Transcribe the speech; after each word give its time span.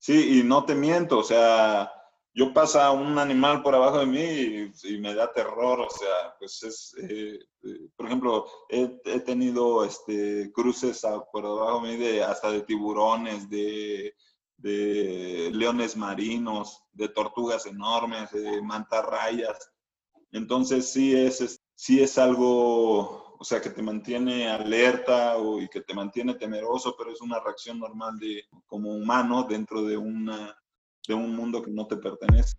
Sí, 0.00 0.40
y 0.40 0.42
no 0.42 0.64
te 0.64 0.74
miento, 0.74 1.18
o 1.18 1.22
sea, 1.22 1.92
yo 2.32 2.54
pasa 2.54 2.90
un 2.90 3.18
animal 3.18 3.62
por 3.62 3.74
abajo 3.74 3.98
de 3.98 4.06
mí 4.06 4.72
y, 4.84 4.98
me 4.98 5.14
da 5.14 5.30
terror, 5.30 5.78
o 5.80 5.90
sea, 5.90 6.34
pues 6.38 6.62
es, 6.62 6.94
eh, 7.02 7.38
eh, 7.64 7.88
por 7.94 8.06
ejemplo, 8.06 8.46
he, 8.70 8.88
tenido 9.20 9.84
este, 9.84 10.50
cruces 10.52 11.02
por 11.30 11.44
abajo 11.44 11.82
de 11.82 11.88
mí 11.90 11.96
de, 11.98 12.24
hasta 12.24 12.50
de 12.50 12.62
tiburones, 12.62 13.50
de, 13.50 14.14
leones 15.52 15.96
marinos, 15.98 16.82
de 16.92 17.08
tortugas 17.10 17.66
enormes, 17.66 18.30
de 18.30 18.62
mantarrayas. 18.62 19.70
Entonces 20.32 20.90
sí 20.90 21.14
es, 21.14 21.60
sí 21.74 22.02
es 22.02 22.16
algo, 22.16 23.29
o 23.40 23.44
sea, 23.44 23.58
que 23.62 23.70
te 23.70 23.82
mantiene 23.82 24.50
alerta 24.50 25.34
y 25.62 25.66
que 25.68 25.80
te 25.80 25.94
mantiene 25.94 26.34
temeroso, 26.34 26.94
pero 26.98 27.10
es 27.10 27.22
una 27.22 27.40
reacción 27.40 27.78
normal 27.78 28.18
de 28.18 28.44
como 28.66 28.90
humano 28.90 29.46
dentro 29.48 29.82
de 29.82 29.96
una 29.96 30.54
de 31.08 31.14
un 31.14 31.34
mundo 31.34 31.62
que 31.62 31.70
no 31.70 31.86
te 31.86 31.96
pertenece. 31.96 32.52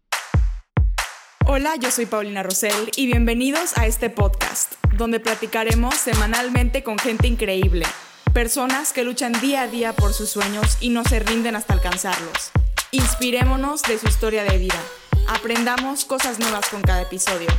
Hola, 1.46 1.76
yo 1.76 1.92
soy 1.92 2.08
Paulina 2.08 2.42
Rosell 2.42 2.90
y 2.96 3.06
bienvenidos 3.06 3.78
a 3.78 3.86
este 3.86 4.10
podcast, 4.10 4.74
donde 4.98 5.20
platicaremos 5.20 5.94
semanalmente 5.94 6.82
con 6.82 6.98
gente 6.98 7.28
increíble, 7.28 7.86
personas 8.34 8.92
que 8.92 9.04
luchan 9.04 9.34
día 9.40 9.62
a 9.62 9.68
día 9.68 9.94
por 9.94 10.14
sus 10.14 10.30
sueños 10.30 10.80
y 10.82 10.90
no 10.90 11.04
se 11.04 11.20
rinden 11.20 11.56
hasta 11.56 11.74
alcanzarlos. 11.74 12.52
Inspirémonos 12.90 13.84
de 13.84 14.00
su 14.00 14.08
historia 14.08 14.44
de 14.44 14.58
vida, 14.58 14.82
aprendamos 15.30 16.06
cosas 16.06 16.40
nuevas 16.40 16.68
con 16.70 16.82
cada 16.82 17.04
episodio, 17.04 17.50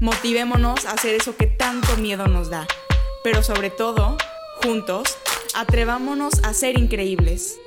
motivémonos 0.00 0.86
a 0.86 0.92
hacer 0.92 1.14
eso 1.14 1.36
que 1.36 1.46
tanto 1.46 1.96
miedo 1.96 2.26
nos 2.26 2.48
da, 2.48 2.66
pero 3.22 3.42
sobre 3.42 3.70
todo, 3.70 4.16
juntos, 4.62 5.18
atrevámonos 5.54 6.42
a 6.42 6.54
ser 6.54 6.78
increíbles. 6.78 7.58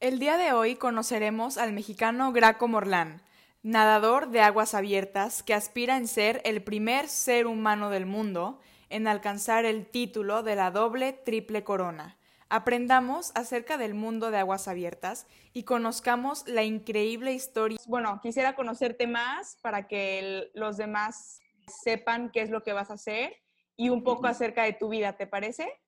El 0.00 0.18
día 0.18 0.38
de 0.38 0.52
hoy 0.52 0.76
conoceremos 0.76 1.58
al 1.58 1.72
mexicano 1.72 2.32
Graco 2.32 2.66
Morlán, 2.66 3.20
nadador 3.62 4.30
de 4.30 4.40
aguas 4.40 4.74
abiertas 4.74 5.42
que 5.42 5.52
aspira 5.52 5.98
en 5.98 6.08
ser 6.08 6.40
el 6.44 6.62
primer 6.62 7.08
ser 7.08 7.46
humano 7.46 7.90
del 7.90 8.06
mundo 8.06 8.58
en 8.88 9.06
alcanzar 9.06 9.66
el 9.66 9.86
título 9.86 10.42
de 10.42 10.56
la 10.56 10.70
doble 10.70 11.12
triple 11.12 11.62
corona. 11.62 12.16
Aprendamos 12.52 13.30
acerca 13.36 13.78
del 13.78 13.94
mundo 13.94 14.32
de 14.32 14.38
aguas 14.38 14.66
abiertas 14.66 15.28
y 15.52 15.62
conozcamos 15.62 16.48
la 16.48 16.64
increíble 16.64 17.32
historia. 17.32 17.78
Bueno, 17.86 18.18
quisiera 18.20 18.56
conocerte 18.56 19.06
más 19.06 19.56
para 19.62 19.86
que 19.86 20.50
los 20.54 20.76
demás 20.76 21.38
sepan 21.84 22.32
qué 22.32 22.42
es 22.42 22.50
lo 22.50 22.64
que 22.64 22.72
vas 22.72 22.90
a 22.90 22.94
hacer 22.94 23.36
y 23.76 23.88
un 23.88 24.02
poco 24.02 24.26
acerca 24.26 24.64
de 24.64 24.72
tu 24.72 24.88
vida, 24.88 25.16
¿te 25.16 25.28
parece? 25.28 25.80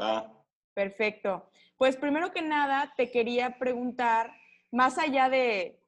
Va. 0.00 0.32
Perfecto. 0.72 1.50
Pues 1.76 1.96
primero 1.96 2.30
que 2.32 2.42
nada, 2.42 2.94
te 2.96 3.10
quería 3.10 3.58
preguntar, 3.58 4.32
más 4.70 4.98
allá 4.98 5.28
de 5.28 5.82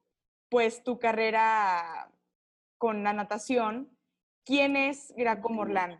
pues 0.49 0.83
tu 0.83 0.99
carrera 0.99 2.11
con 2.79 3.05
la 3.05 3.13
natación, 3.13 3.97
¿quién 4.45 4.75
es 4.75 5.15
Graco 5.17 5.51
Morlán? 5.51 5.97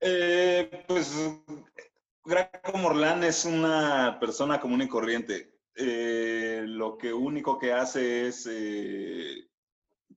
Eh, 0.00 0.84
pues 0.86 1.16
Graco 2.24 2.78
Morlán 2.78 3.24
es 3.24 3.44
una 3.44 4.18
persona 4.20 4.60
común 4.60 4.82
y 4.82 4.88
corriente. 4.88 5.58
Eh, 5.74 6.62
lo 6.66 6.98
que 6.98 7.12
único 7.12 7.58
que 7.58 7.72
hace 7.72 8.28
es 8.28 8.46
eh, 8.50 9.48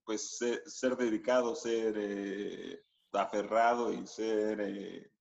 pues 0.03 0.37
ser, 0.65 0.97
dedicado, 0.97 1.55
ser 1.55 2.83
aferrado 3.13 3.93
y 3.93 4.05
ser 4.07 5.11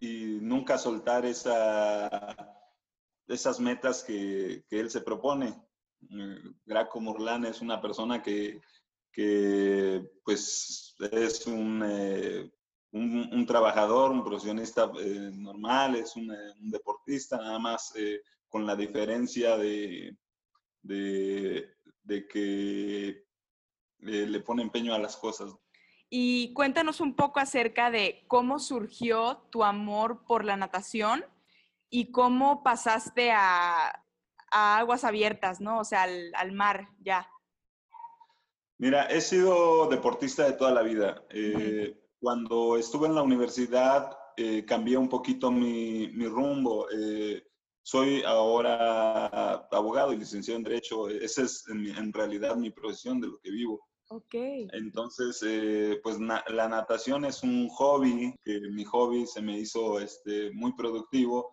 y 0.00 0.38
nunca 0.40 0.78
soltar 0.78 1.24
esa, 1.24 2.20
esas 3.28 3.60
metas 3.60 4.02
que, 4.02 4.64
él 4.70 4.90
se 4.90 5.00
propone. 5.00 5.54
Eh, 6.10 6.38
Graco 6.64 7.00
Morlán 7.00 7.44
es 7.44 7.60
una 7.60 7.80
persona 7.80 8.22
que, 8.22 8.60
pues 10.24 10.96
es 10.98 11.46
eh, 11.46 12.50
un, 12.94 13.28
un, 13.32 13.46
trabajador, 13.46 14.10
un 14.10 14.24
profesionista 14.24 14.90
eh, 14.98 15.30
normal, 15.34 15.96
es 15.96 16.16
un, 16.16 16.34
deportista, 16.60 17.36
nada 17.36 17.58
más 17.58 17.92
con 18.48 18.66
la 18.66 18.74
diferencia 18.74 19.56
de, 19.58 20.16
de 20.82 22.28
que 22.28 23.24
le 23.98 24.40
pone 24.40 24.62
empeño 24.62 24.94
a 24.94 24.98
las 24.98 25.16
cosas. 25.16 25.54
Y 26.16 26.52
cuéntanos 26.52 27.00
un 27.00 27.16
poco 27.16 27.40
acerca 27.40 27.90
de 27.90 28.24
cómo 28.28 28.60
surgió 28.60 29.48
tu 29.50 29.64
amor 29.64 30.24
por 30.24 30.44
la 30.44 30.56
natación 30.56 31.24
y 31.90 32.12
cómo 32.12 32.62
pasaste 32.62 33.32
a, 33.32 34.04
aguas 34.50 35.02
abiertas, 35.02 35.60
¿no? 35.60 35.80
O 35.80 35.84
sea, 35.84 36.04
al, 36.04 36.52
mar 36.52 36.88
ya. 37.00 37.28
Mira, 38.78 39.06
he 39.06 39.20
sido 39.20 39.88
deportista 39.88 40.44
de 40.44 40.52
toda 40.52 40.70
la 40.70 40.82
vida. 40.82 41.24
Eh, 41.30 42.00
cuando 42.24 42.78
estuve 42.78 43.06
en 43.06 43.14
la 43.14 43.22
universidad 43.22 44.16
eh, 44.38 44.64
cambié 44.64 44.96
un 44.96 45.10
poquito 45.10 45.50
mi, 45.50 46.08
rumbo. 46.26 46.88
Eh, 46.90 47.42
soy 47.82 48.22
ahora 48.22 49.26
abogado 49.70 50.14
y 50.14 50.16
licenciado 50.16 50.56
en 50.56 50.64
Derecho. 50.64 51.10
Esa 51.10 51.42
es 51.42 51.66
en 51.68 52.12
realidad 52.14 52.56
mi 52.56 52.70
profesión 52.70 53.20
de 53.20 53.26
lo 53.26 53.38
que 53.40 53.50
vivo. 53.50 53.86
Ok. 54.08 54.34
Entonces, 54.72 55.38
eh, 55.46 56.00
pues 56.02 56.18
la 56.18 56.68
natación 56.68 57.26
es 57.26 57.42
un 57.42 57.68
hobby, 57.68 58.34
que 58.42 58.58
mi 58.72 58.84
hobby 58.84 59.26
se 59.26 59.42
me 59.42 59.58
hizo 59.58 60.00
este, 60.00 60.50
muy 60.52 60.72
productivo 60.74 61.50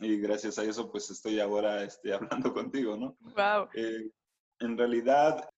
y 0.00 0.16
gracias 0.18 0.58
a 0.58 0.64
eso 0.64 0.90
pues 0.90 1.08
estoy 1.10 1.38
ahora 1.38 1.84
este, 1.84 2.12
hablando 2.14 2.52
contigo, 2.52 2.96
¿no? 2.96 3.16
Wow. 3.20 3.68
Eh, 3.74 4.10
en 4.58 4.76
realidad, 4.76 5.48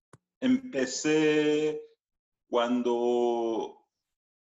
empecé 0.41 1.81
cuando 2.51 3.82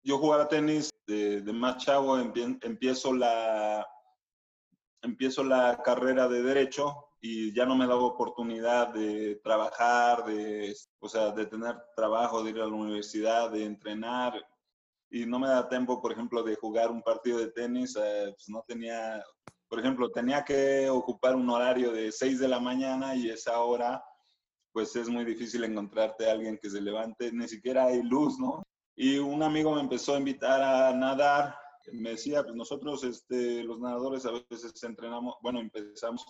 yo 0.06 0.20
jugaba 0.20 0.48
tenis 0.48 0.92
de, 1.08 1.42
de 1.42 1.54
más 1.54 1.84
chavo, 1.84 2.18
empiezo 2.18 3.12
la, 3.12 3.86
empiezo 5.02 5.44
la 5.44 5.82
carrera 5.84 6.28
de 6.28 6.44
derecho 6.44 7.08
y 7.20 7.52
ya 7.54 7.66
no 7.66 7.76
me 7.76 7.88
daba 7.88 8.04
oportunidad 8.04 8.90
de 8.90 9.40
trabajar, 9.44 10.26
de, 10.26 10.76
o 11.00 11.10
sea, 11.10 11.32
de 11.32 11.48
tener 11.48 11.76
trabajo, 11.96 12.44
de 12.44 12.52
ir 12.52 12.62
a 12.62 12.68
la 12.68 12.76
universidad, 12.76 13.50
de 13.50 13.66
entrenar. 13.66 14.46
Y 15.10 15.26
no 15.26 15.40
me 15.40 15.48
da 15.48 15.68
tiempo, 15.68 16.00
por 16.00 16.12
ejemplo, 16.12 16.44
de 16.44 16.56
jugar 16.56 16.92
un 16.92 17.02
partido 17.02 17.40
de 17.40 17.48
tenis. 17.48 17.98
Eh, 18.00 18.32
pues 18.36 18.48
no 18.48 18.64
tenía, 18.68 19.24
por 19.68 19.80
ejemplo, 19.80 20.12
tenía 20.12 20.44
que 20.44 20.88
ocupar 20.88 21.36
un 21.36 21.50
horario 21.50 21.92
de 21.92 22.12
6 22.12 22.40
de 22.40 22.48
la 22.48 22.60
mañana 22.60 23.16
y 23.16 23.32
esa 23.32 23.60
hora, 23.60 24.04
pues 24.72 24.96
es 24.96 25.10
muy 25.10 25.26
difícil 25.26 25.64
encontrarte 25.64 26.30
a 26.30 26.34
alguien 26.34 26.60
que 26.62 26.70
se 26.70 26.80
levante, 26.80 27.32
ni 27.32 27.48
siquiera 27.48 27.86
hay 27.86 28.04
luz, 28.04 28.38
¿no? 28.38 28.62
Y 28.96 29.18
un 29.18 29.44
amigo 29.44 29.74
me 29.74 29.82
empezó 29.82 30.16
a 30.16 30.20
invitar 30.20 30.62
a 30.62 30.94
nadar 30.94 31.56
me 31.92 32.12
decía, 32.12 32.44
pues 32.44 32.56
nosotros, 32.56 33.04
este, 33.04 33.64
los 33.64 33.80
nadadores, 33.80 34.26
a 34.26 34.32
veces 34.32 34.84
entrenamos, 34.84 35.36
bueno, 35.42 35.60
empezamos 35.60 36.26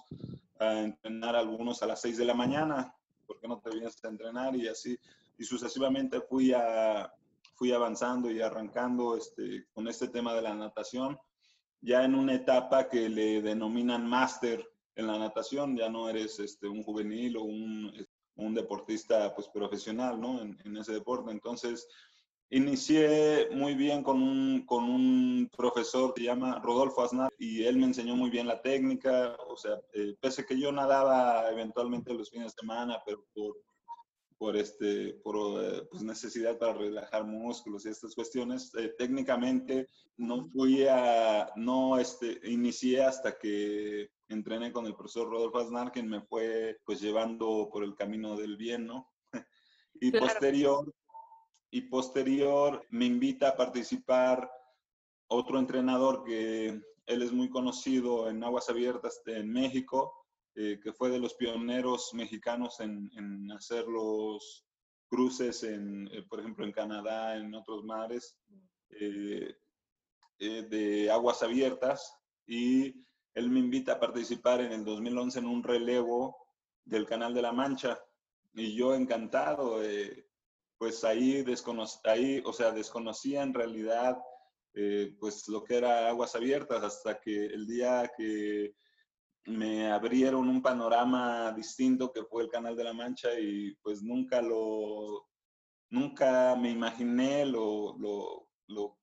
a 0.60 0.82
entrenar 0.82 1.36
algunos 1.36 1.82
a 1.82 1.88
las 1.88 2.02
6 2.02 2.18
de 2.18 2.26
la 2.26 2.34
mañana, 2.34 2.94
porque 3.26 3.48
no 3.48 3.60
te 3.60 3.72
vienes 3.72 4.04
a 4.04 4.10
entrenar? 4.10 4.56
Y 4.56 4.68
así, 4.68 4.98
y 5.38 5.44
sucesivamente 5.44 6.22
fui, 6.22 6.54
a, 6.54 7.12
fui 7.56 7.72
avanzando 7.72 8.30
y 8.30 8.42
arrancando 8.42 9.16
este, 9.18 9.66
con 9.74 9.88
este 9.88 10.08
tema 10.08 10.34
de 10.34 10.42
la 10.42 10.54
natación, 10.54 11.18
ya 11.82 12.04
en 12.04 12.16
una 12.16 12.34
etapa 12.34 12.90
que 12.90 13.10
le 13.10 13.42
denominan 13.42 14.08
máster 14.08 14.68
en 14.96 15.08
la 15.08 15.20
natación, 15.20 15.76
ya 15.78 15.90
no 15.90 16.10
eres 16.10 16.40
este, 16.40 16.68
un 16.68 16.84
juvenil 16.84 17.38
o 17.38 17.44
un, 17.44 17.94
un 18.36 18.54
deportista 18.54 19.34
pues, 19.36 19.48
profesional 19.50 20.20
¿no? 20.20 20.42
en, 20.42 20.58
en 20.64 20.78
ese 20.78 20.94
deporte. 20.94 21.32
Entonces, 21.32 21.88
Inicié 22.52 23.50
muy 23.52 23.74
bien 23.74 24.04
con 24.04 24.22
un, 24.22 24.66
con 24.66 24.84
un 24.84 25.50
profesor 25.58 26.14
que 26.14 26.22
se 26.22 26.28
llama 26.28 26.60
Rodolfo 26.64 27.02
Aznar 27.02 27.34
y 27.40 27.64
él 27.64 27.78
me 27.78 27.86
enseñó 27.86 28.16
muy 28.16 28.30
bien 28.30 28.48
la 28.48 28.62
técnica, 28.62 29.36
o 29.48 29.58
sea, 29.58 29.82
eh, 29.94 30.16
pese 30.22 30.46
que 30.46 30.60
yo 30.60 30.72
nadaba 30.72 31.50
eventualmente 31.50 32.14
los 32.14 32.30
fines 32.30 32.54
de 32.54 32.62
semana, 32.62 33.02
pero 33.04 33.26
por, 33.34 33.58
por, 34.38 34.56
este, 34.58 35.14
por 35.24 35.64
eh, 35.64 35.88
pues 35.90 36.04
necesidad 36.04 36.60
para 36.60 36.74
relajar 36.74 37.26
músculos 37.26 37.86
y 37.86 37.90
estas 37.90 38.14
cuestiones, 38.14 38.72
eh, 38.76 38.94
técnicamente 38.96 39.90
no 40.18 40.48
fui 40.50 40.86
a, 40.86 41.52
no 41.56 41.98
este, 41.98 42.40
inicié 42.44 43.04
hasta 43.04 43.40
que 43.40 44.12
entrené 44.28 44.72
con 44.72 44.86
el 44.86 44.96
profesor 44.96 45.30
Rodolfo 45.32 45.58
Aznar, 45.58 45.92
quien 45.92 46.08
me 46.08 46.22
fue 46.22 46.78
pues 46.86 47.02
llevando 47.02 47.70
por 47.72 47.84
el 47.84 47.96
camino 47.96 48.38
del 48.38 48.56
bien, 48.56 48.86
¿no? 48.86 49.12
y 50.00 50.12
posterior 50.12 50.94
y 51.72 51.82
posterior 51.82 52.86
me 52.90 53.06
invita 53.06 53.50
a 53.50 53.56
participar 53.56 54.50
otro 55.28 55.60
entrenador 55.60 56.24
que 56.24 56.68
él 57.06 57.22
es 57.22 57.32
muy 57.32 57.50
conocido 57.50 58.30
en 58.30 58.44
aguas 58.44 58.70
abiertas 58.70 59.22
en 59.26 59.52
México, 59.52 60.14
eh, 60.56 60.80
que 60.82 60.94
fue 60.94 61.10
de 61.10 61.20
los 61.20 61.34
pioneros 61.36 62.14
mexicanos 62.14 62.80
en, 62.80 63.52
hacer 63.52 63.88
los 63.88 64.66
cruces, 65.08 65.64
en, 65.64 66.08
eh, 66.12 66.24
por 66.24 66.40
ejemplo, 66.40 66.66
en 66.66 66.72
Canadá, 66.72 67.36
en 67.36 67.54
otros 67.54 67.84
mares, 67.84 68.38
eh, 68.90 69.56
de 70.40 71.10
aguas 71.12 71.44
abiertas. 71.44 72.14
Y 72.48 73.06
él 73.34 73.50
me 73.50 73.60
invita 73.60 73.94
a 73.94 74.00
participar 74.00 74.62
en 74.62 74.72
el 74.72 74.86
2011 74.86 75.40
en 75.40 75.48
un 75.48 75.64
relevo 75.64 76.38
del 76.84 77.06
Canal 77.06 77.34
de 77.34 77.42
la 77.42 77.52
Mancha 77.52 78.00
y 78.54 78.76
yo 78.76 78.96
encantado, 78.96 79.82
pues 80.78 81.04
ahí, 81.04 81.44
ahí, 82.04 82.42
o 82.46 82.54
sea, 82.54 82.72
desconocía 82.72 83.44
en 83.44 83.54
realidad 83.54 84.18
eh, 84.74 85.16
pues 85.20 85.48
lo 85.48 85.64
que 85.64 85.78
era 85.78 86.10
aguas 86.10 86.36
abiertas 86.36 86.84
hasta 86.84 87.20
que 87.20 87.46
el 87.46 87.66
día 87.66 88.12
que 88.18 88.76
me 89.46 89.90
abrieron 89.90 90.50
un 90.50 90.62
panorama 90.62 91.54
distinto 91.54 92.12
que 92.12 92.24
fue 92.24 92.44
el 92.44 92.50
Canal 92.50 92.76
de 92.76 92.84
la 92.84 92.94
Mancha 92.94 93.40
y 93.40 93.74
pues 93.76 94.02
nunca 94.02 94.42
lo, 94.42 95.30
nunca 95.90 96.56
me 96.56 96.72
imaginé 96.72 97.46
lo, 97.46 97.96
lo, 97.98 98.98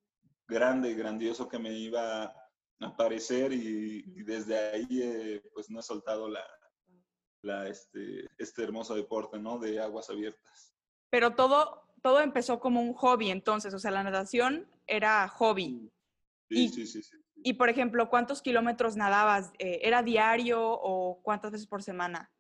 grande 0.46 0.90
y 0.90 0.94
grandioso 0.94 1.48
que 1.48 1.58
me 1.58 1.72
iba 1.72 2.24
a 2.24 2.34
aparecer 2.80 3.52
y, 3.54 4.02
desde 4.24 4.58
ahí 4.58 5.00
eh, 5.02 5.42
pues 5.54 5.70
no 5.70 5.80
he 5.80 5.82
soltado 5.82 6.28
la, 6.28 6.44
la, 7.42 7.68
este, 7.68 8.28
este 8.36 8.62
hermoso 8.62 8.94
deporte, 8.94 9.38
¿no? 9.38 9.58
De 9.58 9.80
aguas 9.80 10.10
abiertas. 10.10 10.71
Pero 11.12 11.34
todo, 11.34 11.82
todo 12.00 12.20
empezó 12.20 12.58
como 12.58 12.80
un 12.80 12.94
hobby 12.94 13.30
entonces, 13.30 13.74
o 13.74 13.78
sea, 13.78 13.90
la 13.90 14.02
natación 14.02 14.66
era 14.86 15.28
hobby. 15.28 15.92
Sí, 16.48 16.70
sí, 16.70 16.86
sí, 16.86 17.02
sí, 17.02 17.16
Y 17.44 17.52
por 17.52 17.68
ejemplo, 17.68 18.08
¿cuántos 18.08 18.40
kilómetros 18.40 18.96
nadabas? 18.96 19.52
Eh, 19.58 19.80
¿Era 19.82 20.02
diario 20.02 20.62
o 20.62 21.20
cuántas 21.22 21.52
veces 21.52 21.66
por 21.66 21.82
semana? 21.82 22.32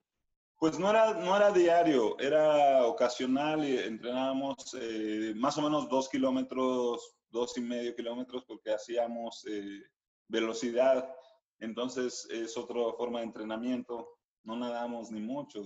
Pues 0.56 0.78
no 0.78 0.88
era, 0.88 1.12
no 1.12 1.36
era 1.36 1.52
diario, 1.52 2.18
era 2.18 2.86
ocasional 2.86 3.62
y 3.62 3.76
entrenábamos 3.76 4.74
eh, 4.80 5.34
más 5.36 5.58
o 5.58 5.62
menos 5.62 5.86
dos 5.90 6.08
kilómetros, 6.08 7.14
dos 7.28 7.58
y 7.58 7.60
medio 7.60 7.94
kilómetros 7.94 8.42
porque 8.46 8.72
hacíamos 8.72 9.44
eh, 9.50 9.82
velocidad. 10.28 11.14
Entonces 11.58 12.26
es 12.30 12.56
otra 12.56 12.80
forma 12.96 13.18
de 13.18 13.26
entrenamiento. 13.26 14.16
No 14.44 14.56
nadamos 14.56 15.10
ni 15.10 15.20
mucho, 15.20 15.62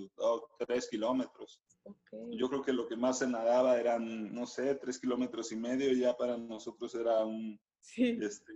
tres 0.67 0.89
kilómetros. 0.89 1.63
Yo 2.31 2.49
creo 2.49 2.63
que 2.63 2.73
lo 2.73 2.87
que 2.87 2.97
más 2.97 3.19
se 3.19 3.27
nadaba 3.27 3.79
eran, 3.79 4.35
no 4.35 4.47
sé, 4.47 4.75
tres 4.77 4.99
kilómetros 4.99 5.53
y 5.53 5.57
medio. 5.57 5.93
Ya 5.93 6.17
para 6.17 6.37
nosotros 6.37 6.95
era 6.95 7.25
un, 7.25 7.61
sí. 7.81 8.19
este, 8.21 8.53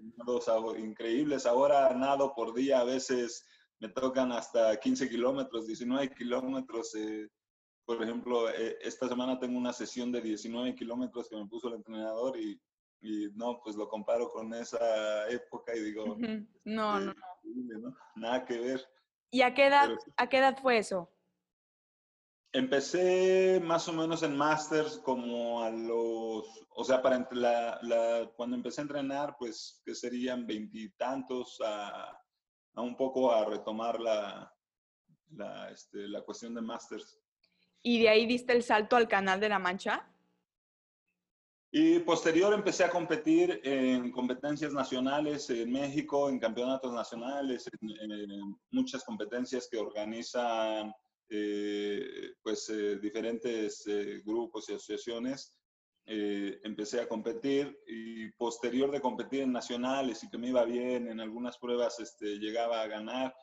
increíbles. 0.78 1.46
Ahora 1.46 1.92
nado 1.94 2.34
por 2.34 2.54
día, 2.54 2.80
a 2.80 2.84
veces 2.84 3.44
me 3.78 3.88
tocan 3.88 4.32
hasta 4.32 4.78
15 4.78 5.08
kilómetros, 5.08 5.66
19 5.66 6.14
kilómetros. 6.14 6.94
Eh, 6.94 7.28
por 7.84 8.02
ejemplo, 8.02 8.48
eh, 8.50 8.78
esta 8.82 9.08
semana 9.08 9.38
tengo 9.38 9.58
una 9.58 9.72
sesión 9.72 10.12
de 10.12 10.20
19 10.20 10.74
kilómetros 10.74 11.28
que 11.28 11.36
me 11.36 11.46
puso 11.46 11.68
el 11.68 11.74
entrenador 11.74 12.38
y 12.38 12.60
y 13.02 13.30
no, 13.34 13.60
pues 13.62 13.76
lo 13.76 13.88
comparo 13.88 14.28
con 14.30 14.52
esa 14.54 15.28
época 15.28 15.74
y 15.74 15.80
digo, 15.80 16.16
no, 16.64 17.00
no, 17.00 17.14
no, 17.14 17.96
nada 18.16 18.44
que 18.44 18.58
ver. 18.58 18.88
¿Y 19.30 19.42
a 19.42 19.54
qué 19.54 19.66
edad, 19.66 19.90
a 20.16 20.28
qué 20.28 20.38
edad 20.38 20.58
fue 20.60 20.78
eso? 20.78 21.10
Empecé 22.52 23.60
más 23.62 23.86
o 23.88 23.92
menos 23.92 24.22
en 24.24 24.36
masters 24.36 24.98
como 24.98 25.62
a 25.62 25.70
los, 25.70 26.66
o 26.70 26.84
sea, 26.84 27.00
para 27.00 27.28
la, 27.30 27.78
la, 27.82 28.30
cuando 28.34 28.56
empecé 28.56 28.80
a 28.80 28.82
entrenar, 28.82 29.36
pues 29.38 29.80
que 29.84 29.94
serían 29.94 30.46
veintitantos 30.46 31.60
a, 31.64 32.10
a, 32.74 32.80
un 32.80 32.96
poco 32.96 33.30
a 33.30 33.44
retomar 33.44 34.00
la, 34.00 34.52
la, 35.30 35.70
este, 35.70 36.08
la 36.08 36.22
cuestión 36.22 36.54
de 36.54 36.62
masters. 36.62 37.20
¿Y 37.82 38.02
de 38.02 38.08
ahí 38.08 38.26
diste 38.26 38.52
el 38.52 38.62
salto 38.62 38.96
al 38.96 39.06
canal 39.06 39.38
de 39.38 39.48
la 39.48 39.58
Mancha? 39.58 40.06
Y 41.72 42.00
posterior 42.00 42.52
empecé 42.52 42.82
a 42.82 42.90
competir 42.90 43.60
en 43.62 44.10
competencias 44.10 44.72
nacionales 44.72 45.48
en 45.50 45.70
México, 45.70 46.28
en 46.28 46.40
campeonatos 46.40 46.92
nacionales, 46.92 47.70
en, 47.80 48.58
muchas 48.72 49.04
competencias 49.04 49.68
que 49.70 49.78
organizan 49.78 50.92
eh, 51.30 52.34
pues, 52.42 52.68
eh, 52.70 52.96
diferentes 52.98 53.86
eh, 53.86 54.20
grupos 54.24 54.68
y 54.68 54.74
asociaciones. 54.74 55.54
empecé 56.06 57.00
a 57.00 57.08
competir 57.08 57.78
y 57.86 58.32
posterior 58.32 58.90
de 58.90 59.00
competir 59.00 59.42
en 59.42 59.52
nacionales 59.52 60.24
y 60.24 60.28
que 60.28 60.38
me 60.38 60.48
iba 60.48 60.64
bien, 60.64 61.08
en 61.08 61.20
algunas 61.20 61.56
pruebas 61.58 62.00
este, 62.00 62.38
llegaba 62.38 62.82
a 62.82 62.88
ganar. 62.88 63.34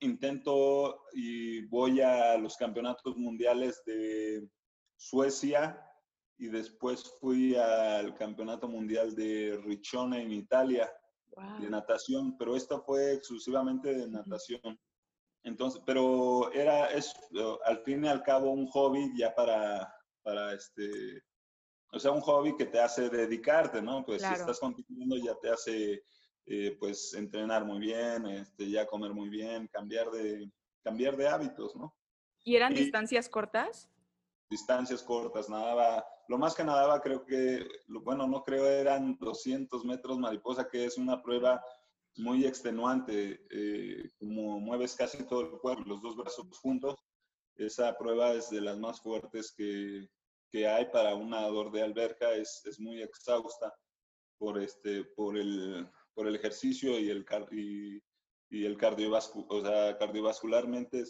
intento 0.00 1.06
y 1.12 1.64
voy 1.66 2.00
a 2.00 2.36
los 2.38 2.56
campeonatos 2.56 3.16
mundiales 3.16 3.82
de 3.86 4.48
Suecia, 4.96 5.78
y 6.38 6.48
después 6.48 7.04
fui 7.20 7.54
al 7.54 8.16
Campeonato 8.16 8.66
Mundial 8.66 9.14
de 9.14 9.60
Riccione 9.64 10.22
en 10.22 10.32
Italia 10.32 10.92
de 11.60 11.70
natación, 11.70 12.36
pero 12.36 12.56
esto 12.56 12.82
fue 12.82 13.12
exclusivamente 13.14 13.94
de 13.94 14.08
natación. 14.08 14.78
Entonces, 15.44 15.82
pero 15.84 16.52
era, 16.52 16.90
es 16.90 17.14
al 17.64 17.82
fin 17.82 18.04
y 18.04 18.08
al 18.08 18.22
cabo 18.22 18.50
un 18.50 18.66
hobby 18.68 19.12
ya 19.16 19.34
para, 19.34 19.92
para 20.22 20.54
este, 20.54 21.22
o 21.92 21.98
sea, 21.98 22.12
un 22.12 22.20
hobby 22.20 22.56
que 22.56 22.66
te 22.66 22.80
hace 22.80 23.08
dedicarte, 23.08 23.82
¿no? 23.82 24.04
Pues 24.04 24.22
si 24.22 24.32
estás 24.32 24.60
compitiendo 24.60 25.16
ya 25.16 25.34
te 25.40 25.50
hace, 25.50 26.02
eh, 26.46 26.76
pues, 26.78 27.14
entrenar 27.14 27.64
muy 27.64 27.80
bien, 27.80 28.26
este, 28.26 28.70
ya 28.70 28.86
comer 28.86 29.12
muy 29.12 29.28
bien, 29.28 29.68
cambiar 29.68 30.10
de, 30.10 30.50
cambiar 30.82 31.16
de 31.16 31.28
hábitos, 31.28 31.74
¿no? 31.74 31.94
¿Y 32.44 32.56
eran 32.56 32.74
distancias 32.74 33.28
cortas? 33.28 33.88
Distancias 34.48 35.02
cortas, 35.02 35.48
nadaba 35.48 36.04
lo 36.28 36.38
más 36.38 36.54
que 36.54 36.64
nadaba 36.64 37.00
creo 37.00 37.24
que, 37.24 37.66
bueno, 37.88 38.26
no 38.26 38.42
creo 38.42 38.66
eran 38.66 39.18
200 39.18 39.84
metros 39.84 40.18
mariposa, 40.18 40.68
que 40.68 40.84
es 40.84 40.96
una 40.96 41.22
prueba 41.22 41.62
muy 42.16 42.44
extenuante, 42.44 43.46
eh, 43.50 44.10
como 44.18 44.60
mueves 44.60 44.94
casi 44.94 45.24
todo 45.24 45.40
el 45.42 45.58
cuerpo, 45.58 45.84
los 45.86 46.02
dos 46.02 46.16
brazos 46.16 46.46
juntos. 46.58 46.96
Esa 47.56 47.96
prueba 47.96 48.32
es 48.32 48.50
de 48.50 48.60
las 48.60 48.78
más 48.78 49.00
fuertes 49.00 49.52
que, 49.56 50.08
que 50.50 50.66
hay 50.66 50.86
para 50.86 51.14
un 51.14 51.30
nadador 51.30 51.72
de 51.72 51.82
alberca, 51.82 52.34
es, 52.34 52.62
es 52.66 52.78
muy 52.78 53.02
exhausta 53.02 53.74
por, 54.38 54.60
este, 54.60 55.04
por, 55.04 55.36
el, 55.38 55.88
por 56.14 56.26
el 56.26 56.36
ejercicio 56.36 56.98
y 56.98 57.08
el, 57.10 57.24
y, 57.50 58.02
el 58.66 58.76
cardiovascular, 58.76 59.46
o 59.48 59.64
sea, 59.64 59.96
cardiovascularmente 59.96 61.04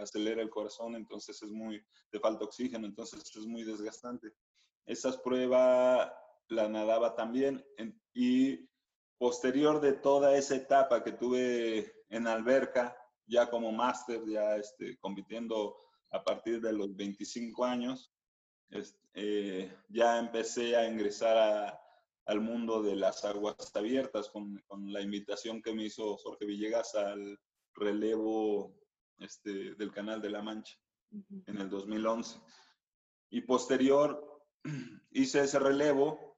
acelera 0.00 0.42
el 0.42 0.50
corazón, 0.50 0.94
entonces 0.94 1.42
es 1.42 1.50
muy, 1.50 1.84
te 2.10 2.20
falta 2.20 2.44
oxígeno, 2.44 2.86
entonces 2.86 3.34
es 3.34 3.46
muy 3.46 3.64
desgastante. 3.64 4.32
Esas 4.86 5.16
pruebas 5.16 6.12
la 6.48 6.68
nadaba 6.68 7.16
también 7.16 7.64
y 8.14 8.68
posterior 9.18 9.80
de 9.80 9.92
toda 9.92 10.36
esa 10.36 10.56
etapa 10.56 11.02
que 11.02 11.12
tuve 11.12 12.04
en 12.08 12.26
alberca, 12.26 12.96
ya 13.26 13.50
como 13.50 13.72
máster, 13.72 14.22
ya 14.26 14.56
este, 14.56 14.96
compitiendo 14.98 15.76
a 16.10 16.22
partir 16.22 16.60
de 16.60 16.72
los 16.72 16.94
25 16.94 17.64
años, 17.64 18.12
este, 18.70 19.76
ya 19.88 20.18
empecé 20.18 20.76
a 20.76 20.88
ingresar 20.88 21.36
a, 21.36 21.80
al 22.26 22.40
mundo 22.40 22.82
de 22.82 22.96
las 22.96 23.24
aguas 23.24 23.56
abiertas 23.74 24.28
con, 24.30 24.62
con, 24.66 24.92
la 24.92 25.00
invitación 25.00 25.62
que 25.62 25.72
me 25.72 25.84
hizo 25.84 26.16
Jorge 26.18 26.44
Villegas 26.44 26.94
al 26.94 27.38
relevo 27.74 28.74
este, 29.18 29.74
del 29.74 29.92
Canal 29.92 30.20
de 30.20 30.30
la 30.30 30.42
Mancha 30.42 30.76
en 31.46 31.58
el 31.58 31.68
2011. 31.70 32.40
Y 33.30 33.42
posterior 33.42 34.42
hice 35.10 35.42
ese 35.42 35.58
relevo 35.58 36.35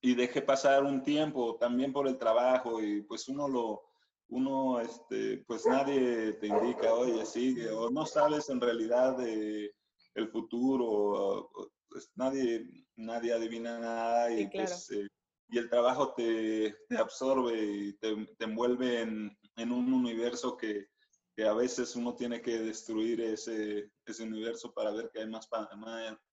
y 0.00 0.14
dejé 0.14 0.42
pasar 0.42 0.84
un 0.84 1.02
tiempo 1.02 1.56
también 1.56 1.92
por 1.92 2.06
el 2.06 2.18
trabajo 2.18 2.82
y 2.82 3.02
pues 3.02 3.28
uno 3.28 3.48
lo, 3.48 3.82
uno, 4.28 4.80
este, 4.80 5.38
pues 5.46 5.66
nadie 5.66 6.32
te 6.34 6.48
indica, 6.48 6.92
oye, 6.94 7.24
sigue, 7.24 7.70
o 7.70 7.90
no 7.90 8.06
sabes 8.06 8.48
en 8.50 8.60
realidad 8.60 9.16
de 9.16 9.74
el 10.14 10.28
futuro, 10.28 11.50
pues 11.88 12.10
nadie, 12.16 12.66
nadie 12.96 13.32
adivina 13.32 13.78
nada 13.78 14.32
y, 14.32 14.46
pues, 14.48 14.90
eh, 14.90 15.08
y 15.48 15.58
el 15.58 15.68
trabajo 15.68 16.14
te, 16.14 16.74
te 16.88 16.96
absorbe 16.96 17.62
y 17.62 17.92
te, 17.94 18.26
te 18.38 18.44
envuelve 18.44 19.02
en, 19.02 19.38
en, 19.56 19.72
un 19.72 19.92
universo 19.92 20.56
que, 20.56 20.88
que, 21.36 21.44
a 21.44 21.52
veces 21.52 21.94
uno 21.94 22.16
tiene 22.16 22.40
que 22.40 22.58
destruir 22.58 23.20
ese, 23.20 23.92
ese 24.04 24.22
universo 24.24 24.72
para 24.72 24.90
ver 24.90 25.10
que 25.12 25.20
hay 25.20 25.28
más, 25.28 25.48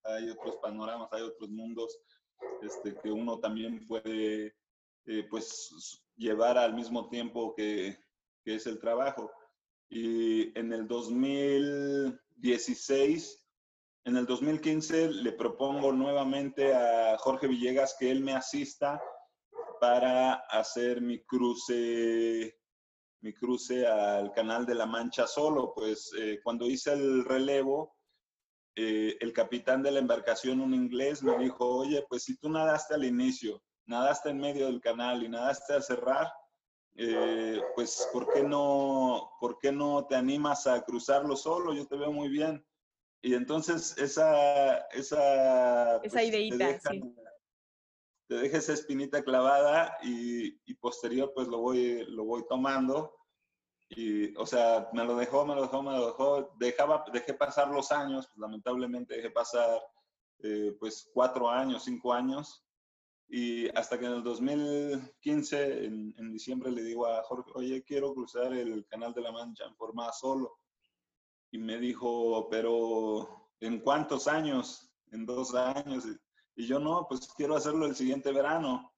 hay 0.04 0.30
otros 0.30 0.58
panoramas, 0.58 1.10
hay 1.12 1.22
otros 1.22 1.50
mundos 1.50 2.00
este, 2.62 2.96
que 2.96 3.12
uno 3.12 3.40
también 3.40 3.86
puede 3.88 4.56
eh, 5.06 5.28
pues 5.30 6.02
llevar 6.16 6.58
al 6.58 6.74
mismo 6.74 7.10
tiempo 7.10 7.54
que, 7.56 7.98
es 8.46 8.68
el 8.68 8.80
trabajo. 8.80 9.32
Y 9.90 10.58
en 10.60 10.74
el 10.74 10.86
2016 10.88 13.44
en 14.06 14.18
el 14.18 14.26
2015 14.26 15.12
le 15.12 15.32
propongo 15.32 15.94
nuevamente 15.94 16.74
a 16.74 17.18
Jorge 17.18 17.48
Villegas 17.48 17.96
que 17.98 18.12
él 18.12 18.20
me 18.20 18.34
asista 18.34 19.02
para 19.80 20.34
hacer 20.34 21.00
mi 21.00 21.24
cruce, 21.24 22.60
mi 23.22 23.34
cruce 23.34 23.88
al 23.88 24.34
Canal 24.34 24.66
de 24.66 24.76
la 24.76 24.86
Mancha 24.86 25.26
solo. 25.26 25.72
Pues 25.74 26.12
eh, 26.20 26.42
cuando 26.44 26.68
hice 26.68 26.92
el 26.92 27.24
relevo, 27.24 27.96
eh, 28.76 29.18
el 29.20 29.34
capitán 29.34 29.84
de 29.84 29.92
la 29.92 30.00
embarcación, 30.00 30.60
un 30.60 30.74
inglés, 30.74 31.22
me 31.22 31.38
dijo, 31.38 31.68
oye, 31.68 32.04
pues 32.10 32.24
si 32.24 32.38
tú 32.38 32.50
nadaste 32.50 32.96
al 32.96 33.04
inicio, 33.04 33.62
nadaste 33.86 34.30
en 34.30 34.40
medio 34.40 34.66
del 34.66 34.82
canal 34.82 35.24
y 35.24 35.30
nadaste 35.30 35.74
al 35.74 35.84
cerrar, 35.84 36.34
eh, 36.96 37.62
pues, 37.76 38.08
¿por 38.12 38.32
qué, 38.34 38.44
no, 38.44 39.32
¿por 39.40 39.58
qué 39.60 39.72
no 39.72 40.06
te 40.06 40.16
animas 40.16 40.68
a 40.68 40.84
cruzarlo 40.84 41.36
solo? 41.36 41.74
Yo 41.74 41.88
te 41.88 41.98
veo 41.98 42.12
muy 42.12 42.30
bien. 42.30 42.66
Y 43.22 43.36
entonces 43.36 43.98
esa... 43.98 44.78
Esa, 44.90 45.98
esa 45.98 46.00
pues, 46.02 46.28
ideita, 46.28 46.80
sí. 46.80 47.02
Te 48.28 48.36
deja 48.36 48.58
esa 48.58 48.74
espinita 48.74 49.24
clavada 49.24 49.98
y, 50.02 50.60
y, 50.66 50.74
posterior 50.76 51.32
pues 51.36 51.48
lo 51.48 51.60
voy, 51.60 52.06
lo 52.08 52.24
voy 52.26 52.44
tomando. 52.48 53.16
Y, 53.90 54.36
o 54.38 54.46
sea, 54.46 54.90
me 54.94 55.04
lo 55.04 55.16
dejó, 55.16 55.46
me 55.46 55.56
lo 55.56 55.64
dejó, 55.64 55.84
me 55.84 55.92
lo 55.92 56.08
dejó. 56.08 56.52
Dejaba, 56.58 57.04
dejé 57.12 57.34
pasar 57.34 57.70
los 57.70 57.92
años, 57.92 58.28
pues, 58.28 58.40
lamentablemente 58.40 59.16
dejé 59.16 59.30
pasar 59.30 59.82
eh, 60.40 60.76
pues 60.80 61.10
cuatro 61.14 61.50
años, 61.50 61.84
cinco 61.84 62.14
años. 62.14 62.66
Y 63.30 63.70
hasta 63.78 63.98
que 63.98 64.06
en 64.06 64.14
el 64.14 64.24
2015, 64.24 65.86
en, 65.86 66.14
en, 66.18 66.32
diciembre, 66.32 66.72
le 66.72 66.84
digo 66.84 67.08
a 67.08 67.24
Jorge, 67.24 67.52
oye, 67.56 67.84
quiero 67.84 68.14
cruzar 68.14 68.54
el 68.54 68.86
Canal 68.88 69.14
de 69.14 69.22
la 69.22 69.32
Mancha 69.32 69.66
en 69.66 69.76
forma 69.76 70.12
solo. 70.12 70.60
Y 71.52 71.58
me 71.58 71.78
dijo, 71.78 72.48
pero 72.50 73.52
¿en 73.60 73.80
cuántos 73.80 74.28
años? 74.28 74.92
En 75.12 75.26
dos 75.26 75.56
años. 75.56 76.06
Y 76.56 76.68
yo 76.68 76.80
no, 76.80 77.08
pues 77.08 77.28
quiero 77.36 77.56
hacerlo 77.56 77.86
el 77.86 77.96
siguiente 77.96 78.32
verano. 78.32 78.93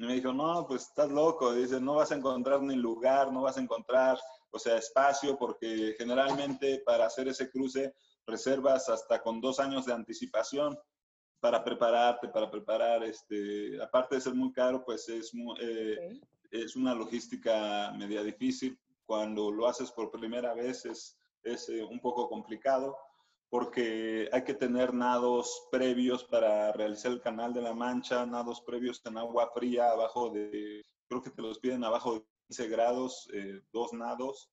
Y 0.00 0.06
me 0.06 0.14
dijo, 0.14 0.32
no, 0.32 0.66
pues 0.66 0.84
estás 0.84 1.10
loco. 1.10 1.52
Dice, 1.52 1.78
no 1.78 1.96
vas 1.96 2.10
a 2.10 2.14
encontrar 2.14 2.62
ni 2.62 2.74
lugar, 2.74 3.30
no 3.30 3.42
vas 3.42 3.58
a 3.58 3.60
encontrar, 3.60 4.18
o 4.50 4.58
sea, 4.58 4.78
espacio, 4.78 5.36
porque 5.36 5.94
generalmente 5.98 6.82
para 6.86 7.04
hacer 7.04 7.28
ese 7.28 7.50
cruce 7.50 7.94
reservas 8.26 8.88
hasta 8.88 9.20
con 9.22 9.42
dos 9.42 9.60
años 9.60 9.84
de 9.84 9.92
anticipación 9.92 10.78
para 11.38 11.62
prepararte, 11.62 12.28
para 12.28 12.50
preparar, 12.50 13.04
este, 13.04 13.78
aparte 13.82 14.14
de 14.14 14.22
ser 14.22 14.34
muy 14.34 14.50
caro, 14.52 14.82
pues 14.86 15.06
es, 15.10 15.32
eh, 15.60 16.18
es 16.50 16.76
una 16.76 16.94
logística 16.94 17.92
media 17.92 18.22
difícil. 18.22 18.80
Cuando 19.04 19.50
lo 19.50 19.66
haces 19.66 19.90
por 19.92 20.10
primera 20.10 20.54
vez 20.54 20.86
es, 20.86 21.18
es 21.42 21.68
eh, 21.68 21.82
un 21.82 22.00
poco 22.00 22.26
complicado 22.26 22.96
porque 23.50 24.28
hay 24.32 24.44
que 24.44 24.54
tener 24.54 24.94
nados 24.94 25.68
previos 25.72 26.24
para 26.24 26.72
realizar 26.72 27.10
el 27.10 27.20
canal 27.20 27.52
de 27.52 27.60
la 27.60 27.74
Mancha, 27.74 28.24
nados 28.24 28.62
previos 28.62 29.02
en 29.04 29.18
agua 29.18 29.50
fría 29.52 29.90
abajo 29.90 30.30
de, 30.30 30.84
creo 31.08 31.20
que 31.20 31.30
te 31.30 31.42
los 31.42 31.58
piden 31.58 31.82
abajo 31.82 32.14
de 32.14 32.24
15 32.48 32.68
grados, 32.68 33.28
eh, 33.34 33.60
dos 33.72 33.92
nados, 33.92 34.52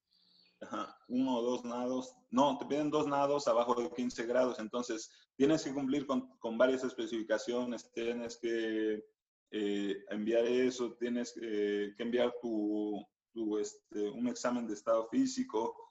uno 1.07 1.37
o 1.37 1.41
dos 1.43 1.63
nados, 1.63 2.15
no, 2.31 2.57
te 2.57 2.65
piden 2.65 2.89
dos 2.89 3.05
nados 3.05 3.47
abajo 3.47 3.75
de 3.75 3.91
15 3.91 4.25
grados, 4.25 4.57
entonces 4.57 5.11
tienes 5.35 5.63
que 5.63 5.73
cumplir 5.73 6.07
con, 6.07 6.35
con 6.39 6.57
varias 6.57 6.83
especificaciones, 6.83 7.91
tienes 7.91 8.37
que 8.37 9.05
eh, 9.51 10.05
enviar 10.09 10.45
eso, 10.45 10.93
tienes 10.93 11.33
que 11.33 11.93
enviar 11.99 12.33
tu, 12.41 13.05
tu 13.31 13.59
este, 13.59 14.09
un 14.09 14.27
examen 14.27 14.65
de 14.65 14.73
estado 14.73 15.07
físico, 15.09 15.87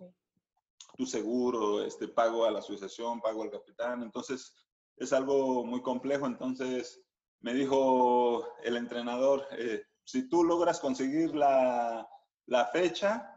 tu 0.96 1.06
seguro, 1.06 1.84
este, 1.84 2.08
pago 2.08 2.44
a 2.44 2.50
la 2.50 2.58
asociación, 2.60 3.20
pago 3.20 3.42
al 3.42 3.50
capitán, 3.50 4.02
entonces 4.02 4.54
es 4.96 5.12
algo 5.12 5.64
muy 5.64 5.82
complejo, 5.82 6.26
entonces 6.26 7.02
me 7.40 7.54
dijo 7.54 8.46
el 8.64 8.76
entrenador, 8.76 9.46
eh, 9.52 9.82
si 10.04 10.28
tú 10.28 10.42
logras 10.42 10.80
conseguir 10.80 11.34
la, 11.34 12.08
la 12.46 12.66
fecha, 12.66 13.32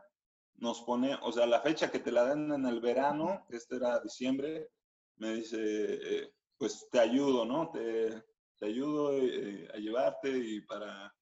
nos 0.56 0.82
pone, 0.82 1.18
o 1.22 1.32
sea, 1.32 1.46
la 1.46 1.62
fecha 1.62 1.92
que 1.92 2.00
te 2.00 2.12
la 2.12 2.25
den 2.25 2.51
en 2.51 2.66
el 2.66 2.80
verano, 2.80 3.46
este 3.50 3.78
era 3.78 4.00
diciembre, 4.00 4.70
me 5.18 5.34
dice, 5.36 5.58
eh, 5.60 6.34
pues 6.58 6.88
te 6.92 7.00
ayudo, 7.00 7.46
¿no? 7.46 7.70
Te, 7.72 8.24
te 8.58 8.66
ayudo 8.66 9.13
eh, 9.13 9.68
a 9.74 9.78
llevarte 9.78 10.30
y 10.30 10.62
para, 10.62 11.13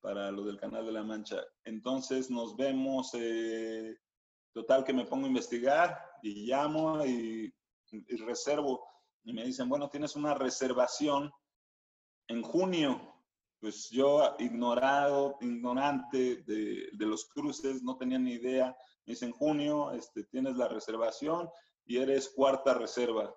para 0.00 0.30
lo 0.30 0.44
del 0.44 0.58
Canal 0.58 0.84
de 0.86 0.92
la 0.92 1.02
Mancha. 1.02 1.42
Entonces 1.64 2.30
nos 2.30 2.56
vemos, 2.56 3.10
eh, 3.14 3.96
total 4.52 4.84
que 4.84 4.92
me 4.92 5.06
pongo 5.06 5.24
a 5.24 5.28
investigar 5.28 5.98
y 6.22 6.46
llamo 6.46 7.04
y, 7.04 7.52
reservo. 8.24 8.86
Y 9.24 9.32
me 9.32 9.44
dicen, 9.44 9.68
bueno, 9.68 9.88
tienes 9.88 10.16
una 10.16 10.34
reservación 10.34 11.30
en 12.28 12.42
junio. 12.42 13.14
Pues 13.60 13.90
yo 13.90 14.34
ignorado, 14.38 15.36
ignorante 15.40 16.42
de, 16.42 16.88
de 16.92 17.06
los 17.06 17.26
cruces, 17.26 17.82
no 17.82 17.96
tenía 17.96 18.18
ni 18.18 18.32
idea. 18.32 18.76
Me 19.06 19.12
dicen, 19.12 19.32
junio, 19.32 19.92
este, 19.92 20.24
tienes 20.24 20.56
la 20.56 20.68
reservación 20.68 21.48
y 21.84 21.98
eres 21.98 22.28
cuarta 22.30 22.74
reserva. 22.74 23.34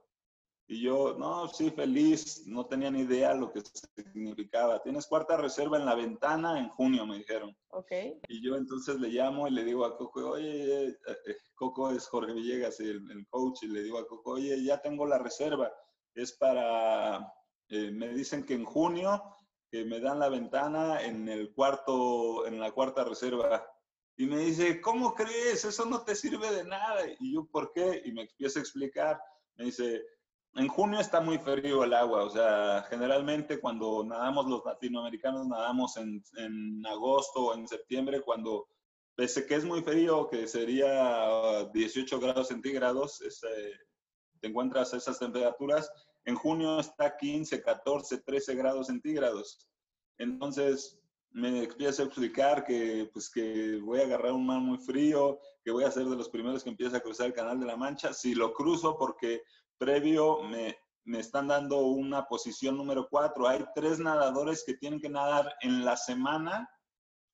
Y 0.68 0.82
yo, 0.82 1.16
no, 1.20 1.48
sí, 1.48 1.70
feliz, 1.70 2.48
no 2.48 2.66
tenía 2.66 2.90
ni 2.90 3.02
idea 3.02 3.36
lo 3.36 3.52
que 3.52 3.62
significaba. 3.96 4.82
Tienes 4.82 5.06
cuarta 5.06 5.38
reserva 5.38 5.78
en 5.78 5.86
la 5.86 5.94
ventana 5.94 6.58
en 6.58 6.70
junio, 6.70 7.06
me 7.06 7.20
dijeron. 7.20 7.56
Ok. 7.70 7.92
Y 8.28 8.44
yo 8.44 8.56
entonces 8.56 9.00
le 9.00 9.10
llamo 9.10 9.48
y 9.48 9.52
le 9.52 9.64
digo 9.64 9.86
a 9.86 9.96
Coco, 9.96 10.32
oye, 10.32 10.88
eh, 10.88 10.98
eh, 11.08 11.38
Coco 11.54 11.92
es 11.92 12.08
Jorge 12.08 12.34
Villegas, 12.34 12.80
el, 12.80 13.10
el, 13.12 13.28
coach, 13.28 13.62
y 13.62 13.68
le 13.68 13.84
digo 13.84 14.00
a 14.00 14.08
Coco, 14.08 14.32
oye, 14.32 14.64
ya 14.64 14.82
tengo 14.82 15.06
la 15.06 15.20
reserva. 15.20 15.72
Es 16.16 16.32
para, 16.32 17.32
eh, 17.70 17.92
me 17.92 18.10
dicen 18.10 18.44
que 18.44 18.56
en 18.56 18.66
junio, 18.66 19.22
que 19.70 19.86
me 19.86 20.00
dan 20.00 20.18
la 20.18 20.30
ventana 20.30 21.04
en 21.04 21.30
el 21.30 21.54
cuarto, 21.54 22.48
en 22.48 22.60
la 22.60 22.72
cuarta 22.72 23.04
reserva. 23.04 23.68
Y 24.18 24.26
me 24.26 24.40
dice, 24.40 24.82
¿cómo 24.82 25.14
crees? 25.14 25.64
Eso 25.64 25.86
no 25.86 26.04
te 26.04 26.16
sirve 26.16 26.52
de 26.52 26.64
nada. 26.64 27.02
Y 27.20 27.36
yo, 27.36 27.46
¿por 27.52 27.72
qué? 27.72 28.02
Y 28.04 28.14
me 28.14 28.24
empieza 28.24 28.58
a 28.58 28.64
explicar. 28.64 29.22
Me 29.58 29.66
dice, 29.66 30.04
en 30.56 30.68
junio 30.68 31.00
está 31.00 31.20
muy 31.20 31.38
frío 31.38 31.84
el 31.84 31.94
agua, 31.94 32.24
o 32.24 32.30
sea, 32.30 32.86
generalmente 32.90 33.60
cuando 33.60 34.04
nadamos 34.04 34.48
los 34.48 34.64
latinoamericanos 34.66 35.48
nadamos 35.48 35.98
en, 35.98 36.24
en 36.38 36.86
agosto 36.86 37.48
o 37.48 37.54
en 37.56 37.68
septiembre, 37.68 38.22
cuando 38.22 38.68
pese 39.16 39.46
que 39.46 39.56
es 39.56 39.66
muy 39.66 39.82
frío, 39.82 40.28
que 40.30 40.48
sería 40.48 41.66
18 41.74 42.20
grados 42.20 42.50
centígrados, 42.50 43.20
te 44.40 44.48
encuentras 44.48 44.94
esas 44.94 45.20
temperaturas, 45.20 45.92
en 46.26 46.36
junio 46.36 46.80
está 46.80 47.16
15, 47.16 47.62
14, 47.62 48.20
13 48.20 48.56
grados 48.56 48.88
centígrados. 48.88 49.68
Entonces 50.18 51.00
me 51.32 51.64
empieza 51.64 52.04
a 52.04 52.06
explicar 52.06 52.64
que, 52.64 53.10
pues, 53.12 53.30
que 53.30 53.78
voy 53.82 54.00
a 54.00 54.04
agarrar 54.04 54.32
un 54.32 54.46
mar 54.46 54.60
muy 54.60 54.78
frío, 54.78 55.40
que 55.64 55.72
voy 55.72 55.84
a 55.84 55.92
ser 55.92 56.06
de 56.06 56.16
los 56.16 56.30
primeros 56.30 56.64
que 56.64 56.70
empieza 56.70 56.98
a 56.98 57.02
cruzar 57.02 57.28
el 57.28 57.34
Canal 57.34 57.60
de 57.60 57.66
la 57.66 57.76
Mancha. 57.76 58.14
Si 58.14 58.34
lo 58.34 58.54
cruzo 58.54 58.98
porque 58.98 59.44
previo 59.78 60.44
me, 60.44 60.78
me 61.04 61.20
están 61.20 61.48
dando 61.48 61.80
una 61.80 62.28
posición 62.28 62.78
número 62.78 63.08
cuatro. 63.10 63.48
Hay 63.48 63.64
tres 63.76 64.00
nadadores 64.00 64.64
que 64.66 64.76
tienen 64.76 65.00
que 65.00 65.10
nadar 65.10 65.56
en 65.62 65.86
la 65.86 65.96
semana 65.96 66.70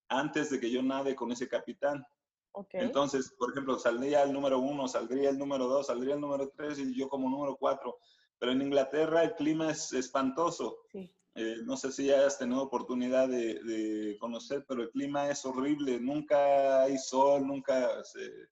antes 0.10 0.50
de 0.50 0.60
que 0.60 0.70
yo 0.70 0.84
nade 0.84 1.16
con 1.16 1.32
ese 1.32 1.48
capitán. 1.48 2.06
Okay. 2.54 2.82
Entonces, 2.82 3.34
por 3.40 3.52
ejemplo, 3.52 3.80
saldría 3.80 4.24
el 4.24 4.34
número 4.34 4.60
uno, 4.60 4.88
saldría 4.88 5.30
el 5.30 5.38
número 5.38 5.68
dos, 5.68 5.88
saldría 5.88 6.16
el 6.16 6.22
número 6.22 6.52
tres 6.56 6.80
y 6.80 6.94
yo 6.94 7.08
como 7.08 7.30
número 7.30 7.56
cuatro. 7.56 7.98
Pero 8.38 8.52
en 8.52 8.62
Inglaterra 8.62 9.24
el 9.24 9.36
clima 9.36 9.72
es 9.72 9.94
espantoso. 9.94 10.80
Sí. 10.92 11.10
Eh, 11.36 11.60
no 11.64 11.78
sé 11.78 11.94
si 11.94 12.12
hayas 12.12 12.38
tenido 12.38 12.62
oportunidad 12.62 13.30
de, 13.30 13.64
de, 13.64 14.18
conocer, 14.20 14.66
pero 14.68 14.82
el 14.82 14.90
clima 14.90 15.30
es 15.30 15.46
horrible. 15.46 15.98
Nunca 15.98 16.82
hay 16.82 16.98
sol, 16.98 17.48
nunca 17.48 18.04
se, 18.04 18.50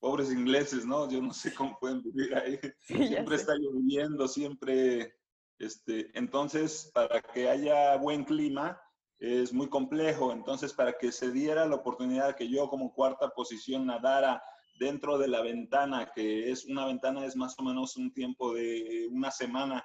pobres 0.00 0.32
ingleses, 0.32 0.86
¿no? 0.86 1.08
Yo 1.10 1.20
no 1.20 1.32
sé 1.32 1.54
cómo 1.54 1.78
pueden 1.78 2.02
vivir 2.02 2.34
ahí. 2.34 2.58
Sí, 2.80 3.08
siempre 3.08 3.36
está 3.36 3.54
lloviendo, 3.54 4.28
siempre, 4.28 5.14
este, 5.58 6.10
entonces, 6.18 6.90
para 6.94 7.20
que 7.20 7.48
haya 7.48 7.96
buen 7.96 8.24
clima 8.24 8.80
es 9.18 9.52
muy 9.52 9.68
complejo. 9.68 10.32
Entonces, 10.32 10.72
para 10.72 10.96
que 10.96 11.12
se 11.12 11.30
diera 11.30 11.66
la 11.66 11.76
oportunidad 11.76 12.36
que 12.36 12.48
yo 12.48 12.68
como 12.68 12.94
cuarta 12.94 13.30
posición 13.30 13.86
nadara 13.86 14.42
dentro 14.78 15.18
de 15.18 15.28
la 15.28 15.42
ventana, 15.42 16.12
que 16.14 16.50
es 16.50 16.64
una 16.64 16.86
ventana, 16.86 17.26
es 17.26 17.36
más 17.36 17.58
o 17.58 17.62
menos 17.64 17.96
un 17.96 18.12
tiempo 18.12 18.54
de 18.54 19.08
una 19.10 19.30
semana 19.30 19.84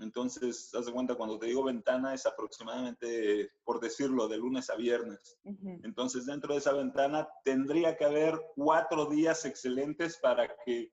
entonces, 0.00 0.74
haz 0.74 0.86
de 0.86 0.92
cuenta, 0.92 1.14
cuando 1.14 1.38
te 1.38 1.46
digo 1.46 1.64
ventana 1.64 2.14
es 2.14 2.26
aproximadamente, 2.26 3.50
por 3.64 3.80
decirlo, 3.80 4.28
de 4.28 4.36
lunes 4.36 4.68
a 4.70 4.76
viernes. 4.76 5.38
Uh 5.44 5.52
-huh. 5.52 5.80
Entonces, 5.84 6.26
dentro 6.26 6.52
de 6.52 6.58
esa 6.60 6.72
ventana 6.72 7.28
tendría 7.44 7.96
que 7.96 8.04
haber 8.04 8.38
cuatro 8.54 9.06
días 9.06 9.44
excelentes 9.44 10.18
para 10.18 10.54
que 10.64 10.92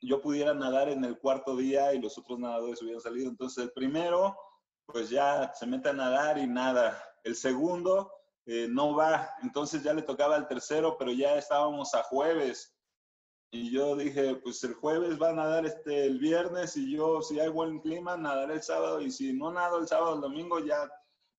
yo 0.00 0.20
pudiera 0.20 0.54
nadar 0.54 0.88
en 0.88 1.04
el 1.04 1.18
cuarto 1.18 1.56
día 1.56 1.92
y 1.92 2.00
los 2.00 2.16
otros 2.18 2.38
nadadores 2.38 2.80
hubieran 2.82 3.00
salido. 3.00 3.28
Entonces, 3.28 3.64
el 3.64 3.72
primero, 3.72 4.36
pues 4.86 5.10
ya 5.10 5.52
se 5.54 5.66
mete 5.66 5.88
a 5.88 5.92
nadar 5.92 6.38
y 6.38 6.46
nada. 6.46 7.02
El 7.24 7.34
segundo, 7.34 8.12
eh, 8.46 8.66
no 8.70 8.94
va. 8.94 9.30
Entonces 9.42 9.82
ya 9.82 9.92
le 9.92 10.02
tocaba 10.02 10.34
al 10.34 10.48
tercero, 10.48 10.96
pero 10.96 11.12
ya 11.12 11.36
estábamos 11.36 11.94
a 11.94 12.02
jueves. 12.04 12.74
Y 13.50 13.70
yo 13.70 13.96
dije, 13.96 14.36
pues 14.36 14.62
el 14.64 14.74
jueves 14.74 15.20
va 15.20 15.30
a 15.30 15.34
nadar 15.34 15.64
este, 15.64 16.04
el 16.04 16.18
viernes 16.18 16.76
y 16.76 16.92
yo, 16.94 17.22
si 17.22 17.40
hay 17.40 17.48
buen 17.48 17.80
clima, 17.80 18.16
nadaré 18.16 18.54
el 18.54 18.62
sábado 18.62 19.00
y 19.00 19.10
si 19.10 19.32
no 19.32 19.50
nado 19.50 19.78
el 19.78 19.88
sábado, 19.88 20.16
el 20.16 20.20
domingo, 20.20 20.58
ya 20.58 20.90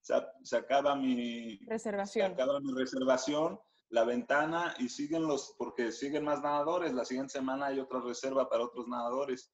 se, 0.02 0.16
se 0.44 0.58
acaba 0.58 0.96
mi 0.96 1.60
reservación. 1.68 2.36
Se 2.36 2.42
acaba 2.42 2.60
mi 2.60 2.74
reservación, 2.74 3.60
la 3.90 4.06
ventana 4.06 4.74
y 4.80 4.90
siguen 4.90 5.28
los, 5.28 5.54
porque 5.58 5.92
siguen 5.92 6.24
más 6.24 6.42
nadadores. 6.42 6.94
La 6.94 7.06
siguiente 7.06 7.34
semana 7.34 7.68
hay 7.68 7.80
otra 7.80 8.02
reserva 8.02 8.50
para 8.50 8.64
otros 8.64 8.88
nadadores. 8.88 9.52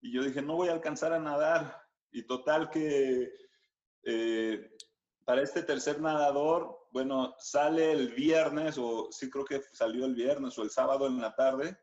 Y 0.00 0.12
yo 0.12 0.22
dije, 0.22 0.42
no 0.42 0.54
voy 0.54 0.68
a 0.68 0.72
alcanzar 0.72 1.12
a 1.12 1.18
nadar. 1.18 1.82
Y 2.12 2.24
total 2.24 2.70
que 2.70 3.32
eh, 4.04 4.70
para 5.24 5.42
este 5.42 5.62
tercer 5.62 6.00
nadador 6.00 6.83
bueno, 6.94 7.34
sale 7.40 7.90
el 7.90 8.14
viernes, 8.14 8.78
o 8.78 9.08
sí 9.10 9.28
creo 9.28 9.44
que 9.44 9.60
salió 9.72 10.04
el 10.04 10.14
viernes 10.14 10.56
o 10.56 10.62
el 10.62 10.70
sábado 10.70 11.08
en 11.08 11.20
la 11.20 11.34
tarde, 11.34 11.76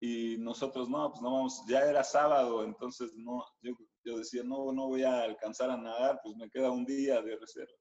y 0.00 0.36
nosotros 0.38 0.88
no, 0.88 1.10
pues 1.10 1.20
no 1.20 1.32
vamos, 1.32 1.64
ya 1.68 1.80
era 1.80 2.04
sábado, 2.04 2.62
entonces 2.62 3.12
no, 3.16 3.44
yo, 3.60 4.16
decía, 4.16 4.44
no, 4.44 4.72
no 4.72 4.86
voy 4.86 5.02
a 5.02 5.22
alcanzar 5.22 5.70
a 5.70 5.76
nadar, 5.76 6.20
pues 6.22 6.36
me 6.36 6.48
queda 6.50 6.70
un 6.70 6.84
día 6.84 7.20
de 7.20 7.34
reserva. 7.34 7.72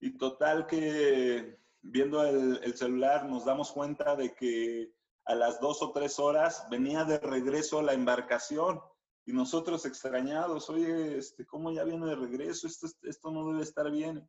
Y 0.00 0.16
total 0.16 0.66
que 0.66 1.58
viendo 1.82 2.24
el, 2.24 2.60
el 2.64 2.74
celular 2.78 3.26
nos 3.26 3.44
damos 3.44 3.70
cuenta 3.70 4.16
de 4.16 4.34
que 4.34 4.90
a 5.26 5.34
las 5.34 5.60
dos 5.60 5.82
o 5.82 5.92
tres 5.92 6.18
horas 6.18 6.66
venía 6.70 7.04
de 7.04 7.18
regreso 7.18 7.82
la 7.82 7.92
embarcación 7.92 8.80
y 9.26 9.34
nosotros 9.34 9.84
extrañados, 9.84 10.70
oye, 10.70 11.18
este, 11.18 11.44
¿cómo 11.44 11.72
ya 11.72 11.84
viene 11.84 12.06
de 12.06 12.16
regreso? 12.16 12.66
Esto, 12.66 12.88
esto 13.02 13.30
no 13.30 13.50
debe 13.50 13.62
estar 13.62 13.90
bien. 13.90 14.26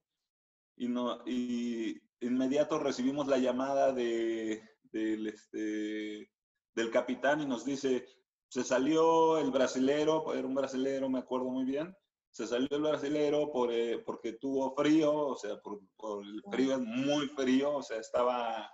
Y, 0.77 0.87
no, 0.87 1.21
y 1.25 2.01
inmediato 2.19 2.79
recibimos 2.79 3.27
la 3.27 3.37
llamada 3.37 3.93
de, 3.93 4.61
del, 4.83 5.27
este, 5.27 6.29
del 6.73 6.91
capitán 6.91 7.41
y 7.41 7.45
nos 7.45 7.65
dice, 7.65 8.05
se 8.49 8.63
salió 8.63 9.37
el 9.37 9.51
brasilero, 9.51 10.33
era 10.33 10.47
un 10.47 10.55
brasilero, 10.55 11.09
me 11.09 11.19
acuerdo 11.19 11.49
muy 11.49 11.65
bien, 11.65 11.95
se 12.31 12.47
salió 12.47 12.67
el 12.71 12.81
brasilero 12.81 13.51
por, 13.51 13.71
eh, 13.71 13.99
porque 14.05 14.33
tuvo 14.33 14.75
frío, 14.75 15.13
o 15.13 15.37
sea, 15.37 15.59
por, 15.61 15.79
por 15.95 16.23
el 16.25 16.43
frío 16.51 16.73
es 16.73 16.81
muy 16.81 17.27
frío, 17.29 17.77
o 17.77 17.81
sea, 17.81 17.97
estaba, 17.97 18.69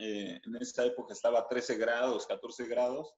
eh, 0.00 0.40
en 0.44 0.56
esa 0.56 0.84
época 0.84 1.12
estaba 1.12 1.48
13 1.48 1.76
grados, 1.76 2.26
14 2.26 2.66
grados, 2.66 3.12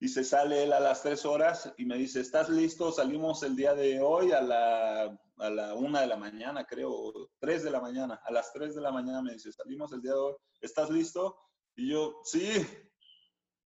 y 0.00 0.08
se 0.08 0.24
sale 0.24 0.64
él 0.64 0.72
a 0.72 0.80
las 0.80 1.02
3 1.02 1.24
horas 1.24 1.72
y 1.78 1.84
me 1.84 1.96
dice, 1.96 2.20
¿estás 2.20 2.48
listo? 2.48 2.92
Salimos 2.92 3.42
el 3.42 3.56
día 3.56 3.74
de 3.74 4.00
hoy 4.00 4.32
a 4.32 4.40
la, 4.40 5.18
a 5.38 5.50
la 5.50 5.74
1 5.74 6.00
de 6.00 6.06
la 6.06 6.16
mañana, 6.16 6.64
creo, 6.64 7.12
3 7.38 7.64
de 7.64 7.70
la 7.70 7.80
mañana, 7.80 8.20
a 8.24 8.32
las 8.32 8.52
3 8.52 8.74
de 8.74 8.80
la 8.80 8.90
mañana 8.90 9.22
me 9.22 9.32
dice, 9.32 9.52
salimos 9.52 9.92
el 9.92 10.02
día 10.02 10.12
de 10.12 10.18
hoy, 10.18 10.34
¿estás 10.60 10.90
listo? 10.90 11.38
Y 11.76 11.90
yo, 11.90 12.20
sí, 12.24 12.66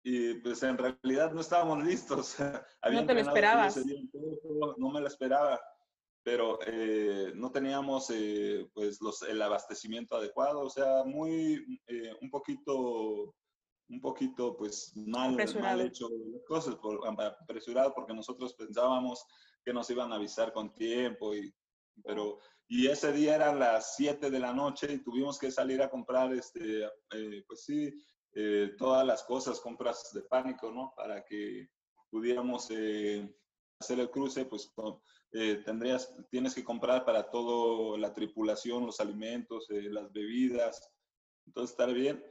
y 0.03 0.35
pues 0.35 0.63
en 0.63 0.77
realidad 0.77 1.33
no 1.33 1.41
estábamos 1.41 1.83
listos. 1.83 2.37
no 2.93 3.07
te 3.07 3.15
lo 3.15 3.21
esperabas. 3.21 3.81
No 4.77 4.91
me 4.91 5.01
lo 5.01 5.07
esperaba, 5.07 5.61
pero 6.23 6.59
eh, 6.67 7.33
no 7.35 7.51
teníamos 7.51 8.11
eh, 8.11 8.69
pues 8.75 9.01
los, 9.01 9.23
el 9.23 9.41
abastecimiento 9.41 10.17
adecuado, 10.17 10.61
o 10.61 10.71
sea, 10.71 11.05
muy, 11.05 11.81
eh, 11.87 12.15
un 12.21 12.31
poquito 12.31 13.35
un 13.89 14.01
poquito 14.01 14.57
pues 14.57 14.93
mal, 14.97 15.37
mal 15.61 15.81
hecho 15.81 16.09
las 16.33 16.45
cosas, 16.45 16.77
por, 16.77 17.01
apresurado 17.21 17.93
porque 17.95 18.15
nosotros 18.15 18.55
pensábamos 18.55 19.25
que 19.65 19.73
nos 19.73 19.89
iban 19.91 20.13
a 20.13 20.17
avisar 20.17 20.53
con 20.53 20.73
tiempo 20.75 21.35
y 21.35 21.55
pero 22.03 22.39
y 22.67 22.87
ese 22.87 23.13
día 23.13 23.37
eran 23.37 23.59
las 23.59 23.95
7 23.97 24.31
de 24.31 24.41
la 24.41 24.53
noche 24.53 24.93
y 24.93 25.03
tuvimos 25.03 25.39
que 25.39 25.51
salir 25.51 25.83
a 25.83 25.91
comprar 25.91 26.33
este 26.33 26.85
eh, 26.85 27.45
pues 27.47 27.65
sí 27.65 27.93
eh, 28.33 28.73
todas 28.79 29.07
las 29.07 29.23
cosas 29.23 29.61
compras 29.61 30.11
de 30.13 30.23
pánico 30.23 30.73
no 30.73 30.93
para 30.97 31.25
que 31.25 31.69
pudiéramos 32.11 32.69
eh, 32.71 33.33
hacer 33.79 34.01
el 34.01 34.11
cruce 34.11 34.45
pues 34.47 34.73
tendrías 35.65 36.17
tienes 36.31 36.55
que 36.55 36.63
comprar 36.63 37.05
para 37.05 37.29
toda 37.29 37.99
la 37.99 38.15
tripulación 38.15 38.87
los 38.87 39.01
alimentos 39.01 39.67
las 39.69 40.13
bebidas 40.13 40.93
entonces 41.45 41.73
estar 41.73 41.93
bien 41.93 42.25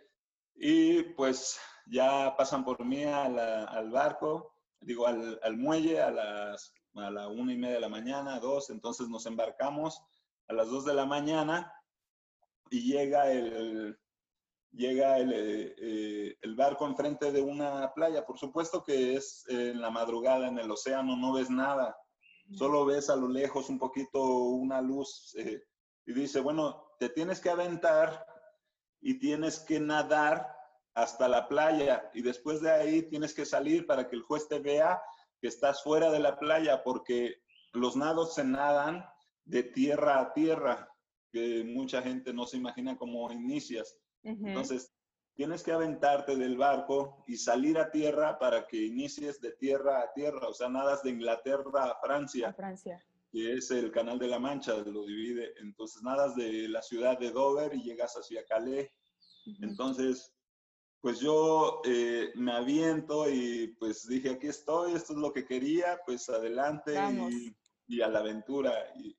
y 0.55 1.03
pues 1.15 1.59
ya 1.87 2.35
pasan 2.37 2.63
por 2.63 2.83
mí 2.85 3.03
al 3.03 3.89
barco, 3.91 4.53
digo, 4.79 5.07
al, 5.07 5.39
al, 5.43 5.57
muelle 5.57 6.01
a 6.01 6.11
las 6.11 6.73
a 6.95 7.09
la 7.09 7.27
una 7.27 7.53
y 7.53 7.57
media 7.57 7.75
de 7.75 7.81
la 7.81 7.89
mañana, 7.89 8.39
dos, 8.39 8.69
entonces 8.69 9.09
nos 9.09 9.25
embarcamos 9.25 10.01
a 10.47 10.53
las 10.53 10.69
dos 10.69 10.85
de 10.85 10.93
la 10.93 11.05
mañana 11.05 11.73
y 12.69 12.91
llega 12.91 13.31
el, 13.31 13.97
llega 14.71 15.17
el, 15.17 15.33
eh, 15.33 16.37
el, 16.41 16.55
barco 16.55 16.85
enfrente 16.85 17.31
de 17.31 17.41
una 17.41 17.93
playa. 17.93 18.25
Por 18.25 18.37
supuesto 18.37 18.83
que 18.83 19.15
es 19.15 19.43
en 19.47 19.81
la 19.81 19.89
madrugada 19.89 20.47
en 20.47 20.59
el 20.59 20.69
océano, 20.69 21.15
no 21.15 21.33
ves 21.33 21.49
nada, 21.49 21.95
solo 22.51 22.85
ves 22.85 23.09
a 23.09 23.15
lo 23.15 23.27
lejos 23.27 23.69
un 23.69 23.79
poquito 23.79 24.21
una 24.23 24.81
luz 24.81 25.35
eh, 25.37 25.63
y 26.05 26.13
dice, 26.13 26.41
bueno, 26.41 26.91
te 26.99 27.09
tienes 27.09 27.39
que 27.39 27.49
aventar 27.49 28.25
y 29.03 29.19
tienes 29.19 29.59
que 29.59 29.79
nadar 29.79 30.55
hasta 30.95 31.27
la 31.27 31.47
playa 31.47 32.09
y 32.13 32.21
después 32.21 32.61
de 32.61 32.71
ahí 32.71 33.01
tienes 33.03 33.33
que 33.33 33.45
salir 33.45 33.85
para 33.85 34.07
que 34.07 34.15
el 34.15 34.21
juez 34.21 34.47
te 34.47 34.59
vea 34.59 35.01
que 35.41 35.47
estás 35.47 35.83
fuera 35.83 36.09
de 36.09 36.19
la 36.19 36.39
playa 36.39 36.83
porque 36.83 37.41
los 37.73 37.95
nados 37.95 38.35
se 38.35 38.43
nadan 38.43 39.05
de 39.45 39.63
tierra 39.63 40.19
a 40.19 40.33
tierra, 40.33 40.89
que 41.31 41.63
mucha 41.65 42.01
gente 42.01 42.31
no 42.33 42.45
se 42.45 42.57
imagina 42.57 42.97
cómo 42.97 43.29
inicias. 43.31 43.97
Entonces, 44.21 44.93
tienes 45.33 45.63
que 45.63 45.73
aventarte 45.73 46.37
del 46.37 46.55
barco 46.55 47.25
y 47.27 47.35
salir 47.35 47.77
a 47.77 47.91
tierra 47.91 48.39
para 48.39 48.67
que 48.67 48.77
inicies 48.77 49.41
de 49.41 49.51
tierra 49.51 50.01
a 50.01 50.13
tierra, 50.13 50.47
o 50.47 50.53
sea, 50.53 50.69
nadas 50.69 51.03
de 51.03 51.09
Inglaterra 51.09 51.85
a 51.85 51.99
Francia. 51.99 52.49
A 52.49 52.53
Francia 52.53 53.03
que 53.33 53.53
es 53.53 53.71
el 53.71 53.91
Canal 53.91 54.19
de 54.19 54.27
la 54.27 54.37
Mancha, 54.37 54.75
lo 54.75 55.05
divide. 55.05 55.55
Entonces 55.59 56.03
nadas 56.03 56.35
de 56.35 56.69
la 56.69 56.83
ciudad 56.83 57.17
de 57.17 57.31
Dover 57.31 57.73
y 57.73 57.81
llegas 57.81 58.13
hacia 58.13 58.45
Calais. 58.45 58.91
Entonces, 59.59 60.31
pues 61.01 61.19
yo 61.19 61.81
eh, 61.83 62.31
me 62.35 62.51
aviento 62.51 63.27
y 63.27 63.75
pues 63.79 64.07
dije, 64.07 64.29
aquí 64.29 64.47
estoy, 64.47 64.93
esto 64.93 65.13
es 65.13 65.19
lo 65.19 65.33
que 65.33 65.47
quería, 65.47 65.99
pues 66.05 66.29
adelante 66.29 66.93
y, 67.87 68.01
a 68.01 68.07
la 68.07 68.19
aventura. 68.19 68.71
Y, 68.97 69.17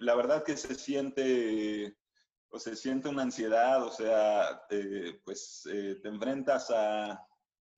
la 0.00 0.14
verdad 0.14 0.44
que 0.44 0.56
se 0.56 0.76
siente, 0.76 1.98
o 2.48 2.60
se 2.60 2.76
siente 2.76 3.08
una 3.08 3.22
ansiedad, 3.22 3.82
o 3.82 3.90
sea, 3.90 4.62
eh, 4.70 5.20
pues 5.24 5.66
eh, 5.68 5.98
te 6.00 6.08
enfrentas 6.08 6.70
a, 6.70 7.26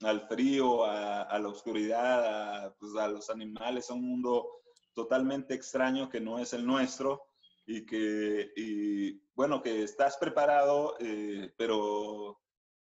al 0.02 0.28
frío, 0.28 0.84
a, 0.84 1.22
a 1.22 1.38
la 1.38 1.48
oscuridad, 1.48 2.66
a, 2.66 2.74
pues, 2.74 2.94
a 2.96 3.08
los 3.08 3.30
animales, 3.30 3.88
a 3.88 3.94
un 3.94 4.06
mundo 4.06 4.63
totalmente 4.94 5.54
extraño 5.54 6.08
que 6.08 6.20
no 6.20 6.38
es 6.38 6.52
el 6.52 6.64
nuestro 6.64 7.22
y 7.66 7.84
que, 7.84 8.52
y, 8.56 9.20
bueno, 9.34 9.62
que 9.62 9.82
estás 9.82 10.16
preparado, 10.16 10.96
eh, 11.00 11.52
pero, 11.56 12.40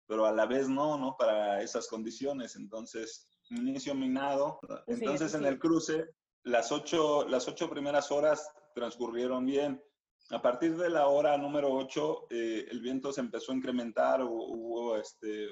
pero 0.08 0.26
a 0.26 0.32
la 0.32 0.46
vez 0.46 0.68
no, 0.68 0.98
¿no? 0.98 1.16
Para 1.18 1.62
esas 1.62 1.88
condiciones. 1.88 2.56
Entonces, 2.56 3.30
inicio 3.50 3.94
minado. 3.94 4.60
Entonces, 4.88 5.34
en 5.34 5.46
el 5.46 5.60
cruce, 5.60 6.10
las 6.44 6.72
ocho, 6.72 7.28
las 7.28 7.48
ocho 7.48 7.70
primeras 7.70 8.12
horas 8.12 8.50
transcurrieron 8.74 9.46
bien. 9.46 9.84
A 10.30 10.42
partir 10.42 10.78
de 10.78 10.90
la 10.90 11.08
hora 11.08 11.38
número 11.38 11.72
ocho, 11.74 12.28
eh, 12.30 12.66
el 12.70 12.80
viento 12.82 13.12
se 13.12 13.22
empezó 13.22 13.52
a 13.52 13.56
incrementar, 13.56 14.24
hubo, 14.24 14.48
hubo 14.48 14.96
este, 14.96 15.50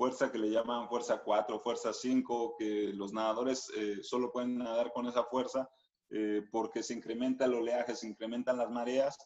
fuerza 0.00 0.32
que 0.32 0.38
le 0.38 0.50
llaman 0.50 0.88
fuerza 0.88 1.22
4, 1.22 1.60
fuerza 1.60 1.92
5, 1.92 2.56
que 2.58 2.90
los 2.94 3.12
nadadores 3.12 3.70
eh, 3.76 3.98
solo 4.02 4.32
pueden 4.32 4.56
nadar 4.56 4.92
con 4.94 5.06
esa 5.06 5.24
fuerza 5.24 5.68
eh, 6.10 6.42
porque 6.50 6.82
se 6.82 6.94
incrementa 6.94 7.44
el 7.44 7.54
oleaje, 7.54 7.94
se 7.94 8.08
incrementan 8.08 8.58
las 8.58 8.70
mareas 8.70 9.16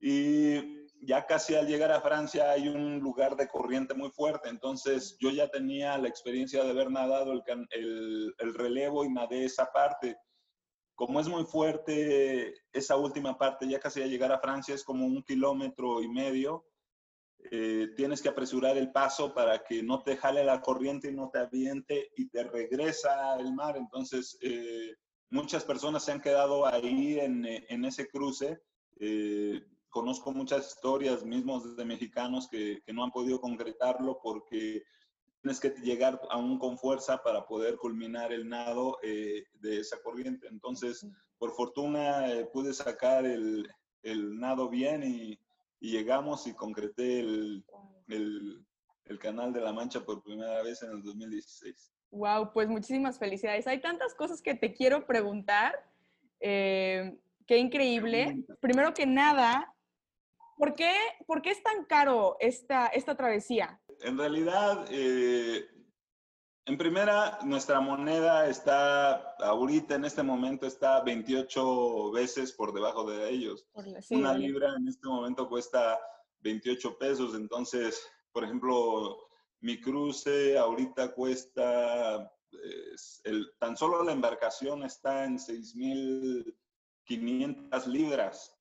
y 0.00 0.86
ya 1.02 1.26
casi 1.26 1.54
al 1.54 1.66
llegar 1.66 1.92
a 1.92 2.00
Francia 2.00 2.50
hay 2.50 2.68
un 2.68 3.00
lugar 3.00 3.36
de 3.36 3.48
corriente 3.48 3.94
muy 3.94 4.10
fuerte, 4.10 4.48
entonces 4.48 5.16
yo 5.18 5.30
ya 5.30 5.48
tenía 5.48 5.96
la 5.98 6.08
experiencia 6.08 6.62
de 6.64 6.70
haber 6.70 6.90
nadado 6.90 7.32
el, 7.32 8.34
el, 8.38 8.54
relevo 8.54 9.04
y 9.04 9.10
nadé 9.10 9.44
esa 9.44 9.70
parte. 9.72 10.16
Como 10.94 11.20
es 11.20 11.28
muy 11.28 11.44
fuerte 11.44 12.54
esa 12.72 12.96
última 12.96 13.38
parte, 13.38 13.68
ya 13.68 13.78
casi 13.78 14.02
al 14.02 14.10
llegar 14.10 14.32
a 14.32 14.40
Francia 14.40 14.74
es 14.74 14.84
como 14.84 15.06
un 15.06 15.22
kilómetro 15.22 16.02
y 16.02 16.08
medio, 16.08 16.66
eh, 17.50 17.88
tienes 17.96 18.20
que 18.20 18.28
apresurar 18.28 18.76
el 18.76 18.92
paso 18.92 19.32
para 19.32 19.62
que 19.64 19.82
no 19.82 20.02
te 20.02 20.16
jale 20.16 20.44
la 20.44 20.60
corriente 20.60 21.08
y 21.08 21.14
no 21.14 21.30
te 21.30 21.38
aviente 21.38 22.10
y 22.16 22.28
te 22.28 22.44
regresa 22.44 23.32
al 23.32 23.54
mar. 23.54 23.78
Entonces, 23.78 24.38
eh, 24.42 24.94
muchas 25.30 25.64
personas 25.64 26.04
se 26.04 26.12
han 26.12 26.20
quedado 26.20 26.66
ahí 26.66 27.18
en, 27.18 27.46
en 27.46 27.84
ese 27.84 28.08
cruce. 28.08 28.60
Eh, 28.98 29.64
conozco 29.88 30.32
muchas 30.32 30.74
historias 30.74 31.24
mismos 31.24 31.76
de 31.76 31.84
mexicanos 31.84 32.48
que, 32.48 32.82
que, 32.84 32.92
no 32.92 33.04
han 33.04 33.10
podido 33.10 33.40
concretarlo 33.40 34.20
porque 34.22 34.82
tienes 35.40 35.58
que 35.58 35.70
llegar 35.82 36.20
aún 36.30 36.58
con 36.58 36.78
fuerza 36.78 37.22
para 37.22 37.46
poder 37.46 37.76
culminar 37.76 38.32
el 38.32 38.48
nado 38.48 38.98
eh, 39.02 39.44
de 39.54 39.80
esa 39.80 40.00
corriente. 40.02 40.48
Entonces, 40.48 41.06
por 41.38 41.52
fortuna 41.52 42.30
eh, 42.30 42.44
pude 42.52 42.74
sacar 42.74 43.24
el, 43.24 43.68
el, 44.02 44.38
nado 44.38 44.68
bien 44.68 45.02
y, 45.02 45.38
y, 45.80 45.90
llegamos 45.92 46.46
y 46.46 46.54
concreté 46.54 47.20
el, 47.20 47.64
el, 48.08 48.64
el 49.06 49.18
Canal 49.18 49.52
de 49.52 49.60
la 49.60 49.72
Mancha 49.72 50.04
por 50.04 50.22
primera 50.22 50.62
vez 50.62 50.82
en 50.82 50.90
el 50.90 51.02
2016. 51.02 51.92
Wow, 52.10 52.52
pues 52.52 52.68
muchísimas 52.68 53.18
felicidades. 53.18 53.66
Hay 53.66 53.80
tantas 53.80 54.14
cosas 54.14 54.42
que 54.42 54.54
te 54.54 54.72
quiero 54.72 55.06
preguntar. 55.06 55.74
Eh, 56.40 57.16
qué 57.46 57.58
increíble. 57.58 58.44
Primero 58.60 58.92
que 58.94 59.06
nada, 59.06 59.74
¿por 60.56 60.74
qué, 60.74 60.92
¿por 61.26 61.42
qué 61.42 61.50
es 61.50 61.62
tan 61.62 61.84
caro 61.84 62.36
esta, 62.40 62.88
esta 62.88 63.16
travesía? 63.16 63.80
En 64.02 64.18
realidad, 64.18 64.86
eh, 64.90 65.66
En 66.66 66.76
primera, 66.76 67.38
nuestra 67.44 67.80
moneda 67.80 68.46
está, 68.46 69.34
ahorita 69.40 69.94
en 69.94 70.04
este 70.04 70.22
momento 70.22 70.66
está 70.66 71.02
28 71.02 72.12
veces 72.12 72.52
por 72.52 72.72
debajo 72.72 73.10
de 73.10 73.28
ellos. 73.28 73.66
Una 74.10 74.34
libra 74.34 74.74
en 74.76 74.86
este 74.86 75.08
momento 75.08 75.48
cuesta 75.48 75.98
28 76.42 76.96
pesos, 76.98 77.34
entonces, 77.34 78.06
por 78.32 78.44
ejemplo, 78.44 79.29
mi 79.60 79.80
cruce 79.80 80.58
ahorita 80.58 81.12
cuesta, 81.12 82.32
el, 83.24 83.52
tan 83.58 83.76
solo 83.76 84.02
la 84.02 84.12
embarcación 84.12 84.82
está 84.84 85.24
en 85.24 85.38
6.500 85.38 87.86
libras. 87.86 88.56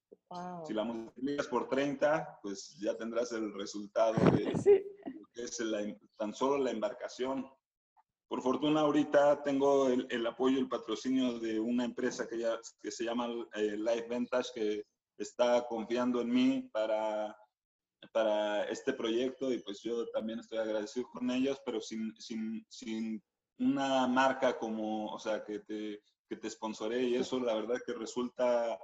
Si 0.67 0.73
la 0.73 0.83
multiplicas 0.83 1.47
por 1.47 1.67
30, 1.67 2.39
pues 2.43 2.77
ya 2.79 2.95
tendrás 2.95 3.31
el 3.31 3.51
resultado 3.53 4.13
de 4.35 4.53
que 5.33 5.43
es 5.43 5.57
tan 6.17 6.33
solo 6.33 6.57
la 6.57 6.71
embarcación. 6.71 7.49
Por 8.27 8.41
fortuna 8.43 8.81
ahorita 8.81 9.41
tengo 9.41 9.88
el, 9.88 10.27
apoyo 10.27 10.57
y 10.57 10.62
el 10.62 10.69
patrocinio 10.69 11.39
de 11.39 11.59
una 11.59 11.85
empresa 11.85 12.27
que, 12.27 12.38
ya, 12.38 12.59
que 12.79 12.91
se 12.91 13.05
llama 13.05 13.27
eh, 13.55 13.75
Life 13.75 14.07
Vantage 14.07 14.49
que 14.53 14.85
está 15.17 15.65
confiando 15.67 16.21
en 16.21 16.29
mí 16.29 16.69
para, 16.71 17.35
para 18.12 18.63
este 18.65 18.93
proyecto 18.93 19.51
y 19.51 19.59
pues 19.59 19.81
yo 19.81 20.07
también 20.07 20.39
estoy 20.39 20.59
agradecido 20.59 21.07
con 21.12 21.29
ellos, 21.31 21.62
pero 21.65 21.81
sin, 21.81 22.15
sin, 22.17 22.65
sin 22.69 23.23
una 23.57 24.07
marca 24.07 24.57
como, 24.57 25.07
o 25.13 25.19
sea, 25.19 25.43
que 25.43 25.59
te, 25.59 26.01
que 26.27 26.35
te 26.35 26.49
sponsoree 26.49 27.03
y 27.03 27.15
eso 27.15 27.39
la 27.39 27.55
verdad 27.55 27.81
que 27.85 27.93
resulta, 27.93 28.79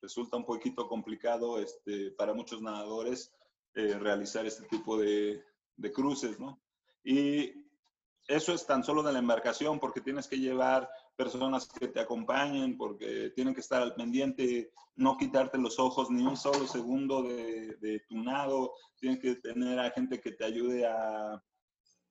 resulta 0.00 0.36
un 0.36 0.44
poquito 0.44 0.88
complicado 0.88 1.58
este, 1.60 2.10
para 2.12 2.34
muchos 2.34 2.60
nadadores 2.60 3.32
eh, 3.74 3.98
realizar 3.98 4.46
este 4.46 4.66
tipo 4.66 4.98
de, 4.98 5.42
de 5.76 5.92
cruces, 5.92 6.40
¿no? 6.40 6.60
Y 7.04 7.65
eso 8.28 8.52
es 8.52 8.66
tan 8.66 8.82
solo 8.82 9.02
de 9.02 9.12
la 9.12 9.18
embarcación, 9.18 9.78
porque 9.78 10.00
tienes 10.00 10.26
que 10.26 10.38
llevar 10.38 10.90
personas 11.16 11.68
que 11.68 11.88
te 11.88 12.00
acompañen, 12.00 12.76
porque 12.76 13.30
tienen 13.34 13.54
que 13.54 13.60
estar 13.60 13.82
al 13.82 13.94
pendiente, 13.94 14.72
no 14.96 15.16
quitarte 15.16 15.58
los 15.58 15.78
ojos 15.78 16.10
ni 16.10 16.26
un 16.26 16.36
solo 16.36 16.66
segundo 16.66 17.22
de, 17.22 17.76
de 17.80 18.00
tu 18.08 18.22
nado, 18.22 18.72
tienes 18.98 19.20
que 19.20 19.36
tener 19.36 19.78
a 19.78 19.90
gente 19.90 20.20
que 20.20 20.32
te 20.32 20.44
ayude 20.44 20.86
a, 20.86 21.42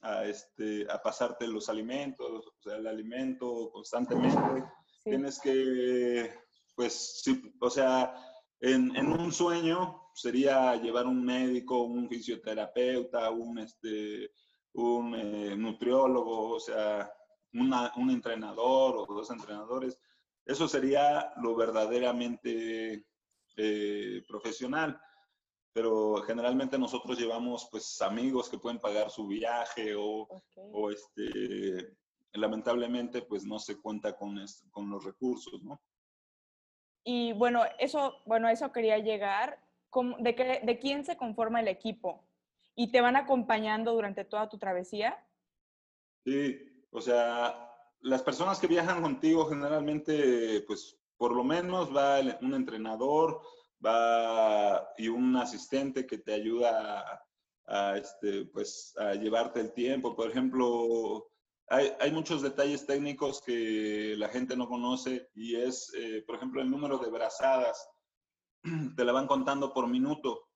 a, 0.02 0.26
este, 0.26 0.86
a 0.90 1.02
pasarte 1.02 1.48
los 1.48 1.68
alimentos, 1.70 2.48
o 2.48 2.62
sea, 2.62 2.78
el 2.78 2.88
alimento 2.88 3.70
constantemente. 3.72 4.64
Tienes 5.04 5.40
que, 5.40 6.34
pues, 6.76 7.22
sí, 7.24 7.54
o 7.60 7.70
sea, 7.70 8.14
en, 8.60 8.96
en, 8.96 9.12
un 9.12 9.32
sueño 9.32 10.10
sería 10.14 10.76
llevar 10.78 11.06
un 11.06 11.24
médico, 11.24 11.84
un 11.84 12.08
fisioterapeuta, 12.10 13.30
un, 13.30 13.60
este, 13.60 14.32
un 14.76 15.16
eh, 15.16 15.56
nutriólogo, 15.56 16.56
o 16.56 16.60
sea, 16.60 17.12
un 17.54 18.10
entrenador 18.12 18.98
o 18.98 19.06
dos 19.06 19.32
entrenadores. 19.32 20.00
Eso 20.46 20.68
sería 20.68 21.34
lo 21.38 21.56
verdaderamente 21.56 23.06
eh, 23.58 24.24
profesional. 24.28 25.00
Pero 25.74 26.22
generalmente 26.22 26.78
nosotros 26.78 27.20
llevamos 27.20 27.68
pues 27.70 28.02
amigos 28.02 28.50
que 28.50 28.58
pueden 28.58 28.80
pagar 28.80 29.10
su 29.10 29.28
viaje 29.28 29.94
o, 29.96 30.28
o 30.56 30.90
este, 30.90 31.98
lamentablemente 32.32 33.22
pues 33.24 33.46
no 33.46 33.60
se 33.60 33.82
cuenta 33.82 34.16
con, 34.16 34.38
con 34.72 34.90
los 34.90 35.04
recursos, 35.04 35.62
¿no? 35.64 35.82
Y 37.04 37.34
bueno, 37.34 37.64
eso, 37.78 38.16
bueno, 38.26 38.50
eso 38.50 38.72
quería 38.72 38.98
llegar. 38.98 39.60
¿De, 40.20 40.36
qué, 40.36 40.62
¿De 40.64 40.80
quién 40.80 41.06
se 41.06 41.18
conforma 41.18 41.60
el 41.60 41.68
equipo? 41.68 42.26
Y 42.76 42.92
te 42.92 43.02
van 43.02 43.16
acompañando 43.16 43.94
durante 43.94 44.26
toda 44.26 44.50
tu 44.50 44.58
travesía? 44.58 45.18
Sí, 46.26 46.86
o 46.92 47.02
sea, 47.02 47.72
las 48.02 48.22
personas 48.22 48.60
que 48.60 48.68
viajan 48.68 49.02
contigo 49.02 49.48
generalmente, 49.48 50.62
pues 50.68 51.00
por 51.18 51.34
lo 51.34 51.44
menos 51.44 51.96
va 51.96 52.20
un 52.42 52.54
entrenador, 52.54 53.42
va 53.84 54.90
y 54.98 55.08
un 55.08 55.36
asistente 55.38 56.06
que 56.06 56.18
te 56.18 56.34
ayuda 56.34 57.24
a, 57.68 57.98
este, 57.98 58.46
pues, 58.46 58.94
a 58.98 59.14
llevarte 59.14 59.60
el 59.62 59.74
tiempo. 59.74 60.16
Por 60.16 60.30
ejemplo, 60.30 61.28
hay, 61.68 61.92
hay, 62.00 62.12
muchos 62.12 62.42
detalles 62.42 62.86
técnicos 62.86 63.42
que 63.42 64.16
la 64.18 64.30
gente 64.30 64.56
no 64.56 64.68
conoce 64.68 65.30
y 65.34 65.56
es, 65.56 65.92
eh, 65.96 66.24
por 66.26 66.36
ejemplo, 66.36 66.62
el 66.62 66.70
número 66.70 66.98
de 66.98 67.10
brazadas. 67.10 67.90
Te 68.96 69.06
la 69.06 69.14
van 69.14 69.28
contando 69.28 69.74
por 69.74 69.88
minuto. 69.88 70.50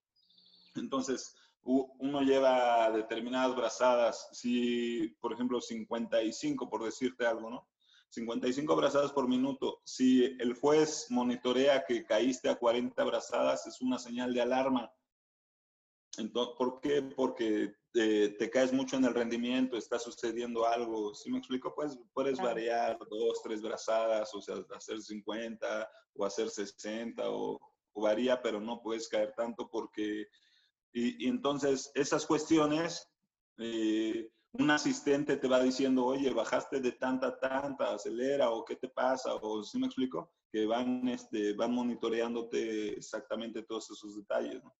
Entonces, 0.76 1.36
uno 1.64 2.22
lleva 2.22 2.90
determinadas 2.92 3.56
brazadas, 3.56 4.30
si, 4.32 5.16
por 5.20 5.34
ejemplo, 5.34 5.62
55, 5.62 6.70
por 6.70 6.84
decirte 6.84 7.26
algo, 7.26 7.50
¿no? 7.50 7.68
55 8.10 8.76
brazadas 8.76 9.12
por 9.12 9.28
minuto. 9.28 9.82
Si 9.84 10.26
el 10.40 10.56
juez 10.56 11.08
monitorea 11.10 11.86
que 11.86 12.06
caíste 12.06 12.50
a 12.50 12.56
40 12.56 13.04
brazadas, 13.04 13.68
es 13.68 13.82
una 13.82 14.00
señal 14.00 14.34
de 14.34 14.42
alarma. 14.42 14.92
Entonces, 16.18 16.56
¿Por 16.58 16.80
qué? 16.82 17.04
Porque 17.04 17.76
te, 17.92 18.30
te, 18.30 18.50
caes 18.50 18.74
mucho 18.74 18.98
en 18.98 19.06
el 19.06 19.14
rendimiento, 19.14 19.78
está 19.78 20.00
sucediendo 20.00 20.66
algo. 20.66 21.14
¿Sí 21.14 21.32
me 21.32 21.38
explico? 21.38 21.74
Pues 21.76 21.98
puedes 22.14 22.40
variar 22.40 22.98
dos, 23.10 23.42
tres 23.44 23.62
brazadas, 23.62 24.34
o 24.34 24.42
sea, 24.42 24.56
hacer 24.76 25.02
50 25.02 25.90
o 26.16 26.26
hacer 26.26 26.50
60 26.50 27.30
o, 27.30 27.60
o 27.94 28.02
varía, 28.02 28.42
pero 28.42 28.60
no 28.60 28.82
puedes 28.82 29.08
caer 29.08 29.34
tanto 29.36 29.70
porque 29.70 30.28
y, 30.94 31.28
entonces 31.28 31.92
esas 31.96 32.26
cuestiones, 32.26 33.12
eh, 33.58 34.32
un 34.54 34.72
asistente 34.72 35.38
te 35.38 35.48
va 35.48 35.62
diciendo, 35.62 36.06
oye, 36.06 36.34
bajaste 36.34 36.80
de 36.80 36.94
tanta, 36.94 37.38
tanta, 37.38 37.94
acelera, 37.94 38.50
o 38.50 38.66
qué 38.66 38.76
te 38.76 38.90
pasa, 38.90 39.36
o 39.36 39.64
si 39.64 39.78
me 39.78 39.88
explico, 39.88 40.32
que 40.52 40.66
van, 40.66 41.08
este, 41.08 41.54
van 41.54 41.74
monitoreándote 41.74 42.98
exactamente 42.98 43.64
todos 43.64 43.92
esos 43.92 44.16
detalles. 44.16 44.64
¿no? 44.64 44.74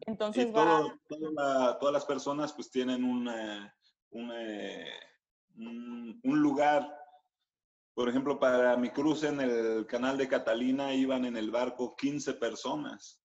Entonces, 0.00 0.52
todo, 0.52 0.98
todas 1.78 1.92
las 1.92 2.04
personas 2.04 2.52
pues 2.52 2.70
tienen 2.70 3.04
una, 3.04 3.72
un, 4.10 4.32
un 6.22 6.42
lugar 6.42 6.96
por 7.92 8.08
ejemplo, 8.08 8.38
para 8.38 8.78
mi 8.78 8.90
cruce 8.90 9.28
en 9.28 9.40
el 9.40 9.86
canal 9.86 10.16
de 10.16 10.26
Catalina 10.26 10.94
iban 10.94 11.26
en 11.26 11.36
el 11.36 11.50
barco 11.50 11.94
15 11.96 12.34
personas 12.34 13.20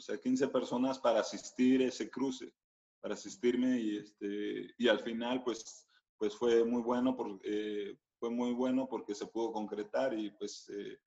o 0.00 0.02
sea, 0.02 0.18
15 0.18 0.48
personas 0.48 0.98
para 0.98 1.20
asistir 1.20 1.82
ese 1.82 2.10
cruce, 2.10 2.54
para 3.02 3.12
asistirme 3.12 3.78
y, 3.78 3.98
este, 3.98 4.74
y 4.78 4.88
al 4.88 5.00
final 5.00 5.44
pues, 5.44 5.86
pues 6.16 6.34
fue 6.34 6.64
muy 6.64 6.80
bueno, 6.80 7.14
porque, 7.14 7.40
eh, 7.44 7.98
fue 8.18 8.30
muy 8.30 8.52
bueno 8.52 8.88
porque 8.88 9.14
se 9.14 9.26
pudo 9.26 9.52
concretar 9.52 10.18
y 10.18 10.30
pues 10.30 10.70
eh, 10.70 10.98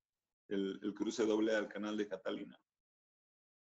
el, 0.49 0.79
el, 0.83 0.93
cruce 0.93 1.25
doble 1.25 1.55
al 1.55 1.67
canal 1.67 1.97
de 1.97 2.07
Catalina. 2.07 2.55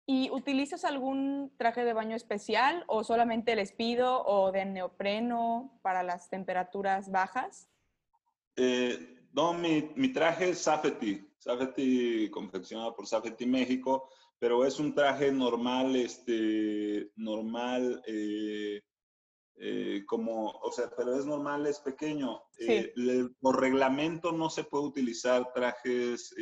¿Y 0.07 0.31
utilizas 0.31 0.87
algún 0.87 1.53
traje 1.59 1.85
de 1.85 1.93
baño 1.93 2.17
especial 2.17 2.85
o 2.87 3.05
solamente 3.05 3.53
el 3.53 3.59
espido 3.59 4.25
o 4.25 4.51
de 4.51 4.65
neopreno 4.65 5.79
para 5.83 6.03
las 6.03 6.31
temperaturas 6.31 7.11
bajas? 7.11 7.69
Eh, 8.57 9.27
no, 9.35 9.53
mi, 9.53 9.91
mi, 9.95 10.11
traje 10.11 10.49
es 10.49 10.61
Safety, 10.61 11.31
Safety 11.37 12.31
confeccionado 12.31 12.97
por 12.97 13.07
Safety 13.07 13.45
México 13.45 14.09
pero 14.39 14.65
es 14.65 14.79
un 14.79 14.95
traje 14.95 15.33
normal, 15.33 15.97
este, 15.97 17.11
normal, 17.17 18.03
eh, 18.07 18.81
eh, 19.57 20.05
como, 20.07 20.51
o 20.51 20.71
sea, 20.71 20.91
pero 20.97 21.17
es 21.17 21.27
normal, 21.27 21.67
es 21.67 21.81
pequeño. 21.81 22.43
Eh, 22.61 22.93
por 23.41 23.61
reglamento 23.61 24.31
no 24.33 24.49
se 24.49 24.65
puede 24.65 24.85
utilizar 24.85 25.53
trajes 25.53 26.33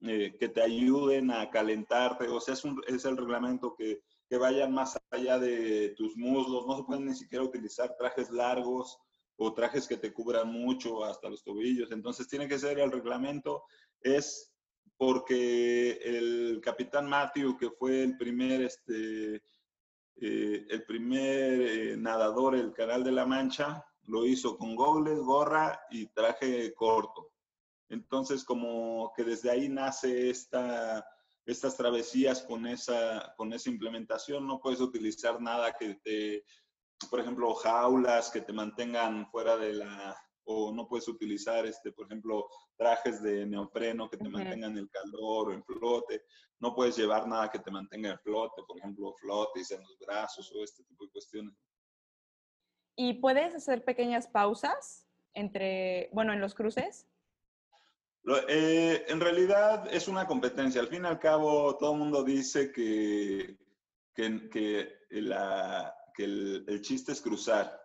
que 0.00 0.48
te 0.48 0.62
ayuden 0.62 1.30
a 1.30 1.50
calentarte, 1.50 2.28
o 2.28 2.40
sea, 2.40 2.54
es, 2.54 2.64
un, 2.64 2.80
es 2.86 3.04
el 3.04 3.16
reglamento 3.16 3.74
que, 3.74 4.02
que 4.28 4.36
vayan 4.36 4.72
más 4.72 4.98
allá 5.10 5.38
de 5.38 5.94
tus 5.96 6.16
muslos, 6.16 6.66
no 6.66 6.76
se 6.76 6.84
pueden 6.84 7.06
ni 7.06 7.14
siquiera 7.14 7.42
utilizar 7.42 7.96
trajes 7.96 8.30
largos 8.30 8.98
o 9.36 9.54
trajes 9.54 9.88
que 9.88 9.96
te 9.96 10.12
cubran 10.12 10.52
mucho 10.52 11.04
hasta 11.04 11.30
los 11.30 11.42
tobillos, 11.42 11.90
entonces 11.90 12.28
tiene 12.28 12.46
que 12.46 12.58
ser 12.58 12.78
el 12.78 12.92
reglamento, 12.92 13.64
es 14.02 14.53
porque 14.96 15.92
el 16.02 16.60
capitán 16.62 17.08
Matthew, 17.08 17.56
que 17.56 17.70
fue 17.70 18.02
el 18.02 18.16
primer, 18.16 18.62
este, 18.62 19.36
eh, 20.16 20.66
el 20.68 20.84
primer 20.86 21.60
eh, 21.60 21.96
nadador 21.96 22.56
del 22.56 22.72
Canal 22.72 23.02
de 23.02 23.12
la 23.12 23.26
Mancha, 23.26 23.84
lo 24.06 24.26
hizo 24.26 24.56
con 24.56 24.76
gobles, 24.76 25.18
gorra 25.18 25.80
y 25.90 26.06
traje 26.06 26.72
corto. 26.74 27.32
Entonces, 27.88 28.44
como 28.44 29.12
que 29.16 29.24
desde 29.24 29.50
ahí 29.50 29.68
nace 29.68 30.30
esta, 30.30 31.06
estas 31.46 31.76
travesías 31.76 32.42
con 32.42 32.66
esa, 32.66 33.34
con 33.36 33.52
esa 33.52 33.70
implementación. 33.70 34.46
No 34.46 34.60
puedes 34.60 34.80
utilizar 34.80 35.40
nada 35.40 35.74
que 35.76 35.94
te, 35.96 36.44
por 37.10 37.20
ejemplo, 37.20 37.54
jaulas 37.54 38.30
que 38.30 38.40
te 38.40 38.52
mantengan 38.52 39.30
fuera 39.30 39.56
de 39.56 39.74
la, 39.74 40.16
o 40.44 40.72
no 40.72 40.86
puedes 40.86 41.08
utilizar, 41.08 41.66
este, 41.66 41.92
por 41.92 42.06
ejemplo, 42.06 42.48
trajes 42.76 43.22
de 43.22 43.46
neopreno 43.46 44.08
que 44.08 44.16
te 44.16 44.28
mantengan 44.28 44.76
el 44.76 44.88
calor 44.90 45.48
o 45.48 45.52
en 45.52 45.64
flote. 45.64 46.24
No 46.60 46.74
puedes 46.74 46.96
llevar 46.96 47.26
nada 47.26 47.50
que 47.50 47.58
te 47.58 47.70
mantenga 47.70 48.10
en 48.10 48.18
flote, 48.18 48.62
por 48.66 48.78
ejemplo, 48.78 49.14
flotes 49.14 49.70
en 49.70 49.80
los 49.82 49.98
brazos 49.98 50.52
o 50.54 50.62
este 50.62 50.82
tipo 50.84 51.04
de 51.04 51.10
cuestiones. 51.10 51.54
¿Y 52.96 53.14
puedes 53.14 53.54
hacer 53.54 53.84
pequeñas 53.84 54.28
pausas 54.28 55.06
entre, 55.32 56.10
bueno, 56.12 56.32
en 56.32 56.40
los 56.40 56.54
cruces? 56.54 57.06
Eh, 58.48 59.04
en 59.08 59.20
realidad 59.20 59.92
es 59.92 60.08
una 60.08 60.26
competencia. 60.26 60.80
Al 60.80 60.88
fin 60.88 61.04
y 61.04 61.06
al 61.06 61.18
cabo, 61.18 61.76
todo 61.76 61.92
el 61.92 61.98
mundo 61.98 62.22
dice 62.22 62.72
que, 62.72 63.58
que, 64.14 64.98
la, 65.10 65.94
que 66.14 66.24
el, 66.24 66.64
el, 66.68 66.80
chiste 66.80 67.12
es 67.12 67.20
cruzar. 67.20 67.80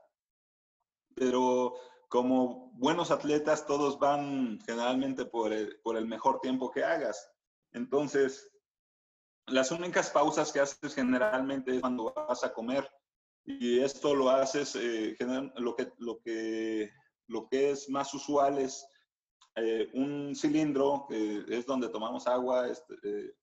Pero 1.13 1.76
como 2.10 2.72
buenos 2.74 3.12
atletas, 3.12 3.65
todos 3.65 4.00
van 4.00 4.60
generalmente 4.65 5.26
por 5.26 5.54
el, 5.54 5.80
por 5.84 5.95
el 5.95 6.08
mejor 6.08 6.41
tiempo 6.41 6.72
que 6.72 6.84
hagas. 6.84 7.32
Entonces, 7.72 8.52
las 9.45 9.72
únicas 9.72 10.10
pausas 10.10 10.52
que 10.52 10.60
haces 10.60 10.95
generalmente 10.95 11.76
es 11.76 11.82
cuando 11.82 12.13
vas 12.13 12.43
a 12.43 12.54
comer. 12.54 12.89
Y 13.45 13.80
esto 13.80 14.13
lo 14.13 14.30
haces, 14.30 14.76
eh, 14.76 15.15
lo, 15.56 15.76
que, 15.76 15.91
lo, 15.98 16.19
que, 16.19 16.91
lo 17.28 17.48
que 17.48 17.72
es 17.72 17.89
más 17.89 18.13
usual 18.13 18.60
es 18.60 18.86
eh, 19.56 19.89
un 19.93 20.36
cilindro, 20.36 21.06
que 21.08 21.45
es 21.48 21.65
donde 21.65 21.89
tomamos 21.89 22.28
agua, 22.28 22.67
este, 22.67 22.95
eh, 23.04 23.34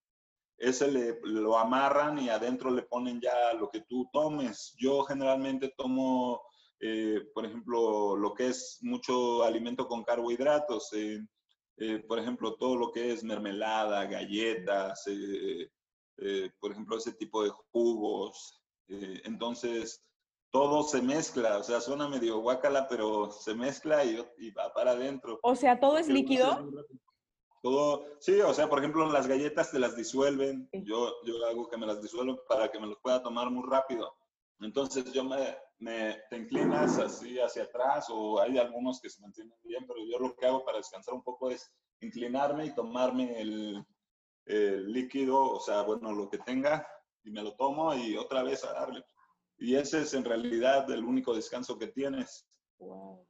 ese 0.59 0.91
le, 0.91 1.21
lo 1.23 1.59
amarran 1.59 2.19
y 2.19 2.29
adentro 2.31 2.71
le 2.71 2.83
ponen 2.83 3.21
ya 3.21 3.53
lo 3.55 3.69
que 3.69 3.81
tú 3.83 4.09
tomes. 4.13 4.75
Yo 4.79 5.03
generalmente 5.03 5.75
tomo, 5.77 6.43
eh, 6.81 7.21
por 7.35 7.47
ejemplo, 7.47 8.17
lo 8.17 8.35
que 8.35 8.49
es 8.49 8.79
mucho 8.83 9.43
alimento 9.43 9.87
con 9.87 10.05
carbohidratos. 10.05 10.91
por 12.09 12.19
ejemplo, 12.19 12.55
todo 12.57 12.77
lo 12.77 12.91
que 12.91 13.13
es 13.13 13.23
mermelada, 13.23 14.07
galletas, 14.07 15.05
por 16.61 16.73
ejemplo, 16.73 16.97
ese 16.97 17.13
tipo 17.13 17.43
de 17.45 17.51
jugos. 17.71 18.63
entonces, 18.89 20.07
todo 20.57 20.83
se 20.83 21.03
mezcla, 21.03 21.59
o 21.59 21.63
sea, 21.63 21.83
suena 21.83 22.09
medio 22.09 22.39
guacala, 22.39 22.89
pero 22.89 23.31
se 23.31 23.55
mezcla 23.55 24.03
y, 24.05 24.17
va 24.53 24.73
para 24.73 24.93
adentro. 24.93 25.39
O 25.43 25.55
sea, 25.55 25.79
todo 25.79 25.99
es 25.99 26.09
líquido. 26.09 26.71
Todo, 27.63 28.07
sí, 28.21 28.41
o 28.41 28.55
sea, 28.55 28.67
por 28.67 28.79
ejemplo, 28.79 29.11
las 29.11 29.27
galletas 29.27 29.71
te 29.71 29.79
las 29.79 29.97
disuelven. 29.97 30.69
Yo, 30.73 31.13
yo 31.25 31.45
hago 31.47 31.69
que 31.69 31.77
me 31.77 31.87
las 31.87 32.01
disuelvo 32.01 32.41
para 32.49 32.71
que 32.71 32.81
me 32.81 32.87
los 32.87 32.99
pueda 33.01 33.23
tomar 33.23 33.51
muy 33.51 33.69
rápido. 33.69 34.15
Entonces 34.61 35.13
yo 35.13 35.25
me, 35.25 35.57
me, 35.79 36.17
te 36.31 36.37
inclinas 36.37 36.99
así 36.99 37.39
hacia 37.39 37.65
atrás 37.65 38.07
o 38.11 38.41
hay 38.41 38.59
algunos 38.59 39.01
que 39.01 39.11
se 39.11 39.21
mantienen 39.21 39.55
bien, 39.63 39.87
pero 39.87 40.01
yo 40.11 40.19
lo 40.19 40.35
que 40.35 40.47
hago 40.47 40.65
para 40.65 40.79
descansar 40.79 41.15
un 41.15 41.23
poco 41.23 41.51
es 41.51 41.71
inclinarme 42.01 42.67
y 42.67 42.75
tomarme 42.75 43.41
el, 43.41 43.85
el 44.47 44.93
líquido, 44.93 45.39
o 45.43 45.61
sea, 45.61 45.83
bueno, 45.83 46.13
lo 46.13 46.29
que 46.29 46.39
tenga 46.39 46.87
y 47.25 47.31
me 47.31 47.43
lo 47.43 47.55
tomo 47.57 47.95
y 47.95 48.17
otra 48.17 48.43
vez 48.43 48.65
a 48.65 48.73
darle. 48.73 49.05
Y 49.59 49.75
ese 49.75 50.03
es 50.03 50.15
en 50.15 50.25
realidad 50.25 50.91
el 50.91 51.05
único 51.05 51.35
descanso 51.35 51.79
que 51.79 51.89
tienes. 51.89 52.47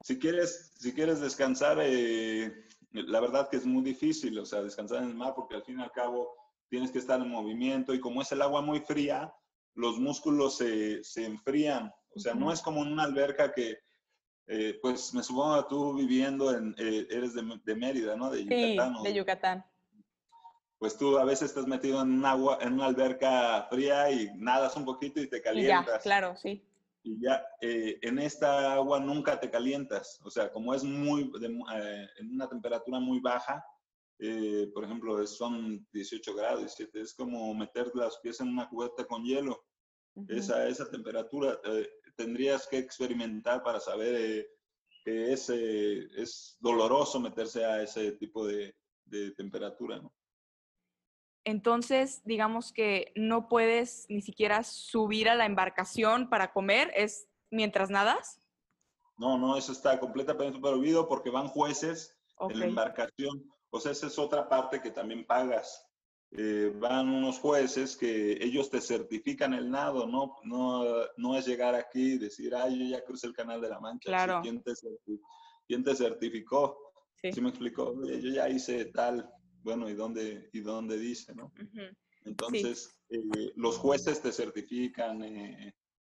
Si, 0.03 0.19
quieres, 0.19 0.73
si 0.79 0.93
quieres 0.93 1.21
descansar, 1.21 1.79
eh, 1.81 2.53
la 2.93 3.21
verdad 3.21 3.49
que 3.49 3.57
es 3.57 3.67
muy 3.67 3.83
difícil, 3.83 4.39
o 4.39 4.45
sea, 4.45 4.63
descansar 4.63 5.03
en 5.03 5.11
el 5.11 5.15
mar, 5.15 5.35
porque 5.37 5.55
al 5.55 5.63
fin 5.63 5.79
y 5.79 5.83
al 5.83 5.93
cabo 5.93 6.35
tienes 6.69 6.91
que 6.91 6.99
estar 6.99 7.21
en 7.21 7.31
movimiento 7.31 7.95
y 7.95 8.01
como 8.01 8.23
es 8.23 8.33
el 8.33 8.43
agua 8.43 8.61
muy 8.61 8.81
fría, 8.81 9.33
los 9.75 9.99
músculos 9.99 10.57
se, 10.57 11.03
se 11.05 11.25
enfrían. 11.25 11.93
O 12.17 12.19
sea, 12.19 12.35
no 12.35 12.53
es 12.53 12.61
como 12.63 12.83
en 12.83 12.93
una 12.93 13.05
alberca 13.05 13.53
que, 13.53 13.79
eh, 14.49 14.79
pues 14.81 15.13
me 15.15 15.23
supongo 15.23 15.67
tú 15.67 15.95
viviendo 15.95 16.57
en, 16.57 16.75
eh, 16.79 17.07
eres 17.11 17.35
de, 17.35 17.61
de, 17.65 17.75
Mérida, 17.75 18.17
¿no? 18.17 18.31
De 18.31 18.45
Yucatán. 18.45 18.97
Sí, 18.97 19.05
de 19.05 19.15
Yucatán 19.15 19.65
pues 20.79 20.97
tú 20.97 21.19
a 21.19 21.25
veces 21.25 21.49
estás 21.51 21.67
metido 21.67 22.03
en 22.03 22.19
un 22.19 22.25
agua, 22.25 22.59
en 22.61 22.75
una 22.75 22.87
alberca 22.87 23.67
fría 23.71 24.11
y 24.11 24.31
nadas 24.37 24.77
un 24.77 24.85
poquito 24.85 25.21
y 25.21 25.29
te 25.29 25.41
calientas. 25.41 25.87
ya, 25.87 25.99
claro, 26.01 26.37
sí. 26.37 26.63
Y 27.03 27.21
ya, 27.21 27.43
eh, 27.61 27.99
en 28.03 28.19
esta 28.19 28.75
agua 28.75 28.99
nunca 29.01 29.39
te 29.39 29.51
calientas. 29.51 30.21
O 30.25 30.31
sea, 30.31 30.51
como 30.51 30.75
es 30.75 30.83
muy, 30.83 31.31
en 31.41 32.31
una 32.33 32.49
temperatura 32.49 32.99
muy 32.99 33.21
baja, 33.21 33.65
eh, 34.19 34.71
por 34.75 34.85
ejemplo, 34.85 35.25
son 35.27 35.87
18 35.93 36.35
grados, 36.35 36.81
es 36.95 37.15
como 37.15 37.55
meter 37.55 37.91
los 37.95 38.19
pies 38.19 38.41
en 38.41 38.49
una 38.49 38.69
cubeta 38.69 39.05
con 39.05 39.25
hielo. 39.25 39.65
esa, 40.29 40.67
esa 40.67 40.91
temperatura 40.91 41.61
tendrías 42.17 42.67
que 42.67 42.79
experimentar 42.79 43.63
para 43.63 43.81
saber 43.81 44.49
que 45.05 45.33
es, 45.33 45.49
es 45.51 46.57
doloroso 46.59 47.21
meterse 47.21 47.65
a 47.65 47.83
ese 47.83 48.13
tipo 48.13 48.47
de, 48.47 48.75
de 49.05 49.31
temperatura, 49.33 49.99
¿no? 49.99 50.13
entonces 51.47 52.23
digamos 52.25 52.73
que 52.73 53.13
no 53.15 53.49
puedes 53.49 54.07
ni 54.09 54.21
siquiera 54.21 54.65
subir 54.65 55.29
a 55.29 55.37
la 55.37 55.47
embarcación 55.47 56.29
para 56.29 56.53
comer, 56.53 56.93
es 56.97 57.29
mientras 57.51 57.89
nadas. 57.89 58.41
No, 59.17 59.39
no, 59.39 59.57
eso 59.57 59.71
está 59.71 59.99
completamente 60.01 60.59
prohibido 60.59 61.09
porque 61.09 61.31
van 61.31 61.47
jueces 61.47 62.19
en 62.51 62.59
la 62.59 62.67
embarcación. 62.67 63.49
O 63.71 63.79
sea, 63.79 63.93
esa 63.93 64.09
es 64.09 64.19
otra 64.19 64.49
parte 64.49 64.83
que 64.83 64.91
también 64.91 65.25
pagas. 65.25 65.86
Eh, 66.39 66.73
van 66.79 67.09
unos 67.09 67.39
jueces 67.39 67.97
que 67.97 68.33
ellos 68.45 68.69
te 68.71 68.81
certifican 68.81 69.55
el 69.55 69.71
nado, 69.71 70.07
¿no? 70.07 70.37
No, 70.45 70.85
no 71.17 71.37
es 71.37 71.47
llegar 71.47 71.75
aquí 71.75 72.13
y 72.15 72.19
decir, 72.19 72.55
ay, 72.55 72.79
yo 72.79 72.97
ya 72.97 73.05
crucé 73.05 73.27
el 73.27 73.33
canal 73.33 73.61
de 73.61 73.71
la 73.71 73.81
Mancha. 73.81 74.11
Claro. 74.11 74.41
¿Quién, 74.43 74.63
te 74.63 74.73
¿Quién 75.67 75.83
te 75.83 75.97
certificó? 75.97 76.93
Sí. 77.15 77.33
¿Sí 77.33 77.41
me 77.41 77.49
explicó? 77.49 77.95
yo 78.05 78.31
ya 78.31 78.49
hice 78.49 78.85
tal 78.87 79.33
bueno, 79.67 79.91
¿y 79.91 79.95
dónde, 79.95 80.49
y 80.53 80.61
dónde 80.61 80.97
dice, 80.97 81.35
no? 81.35 81.53
Entonces, 82.25 83.01
eh, 83.11 83.53
los 83.57 83.77
jueces 83.79 84.23
te 84.23 84.31
certifican 84.31 85.25
eh, 85.25 85.75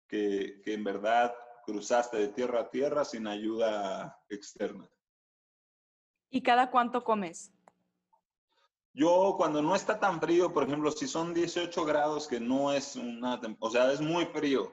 que, 0.06 0.60
que 0.62 0.74
en 0.74 0.84
verdad 0.84 1.34
cruzaste 1.64 2.18
de 2.18 2.28
tierra 2.28 2.60
a 2.60 2.70
tierra 2.70 3.06
sin 3.06 3.26
ayuda 3.26 4.22
externa. 4.28 4.86
¿Y 6.28 6.42
cada 6.42 6.70
cuánto 6.70 7.02
comes? 7.02 7.50
Yo 8.98 9.34
cuando 9.36 9.62
no 9.62 9.76
está 9.76 10.00
tan 10.00 10.20
frío, 10.20 10.52
por 10.52 10.64
ejemplo, 10.64 10.90
si 10.90 11.06
son 11.06 11.32
18 11.32 11.84
grados, 11.84 12.26
que 12.26 12.40
no 12.40 12.72
es 12.72 12.96
una, 12.96 13.40
o 13.60 13.70
sea, 13.70 13.92
es 13.92 14.00
muy 14.00 14.26
frío, 14.26 14.72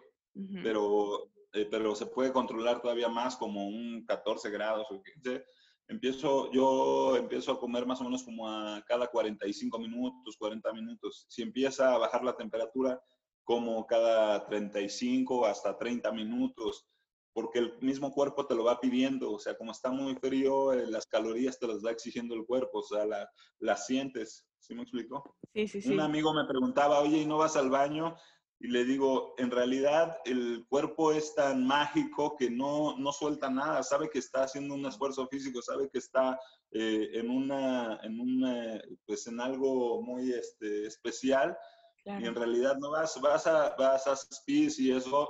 pero, 0.63 1.29
eh, 1.53 1.67
pero 1.69 1.93
se 1.93 2.07
puede 2.07 2.33
controlar 2.33 2.81
todavía 2.81 3.07
más 3.07 3.35
como 3.35 3.67
un 3.67 4.03
14 4.05 4.49
grados 4.49 4.87
o 4.89 5.01
15 5.01 5.45
empiezo, 5.87 6.51
yo 6.51 7.15
empiezo 7.15 7.51
a 7.51 7.59
comer 7.59 7.85
más 7.85 8.01
o 8.01 8.03
menos 8.03 8.23
como 8.23 8.49
a 8.49 8.83
cada 8.87 9.07
45 9.07 9.77
minutos, 9.79 10.37
40 10.37 10.73
minutos. 10.73 11.25
Si 11.29 11.41
empieza 11.41 11.93
a 11.93 11.97
bajar 11.97 12.23
la 12.23 12.35
temperatura, 12.35 12.99
como 13.43 13.85
cada 13.85 14.43
35 14.47 15.45
hasta 15.45 15.77
30 15.77 16.11
minutos, 16.11 16.87
porque 17.35 17.59
el 17.59 17.77
mismo 17.81 18.13
cuerpo 18.13 18.47
te 18.47 18.55
lo 18.55 18.63
va 18.63 18.79
pidiendo, 18.79 19.33
o 19.33 19.39
sea, 19.39 19.57
como 19.57 19.73
está 19.73 19.91
muy 19.91 20.15
frío, 20.15 20.71
eh, 20.71 20.87
las 20.87 21.05
calorías 21.05 21.59
te 21.59 21.67
las 21.67 21.83
va 21.83 21.91
exigiendo 21.91 22.33
el 22.33 22.45
cuerpo, 22.45 22.79
o 22.79 22.83
sea, 22.83 23.05
las 23.05 23.27
la 23.59 23.75
sientes, 23.75 24.45
¿sí 24.57 24.73
me 24.73 24.83
explico? 24.83 25.35
Sí, 25.53 25.67
sí, 25.67 25.81
sí. 25.81 25.93
Un 25.93 25.99
amigo 25.99 26.33
me 26.33 26.45
preguntaba, 26.45 27.01
oye, 27.01 27.17
¿y 27.17 27.25
no 27.25 27.37
vas 27.37 27.57
al 27.57 27.69
baño? 27.69 28.15
y 28.57 28.67
le 28.69 28.85
digo, 28.85 29.35
en 29.37 29.51
realidad 29.51 30.17
el 30.23 30.65
cuerpo 30.69 31.11
es 31.11 31.35
tan 31.35 31.67
mágico 31.67 32.37
que 32.37 32.49
no, 32.49 32.97
no 32.97 33.11
suelta 33.11 33.49
nada, 33.49 33.83
sabe 33.83 34.09
que 34.09 34.19
está 34.19 34.43
haciendo 34.43 34.75
un 34.75 34.85
esfuerzo 34.85 35.27
físico, 35.27 35.61
sabe 35.61 35.89
que 35.89 35.97
está 35.97 36.39
eh, 36.71 37.09
en, 37.15 37.29
una, 37.29 37.99
en, 38.01 38.17
una, 38.17 38.81
pues 39.05 39.27
en 39.27 39.41
algo 39.41 40.01
muy 40.01 40.31
este, 40.31 40.87
especial 40.87 41.57
y 42.05 42.25
en 42.25 42.35
realidad 42.35 42.77
no 42.77 42.91
vas, 42.91 43.19
vas 43.19 43.45
a, 43.47 43.75
vas 43.75 44.07
a 44.07 44.15
PIS 44.45 44.79
y 44.79 44.91
eso 44.91 45.27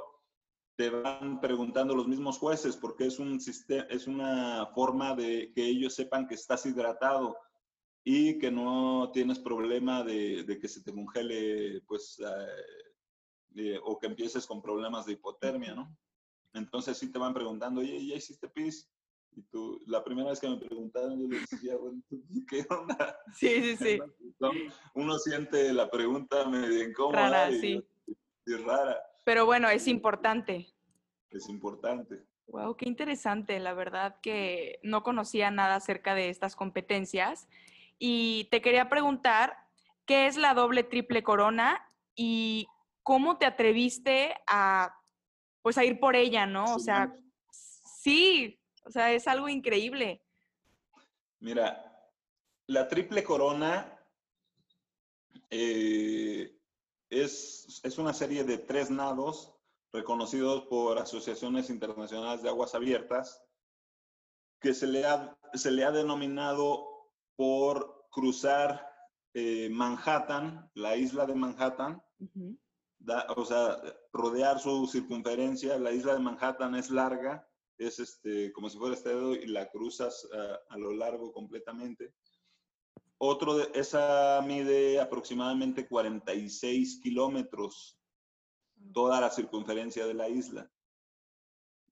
te 0.76 0.90
van 0.90 1.40
preguntando 1.40 1.96
los 1.96 2.08
mismos 2.08 2.38
jueces 2.38 2.76
porque 2.76 3.06
es, 3.08 3.20
un 3.20 3.40
sistema, 3.40 3.84
es 3.90 4.08
una 4.08 4.68
forma 4.74 5.16
de 5.16 5.52
que 5.54 5.66
ellos 5.66 5.94
sepan 5.94 6.28
que 6.28 6.36
estás 6.36 6.66
hidratado 6.66 7.38
y 8.04 8.38
que 8.38 8.52
no 8.52 9.10
tienes 9.14 9.40
problema 9.40 10.04
de, 10.04 10.44
de 10.44 10.60
que 10.60 10.68
se 10.68 10.84
te 10.84 10.94
congele 10.94 11.82
pues 11.88 12.22
eh, 13.56 13.80
o 13.84 13.98
que 13.98 14.08
empieces 14.08 14.46
con 14.46 14.62
problemas 14.62 15.06
de 15.06 15.14
hipotermia, 15.14 15.74
¿no? 15.74 15.98
Entonces 16.54 16.98
sí 16.98 17.12
te 17.12 17.20
van 17.20 17.34
preguntando, 17.34 17.82
oye, 17.82 18.06
¿ya 18.06 18.16
hiciste 18.16 18.48
pis? 18.50 18.90
Y 19.32 19.42
tú, 19.44 19.82
la 19.88 20.04
primera 20.04 20.30
vez 20.30 20.40
que 20.40 20.48
me 20.48 20.58
preguntaron, 20.58 21.20
yo 21.20 21.28
les 21.28 21.50
decía, 21.50 21.76
bueno, 21.76 22.02
¿qué 22.50 22.66
onda? 22.70 23.18
Sí, 23.36 23.62
sí, 23.62 23.78
sí. 23.78 24.00
Uno 24.94 25.18
siente 25.20 25.74
la 25.74 25.90
pregunta 25.90 26.48
medio 26.48 26.88
incómoda. 26.88 27.30
Rara, 27.30 27.52
y, 27.52 27.60
sí. 27.60 27.84
Y 28.46 28.54
rara. 28.54 28.98
Pero 29.26 29.46
bueno, 29.46 29.70
es 29.70 29.88
importante. 29.88 30.68
Es 31.32 31.50
importante. 31.50 32.24
Wow, 32.48 32.78
qué 32.78 32.88
interesante. 32.88 33.60
La 33.60 33.74
verdad 33.74 34.18
que 34.22 34.80
no 34.84 35.04
conocía 35.04 35.52
nada 35.52 35.76
acerca 35.76 36.14
de 36.14 36.30
estas 36.30 36.56
competencias. 36.56 37.50
Y 37.98 38.48
te 38.52 38.62
quería 38.62 38.88
preguntar, 38.88 39.58
¿qué 40.06 40.28
es 40.28 40.38
la 40.38 40.54
doble 40.54 40.84
triple 40.84 41.24
corona 41.24 41.92
y 42.16 42.68
¿cómo 43.02 43.38
te 43.38 43.48
atreviste 43.48 44.36
a, 44.46 44.96
pues, 45.64 45.78
a 45.80 45.84
ir 45.84 46.00
por 46.00 46.16
ella, 46.16 46.46
no? 46.46 46.76
O 46.76 46.80
sea, 46.80 47.12
sí, 47.52 48.62
o 48.86 48.92
sea, 48.92 49.12
es 49.12 49.28
algo 49.28 49.50
increíble. 49.50 50.22
Mira, 51.40 52.12
la 52.68 52.88
triple 52.88 53.24
corona 53.24 53.92
eh, 55.50 56.55
es, 57.22 57.82
es, 57.84 57.98
una 57.98 58.14
serie 58.14 58.44
de 58.44 58.58
tres 58.58 58.90
nados 58.90 59.54
reconocidos 59.92 60.66
por 60.68 60.98
asociaciones 60.98 61.70
internacionales 61.70 62.42
de 62.42 62.50
aguas 62.50 62.76
abiertas, 62.76 63.42
que 64.60 64.74
se 64.74 64.88
le 64.88 65.06
ha, 65.06 65.38
se 65.54 65.72
le 65.72 65.86
ha 65.86 65.92
denominado 65.92 66.88
por 67.36 68.08
cruzar 68.12 68.90
eh, 69.34 69.70
Manhattan, 69.70 70.70
la 70.74 70.96
isla 70.96 71.26
de 71.26 71.36
Manhattan, 71.36 72.02
o 73.36 73.46
sea, 73.46 73.78
rodear 74.12 74.60
su 74.60 74.88
circunferencia. 74.88 75.78
La 75.78 75.92
isla 75.92 76.14
de 76.14 76.20
Manhattan 76.20 76.76
es 76.76 76.90
larga, 76.90 77.48
es 77.78 78.00
este, 78.00 78.52
como 78.54 78.70
si 78.70 78.78
fuera 78.78 78.96
este 78.96 79.10
dedo 79.10 79.34
y 79.36 79.48
la 79.48 79.70
cruzas 79.70 80.28
a 80.70 80.78
lo 80.78 80.92
largo 80.94 81.32
completamente. 81.32 82.14
Otro, 83.18 83.56
de, 83.58 83.72
esa 83.74 84.42
mide 84.46 85.00
aproximadamente 85.00 85.88
46 85.88 87.00
kilómetros, 87.02 87.98
toda 88.94 89.22
la 89.22 89.30
circunferencia 89.30 90.06
de 90.06 90.14
la 90.14 90.28
isla. 90.28 90.70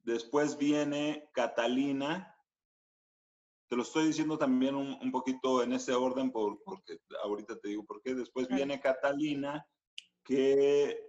Después 0.04 0.58
viene 0.58 1.30
Catalina. 1.34 2.36
Te 3.70 3.78
lo 3.78 3.84
estoy 3.84 4.08
diciendo 4.08 4.38
también 4.38 4.76
un, 4.76 5.12
poquito 5.12 5.64
en 5.64 5.74
ese 5.74 5.94
orden 5.94 6.32
por, 6.32 6.62
porque 6.64 7.00
ahorita 7.24 7.58
te 7.60 7.70
digo 7.70 7.86
por 7.86 8.02
qué. 8.02 8.14
Después 8.14 8.48
viene 8.50 8.82
Catalina, 8.82 9.66
que 10.24 11.00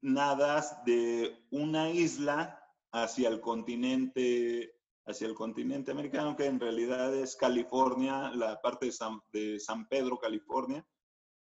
nadas 0.00 0.82
de 0.84 1.46
una 1.50 1.90
isla 1.90 2.58
hacia 2.90 3.28
el 3.28 3.40
continente 3.40 4.74
hacia 5.06 5.26
el 5.26 5.34
continente 5.34 5.90
americano, 5.90 6.36
que 6.36 6.46
en 6.46 6.60
realidad 6.60 7.14
es 7.14 7.36
California, 7.36 8.30
la 8.30 8.60
parte 8.60 8.90
de 9.32 9.58
San, 9.60 9.88
Pedro, 9.88 10.18
California, 10.18 10.86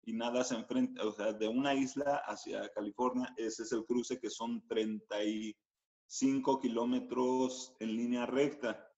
y 0.05 0.15
nada 0.15 0.43
se 0.43 0.55
enfrenta, 0.57 1.05
o 1.07 1.13
sea, 1.13 1.33
de 1.33 1.49
una 1.49 1.75
isla 1.75 2.23
hacia 2.27 2.69
California, 2.71 3.33
ese 3.37 3.63
es 3.63 3.73
el 3.73 3.85
cruce 3.85 4.19
que 4.19 4.31
son 4.31 4.67
35 4.67 6.61
kilómetros 6.61 7.75
en 7.79 7.97
línea 7.97 8.27
recta. 8.27 8.89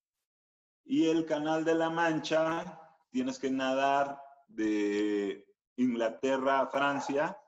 Y 0.85 1.07
el 1.07 1.27
Canal 1.27 1.65
de 1.65 1.75
la 1.75 1.91
Mancha, 1.91 2.81
tienes 3.11 3.39
que 3.39 3.51
nadar 3.51 4.21
de 4.49 5.47
Inglaterra 5.77 6.61
a 6.61 6.69
Francia, 6.69 7.39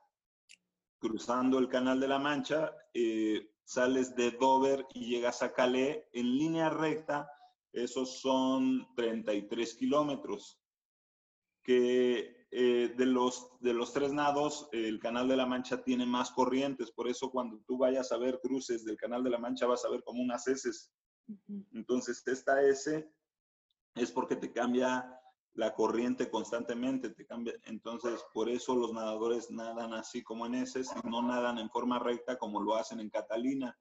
cruzando 0.99 1.59
el 1.59 1.69
Canal 1.69 2.01
de 2.01 2.09
la 2.09 2.19
Mancha, 2.19 2.73
eh, 2.93 3.49
sales 3.67 4.15
de 4.15 4.31
Dover 4.31 4.87
y 4.95 5.07
llegas 5.07 5.43
a 5.43 5.53
Calais 5.53 6.05
en 6.13 6.39
línea 6.39 6.71
recta, 6.71 7.29
esos 7.73 8.21
son 8.21 8.87
33 8.95 9.75
kilómetros. 9.75 10.61
Que 11.63 12.47
eh, 12.53 12.95
de, 12.97 13.07
los, 13.07 13.59
de 13.61 13.75
los 13.75 13.93
tres 13.93 14.13
nados, 14.13 14.69
el 14.71 15.01
Canal 15.01 15.27
de 15.27 15.37
la 15.37 15.47
Mancha 15.47 15.83
tiene 15.83 16.07
más 16.07 16.31
corrientes, 16.31 16.93
por 16.93 17.09
eso 17.09 17.33
cuando 17.33 17.61
tú 17.67 17.77
vayas 17.77 18.13
a 18.13 18.19
ver 18.19 18.39
cruces 18.41 18.85
del 18.85 18.97
Canal 18.97 19.25
de 19.25 19.31
la 19.31 19.39
Mancha 19.39 19.67
vas 19.67 19.85
a 19.85 19.91
ver 19.91 20.05
como 20.05 20.23
unas 20.23 20.47
S. 20.47 20.71
Entonces, 21.73 22.23
esta 22.25 22.63
S 22.63 23.13
es 23.97 24.13
porque 24.13 24.37
te 24.37 24.53
cambia 24.53 25.16
la 25.57 25.73
corriente 25.73 26.31
constantemente, 26.31 27.11
te 27.11 27.25
cambia. 27.25 27.55
Entonces, 27.65 28.23
por 28.35 28.49
eso 28.51 28.77
los 28.77 28.93
nadadores 28.93 29.51
nadan 29.51 29.95
así 29.95 30.23
como 30.23 30.45
en 30.47 30.55
y 30.55 31.09
no 31.09 31.23
nadan 31.23 31.59
en 31.59 31.71
forma 31.71 31.99
recta 31.99 32.37
como 32.37 32.61
lo 32.61 32.77
hacen 32.77 33.01
en 33.01 33.09
Catalina. 33.09 33.77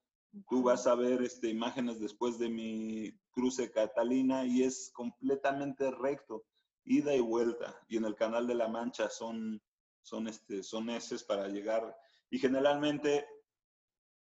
Tú 0.48 0.62
vas 0.62 0.86
a 0.86 0.94
ver 0.94 1.22
este, 1.22 1.48
imágenes 1.48 2.00
después 2.00 2.38
de 2.38 2.48
mi 2.48 3.12
cruce 3.30 3.70
Catalina 3.70 4.46
y 4.46 4.62
es 4.62 4.90
completamente 4.94 5.90
recto, 5.90 6.44
ida 6.84 7.14
y 7.14 7.20
vuelta. 7.20 7.78
Y 7.88 7.98
en 7.98 8.06
el 8.06 8.14
Canal 8.14 8.46
de 8.46 8.54
la 8.54 8.68
Mancha 8.68 9.10
son, 9.10 9.62
son, 10.02 10.28
este, 10.28 10.62
son 10.62 10.88
eses 10.88 11.24
para 11.24 11.46
llegar. 11.48 11.94
Y 12.30 12.38
generalmente 12.38 13.26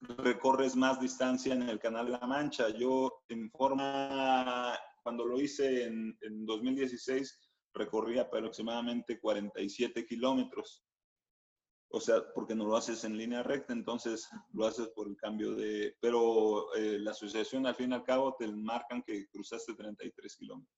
recorres 0.00 0.74
más 0.74 1.00
distancia 1.00 1.54
en 1.54 1.62
el 1.62 1.78
Canal 1.78 2.06
de 2.06 2.12
la 2.12 2.26
Mancha. 2.26 2.70
Yo 2.70 3.22
en 3.28 3.50
forma 3.52 4.76
cuando 5.06 5.24
lo 5.24 5.40
hice 5.40 5.84
en, 5.84 6.18
2016, 6.46 7.38
recorrí 7.74 8.18
aproximadamente 8.18 9.20
47 9.20 10.04
kilómetros. 10.04 10.84
O 11.92 12.00
sea, 12.00 12.24
porque 12.34 12.56
no 12.56 12.66
lo 12.66 12.76
haces 12.76 13.04
en 13.04 13.16
línea 13.16 13.44
recta, 13.44 13.72
entonces 13.72 14.28
lo 14.52 14.66
haces 14.66 14.88
por 14.88 15.06
el 15.06 15.16
cambio 15.16 15.54
de... 15.54 15.96
Pero 16.00 16.74
eh, 16.74 16.98
la 16.98 17.12
asociación 17.12 17.68
al 17.68 17.76
fin 17.76 17.92
y 17.92 17.94
al 17.94 18.02
cabo 18.02 18.34
te 18.36 18.48
marcan 18.48 19.04
que 19.04 19.28
cruzaste 19.28 19.74
33 19.74 20.36
kilómetros. 20.38 20.76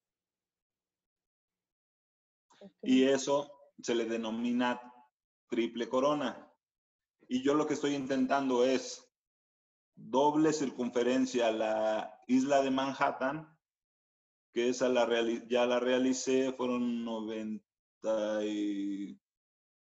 Y 2.83 3.05
eso 3.05 3.51
se 3.81 3.95
le 3.95 4.05
denomina 4.05 4.79
triple 5.49 5.89
corona. 5.89 6.53
Y 7.29 7.43
yo 7.43 7.55
lo 7.55 7.67
que 7.67 7.73
estoy 7.73 7.95
intentando 7.95 8.63
es 8.63 9.11
doble 9.95 10.53
circunferencia 10.53 11.47
a 11.47 11.53
la 11.53 12.21
isla 12.27 12.61
de 12.61 12.71
Manhattan 12.71 13.58
que 14.53 14.69
esa 14.69 14.89
la 14.89 15.09
ya 15.49 15.67
la 15.67 15.81
realicé, 15.81 16.53
fueron 16.53 17.05
90 17.05 17.65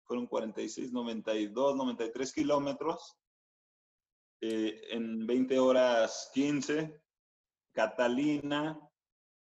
fueron 0.08 0.28
46, 0.28 0.92
92, 0.94 1.76
93 1.76 2.34
kilómetros 2.34 3.18
eh, 4.42 4.82
en 4.92 5.28
20 5.28 5.60
horas 5.60 6.30
15. 6.34 7.02
Catalina, 7.74 8.80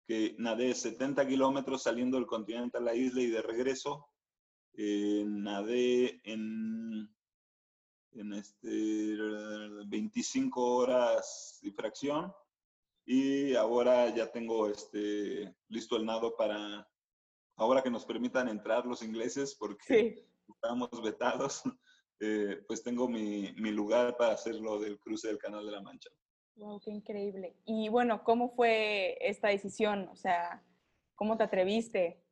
que 0.05 0.35
nadé 0.39 0.73
70 0.73 1.25
kilómetros 1.27 1.83
saliendo 1.83 2.17
del 2.17 2.27
continente 2.27 2.77
a 2.77 2.81
la 2.81 2.95
isla 2.95 3.21
y 3.21 3.27
de 3.27 3.41
regreso. 3.41 4.09
Eh, 4.73 5.23
nadé 5.25 6.19
en, 6.23 7.15
en 8.11 8.33
este 8.33 9.15
25 9.87 10.61
horas 10.61 11.59
y 11.61 11.71
fracción 11.71 12.33
y 13.11 13.55
ahora 13.55 14.13
ya 14.13 14.31
tengo 14.31 14.67
este, 14.67 15.51
listo 15.67 15.97
el 15.97 16.05
nado 16.05 16.35
para, 16.35 16.87
ahora 17.55 17.81
que 17.81 17.89
nos 17.89 18.05
permitan 18.05 18.47
entrar 18.47 18.85
los 18.85 19.01
ingleses, 19.01 19.55
porque 19.55 20.27
estamos 20.47 20.89
vetados, 21.01 21.63
eh, 22.19 22.63
pues 22.67 22.83
tengo 22.83 23.07
mi, 23.09 23.51
mi, 23.53 23.71
lugar 23.71 24.15
para 24.15 24.33
hacerlo 24.33 24.79
del 24.79 24.99
cruce 24.99 25.27
del 25.27 25.39
Canal 25.39 25.65
de 25.65 25.71
la 25.71 25.81
Mancha. 25.81 26.11
Wow, 26.53 26.79
qué 26.81 26.91
increíble. 26.91 27.55
Y 27.65 27.89
bueno, 27.89 28.23
¿cómo 28.23 28.51
fue 28.51 29.17
esta 29.21 29.47
decisión? 29.47 30.07
O 30.09 30.15
sea, 30.15 30.63
¿cómo 31.15 31.35
te 31.35 31.45
atreviste? 31.45 32.23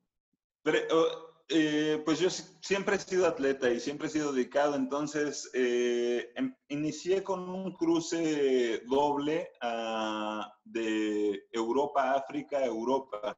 Pero, 0.62 1.27
eh, 1.50 2.02
pues 2.04 2.20
yo 2.20 2.30
siempre 2.30 2.98
he 2.98 3.00
sido 3.00 3.26
atleta 3.26 3.70
y 3.70 3.80
siempre 3.80 4.08
he 4.08 4.12
sido 4.12 4.34
dedicado, 4.34 4.76
entonces 4.76 5.50
eh, 5.54 6.32
em, 6.36 6.54
inicié 6.68 7.24
con 7.24 7.48
un 7.50 7.72
cruce 7.74 8.82
doble 8.86 9.50
ah, 9.62 10.54
de 10.66 11.48
Europa, 11.52 12.14
África, 12.14 12.66
Europa. 12.66 13.36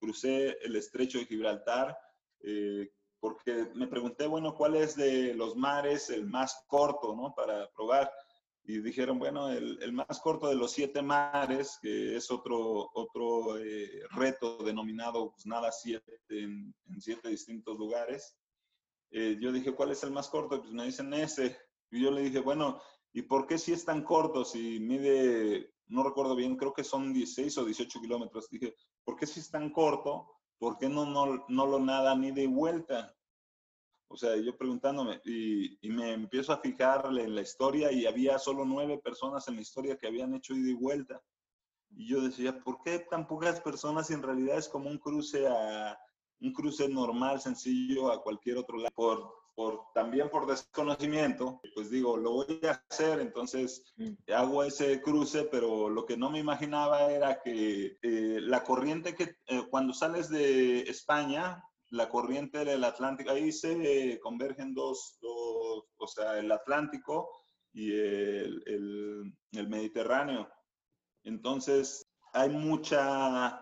Crucé 0.00 0.58
el 0.62 0.76
estrecho 0.76 1.18
de 1.18 1.26
Gibraltar 1.26 1.96
eh, 2.40 2.90
porque 3.20 3.70
me 3.74 3.86
pregunté, 3.86 4.26
bueno, 4.26 4.54
¿cuál 4.54 4.74
es 4.76 4.96
de 4.96 5.32
los 5.32 5.56
mares 5.56 6.10
el 6.10 6.26
más 6.26 6.64
corto, 6.66 7.16
¿no? 7.16 7.34
Para 7.34 7.70
probar 7.70 8.12
y 8.66 8.80
dijeron, 8.80 9.18
bueno, 9.18 9.50
el, 9.50 9.92
más 9.92 10.20
corto 10.20 10.48
de 10.48 10.54
los 10.54 10.72
siete 10.72 11.02
mares, 11.02 11.78
que 11.82 12.16
es 12.16 12.30
otro, 12.30 12.90
otro 12.94 13.58
eh, 13.58 14.02
reto 14.12 14.56
denominado 14.64 15.32
pues, 15.32 15.44
Nada 15.44 15.70
Siete 15.70 16.20
en, 16.30 16.74
siete 16.98 17.28
distintos 17.28 17.76
lugares. 17.76 18.38
Eh, 19.10 19.36
yo 19.38 19.52
dije, 19.52 19.72
¿cuál 19.72 19.90
es 19.90 20.02
el 20.02 20.12
más 20.12 20.28
corto? 20.28 20.62
Pues 20.62 20.72
me 20.72 20.86
dicen 20.86 21.12
ese. 21.12 21.58
Y 21.90 22.02
yo 22.02 22.10
le 22.10 22.22
dije, 22.22 22.40
bueno, 22.40 22.80
¿y 23.12 23.22
por 23.22 23.46
qué 23.46 23.58
si 23.58 23.74
es 23.74 23.84
tan 23.84 24.02
corto? 24.02 24.46
Si 24.46 24.80
mide, 24.80 25.74
no 25.88 26.02
recuerdo 26.02 26.34
bien, 26.34 26.56
creo 26.56 26.72
que 26.72 26.84
son 26.84 27.12
16 27.12 27.58
o 27.58 27.64
18 27.66 28.00
kilómetros. 28.00 28.48
Dije, 28.48 28.74
¿por 29.04 29.16
qué 29.16 29.26
si 29.26 29.40
es 29.40 29.50
tan 29.50 29.70
corto? 29.70 30.26
¿Por 30.58 30.78
qué 30.78 30.88
no, 30.88 31.04
no, 31.04 31.44
no 31.48 31.66
lo 31.66 31.80
nada 31.80 32.16
ni 32.16 32.30
de 32.30 32.46
vuelta? 32.46 33.14
O 34.14 34.16
sea, 34.16 34.36
yo 34.36 34.56
preguntándome 34.56 35.20
y, 35.24 35.76
me 35.88 36.12
empiezo 36.12 36.52
a 36.52 36.60
fijarle 36.60 37.24
en 37.24 37.34
la 37.34 37.42
historia 37.42 37.90
y 37.90 38.06
había 38.06 38.38
solo 38.38 38.64
nueve 38.64 39.00
personas 39.02 39.48
en 39.48 39.56
la 39.56 39.62
historia 39.62 39.98
que 39.98 40.06
habían 40.06 40.34
hecho 40.34 40.54
ida 40.54 40.70
y 40.70 40.74
vuelta. 40.74 41.20
Y 41.90 42.10
yo 42.10 42.22
decía, 42.22 42.62
¿por 42.62 42.80
qué 42.84 43.00
tan 43.00 43.26
pocas 43.26 43.60
personas 43.60 44.06
si 44.06 44.14
en 44.14 44.22
realidad 44.22 44.56
es 44.56 44.68
como 44.68 44.88
un 44.88 44.98
cruce 44.98 45.48
a 45.48 45.98
un 46.40 46.52
cruce 46.52 46.88
normal, 46.88 47.40
sencillo 47.40 48.12
a 48.12 48.22
cualquier 48.22 48.58
otro 48.58 48.78
lado? 48.78 48.94
Por, 48.94 49.34
por, 49.56 49.80
también 49.94 50.30
por 50.30 50.46
desconocimiento, 50.46 51.60
pues 51.74 51.90
digo, 51.90 52.16
lo 52.16 52.34
voy 52.34 52.60
a 52.68 52.84
hacer, 52.88 53.18
entonces 53.18 53.92
mm. 53.96 54.32
hago 54.32 54.62
ese 54.62 55.02
cruce, 55.02 55.42
pero 55.42 55.88
lo 55.88 56.06
que 56.06 56.16
no 56.16 56.30
me 56.30 56.38
imaginaba 56.38 57.10
era 57.10 57.42
que 57.42 57.98
eh, 58.00 58.38
la 58.40 58.62
corriente 58.62 59.16
que 59.16 59.38
eh, 59.48 59.66
cuando 59.70 59.92
sales 59.92 60.28
de 60.28 60.82
España, 60.82 61.64
la 61.90 62.08
corriente 62.08 62.64
del 62.64 62.84
Atlántico, 62.84 63.30
ahí 63.30 63.52
se 63.52 64.18
convergen 64.20 64.74
dos, 64.74 65.18
dos 65.20 65.84
o 65.96 66.06
sea, 66.06 66.38
el 66.38 66.50
Atlántico 66.50 67.28
y 67.72 67.92
el, 67.92 68.62
el, 69.52 69.68
Mediterráneo. 69.68 70.48
Entonces, 71.24 72.04
hay 72.32 72.50
mucha, 72.50 73.60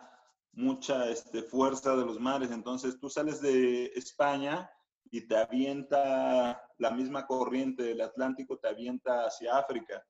mucha 0.53 1.09
este, 1.11 1.43
fuerza 1.43 1.97
de 1.97 2.05
los 2.05 2.19
mares. 2.19 2.51
Entonces, 2.51 2.99
tú 2.99 3.09
sales 3.09 3.41
de 3.41 3.87
España 3.95 4.71
y 5.11 5.27
te 5.27 5.37
avienta 5.37 6.63
la 6.79 6.91
misma 6.91 7.27
corriente 7.27 7.83
del 7.83 8.01
Atlántico, 8.01 8.59
te 8.59 8.69
avienta 8.69 9.27
hacia 9.27 9.59
África. 9.59 10.05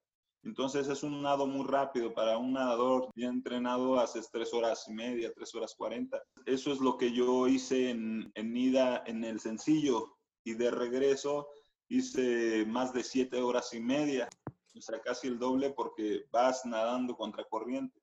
Entonces 0.45 0.89
es 0.89 1.03
un 1.03 1.23
nado 1.23 1.47
muy 1.47 1.67
rápido 1.67 2.13
para 2.13 2.37
un 2.37 2.53
nadador 2.53 3.11
bien 3.15 3.31
entrenado, 3.31 4.01
haces 4.01 4.29
tres 4.31 4.53
horas 4.53 4.87
y 4.89 4.93
media, 4.93 5.33
tres 5.33 5.55
horas 5.55 5.75
cuarenta. 5.75 6.23
Eso 6.47 6.73
es 6.73 6.81
lo 6.81 6.97
que 6.97 7.13
yo 7.13 7.47
hice 7.47 7.91
en, 7.91 8.31
en 8.35 8.57
ida 8.57 9.05
en 9.07 9.23
el 9.25 9.39
sencillo 9.39 10.17
y 10.45 10.55
de 10.55 10.71
regreso 10.71 11.49
hice 11.89 12.65
más 12.67 12.93
de 12.93 13.05
siete 13.05 13.41
horas 13.41 13.73
y 13.75 13.81
media, 13.81 14.29
o 14.75 14.81
sea, 14.81 15.01
casi 15.01 15.29
el 15.29 15.39
doble 15.39 15.71
porque 15.71 16.25
vas 16.31 16.65
nadando 16.65 17.17
contra 17.17 17.45
corriente. 17.45 18.01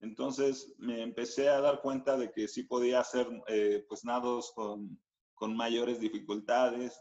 Entonces 0.00 0.74
me 0.78 1.02
empecé 1.02 1.48
a 1.48 1.60
dar 1.60 1.80
cuenta 1.80 2.16
de 2.16 2.30
que 2.32 2.48
sí 2.48 2.62
podía 2.62 3.00
hacer 3.00 3.28
eh, 3.48 3.84
pues 3.88 4.04
nados 4.04 4.52
con, 4.54 5.00
con 5.34 5.56
mayores 5.56 6.00
dificultades 6.00 7.00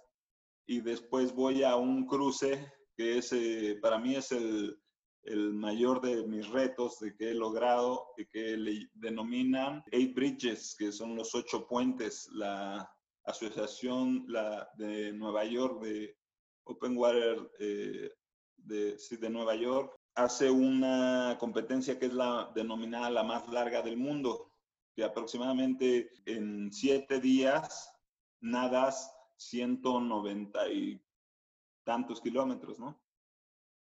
y 0.65 0.81
después 0.81 1.33
voy 1.33 1.63
a 1.63 1.75
un 1.75 2.05
cruce 2.05 2.71
que 2.97 3.19
es, 3.19 3.31
eh, 3.31 3.77
para 3.81 3.99
mí 3.99 4.15
es 4.15 4.31
el, 4.31 4.77
el, 5.23 5.53
mayor 5.53 6.01
de 6.01 6.25
mis 6.25 6.49
retos 6.49 6.99
de 6.99 7.15
que 7.15 7.29
he 7.29 7.33
logrado, 7.35 8.07
y 8.17 8.25
que 8.25 8.57
le 8.57 8.89
denominan 8.95 9.83
Eight 9.91 10.15
Bridges, 10.15 10.75
que 10.77 10.91
son 10.91 11.15
los 11.15 11.35
ocho 11.35 11.67
puentes, 11.67 12.27
la 12.33 12.91
asociación 13.23 14.25
la, 14.27 14.67
de 14.77 15.13
Nueva 15.13 15.45
York 15.45 15.83
de 15.83 16.17
Open 16.63 16.97
Water 16.97 17.51
eh, 17.59 18.11
de, 18.57 18.97
de 18.97 19.29
Nueva 19.29 19.55
York 19.55 19.95
hace 20.15 20.49
una 20.49 21.37
competencia 21.39 21.99
que 21.99 22.07
es 22.07 22.13
la 22.13 22.51
denominada 22.55 23.09
la 23.11 23.23
más 23.23 23.47
larga 23.49 23.83
del 23.83 23.97
mundo, 23.97 24.51
que 24.95 25.03
aproximadamente 25.03 26.09
en 26.25 26.73
siete 26.73 27.19
días 27.19 27.93
nadas 28.41 29.13
190 29.37 30.69
y 30.69 31.01
tantos 31.87 32.19
kilómetros, 32.19 32.77
¿no? 32.79 33.01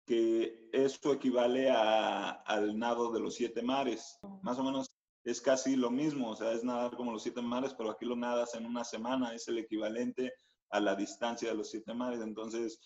Que 0.07 0.71
eso 0.73 1.13
equivale 1.13 1.71
a, 1.71 2.31
al 2.31 2.79
nado 2.79 3.11
de 3.11 3.19
los 3.19 3.35
siete 3.35 3.63
mares. 3.63 4.17
Más 4.43 4.61
o 4.61 4.63
menos 4.63 4.87
es 5.25 5.41
casi 5.41 5.75
lo 5.75 5.91
mismo, 5.91 6.31
o 6.31 6.37
sea, 6.37 6.53
es 6.53 6.63
nadar 6.63 6.97
como 6.97 7.11
los 7.11 7.25
siete 7.25 7.43
mares, 7.43 7.75
pero 7.75 7.91
aquí 7.91 8.07
lo 8.07 8.15
nadas 8.15 8.55
en 8.55 8.65
una 8.65 8.85
semana, 8.85 9.35
es 9.35 9.49
el 9.49 9.59
equivalente 9.59 10.33
a 10.71 10.79
la 10.79 10.95
distancia 10.95 11.49
de 11.49 11.57
los 11.57 11.69
siete 11.69 11.93
mares. 11.93 12.21
Entonces, 12.21 12.79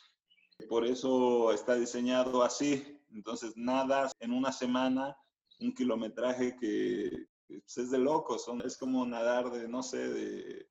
por 0.70 0.86
eso 0.86 1.52
está 1.52 1.74
diseñado 1.74 2.42
así. 2.42 2.98
Entonces, 3.12 3.52
nadas 3.56 4.12
en 4.20 4.32
una 4.32 4.52
semana 4.52 5.14
un 5.60 5.74
kilometraje 5.74 6.56
que, 6.56 7.10
pues, 7.46 7.76
es 7.76 7.90
de 7.90 7.98
locos. 7.98 8.46
es 8.64 8.78
como 8.78 9.04
nadar 9.04 9.50
de, 9.50 9.68
no 9.68 9.82
sé, 9.82 10.08
de 10.08 10.66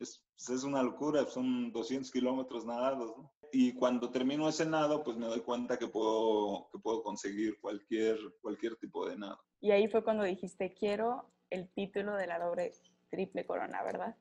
es, 0.00 0.22
es 0.36 0.64
una 0.64 0.82
locura, 0.82 1.26
son 1.26 1.72
200 1.72 2.10
kilómetros 2.10 2.64
nadados. 2.64 3.14
Y 3.52 3.72
cuando 3.74 4.10
termino 4.10 4.48
ese 4.48 4.66
nado, 4.66 5.04
pues 5.04 5.16
me 5.16 5.26
doy 5.26 5.40
cuenta 5.40 5.78
que 5.78 5.86
puedo, 5.86 6.68
que 6.72 6.78
puedo 6.78 7.02
conseguir 7.02 7.60
cualquier, 7.60 8.18
cualquier 8.40 8.76
tipo 8.76 9.08
de 9.08 9.16
nado. 9.16 9.38
Y 9.60 9.70
ahí 9.70 9.88
fue 9.88 10.02
cuando 10.02 10.24
dijiste, 10.24 10.74
quiero 10.74 11.30
el 11.50 11.68
título 11.70 12.16
de 12.16 12.26
la 12.26 12.38
doble 12.38 12.72
triple 13.10 13.46
corona, 13.46 13.82
¿verdad? 13.84 14.16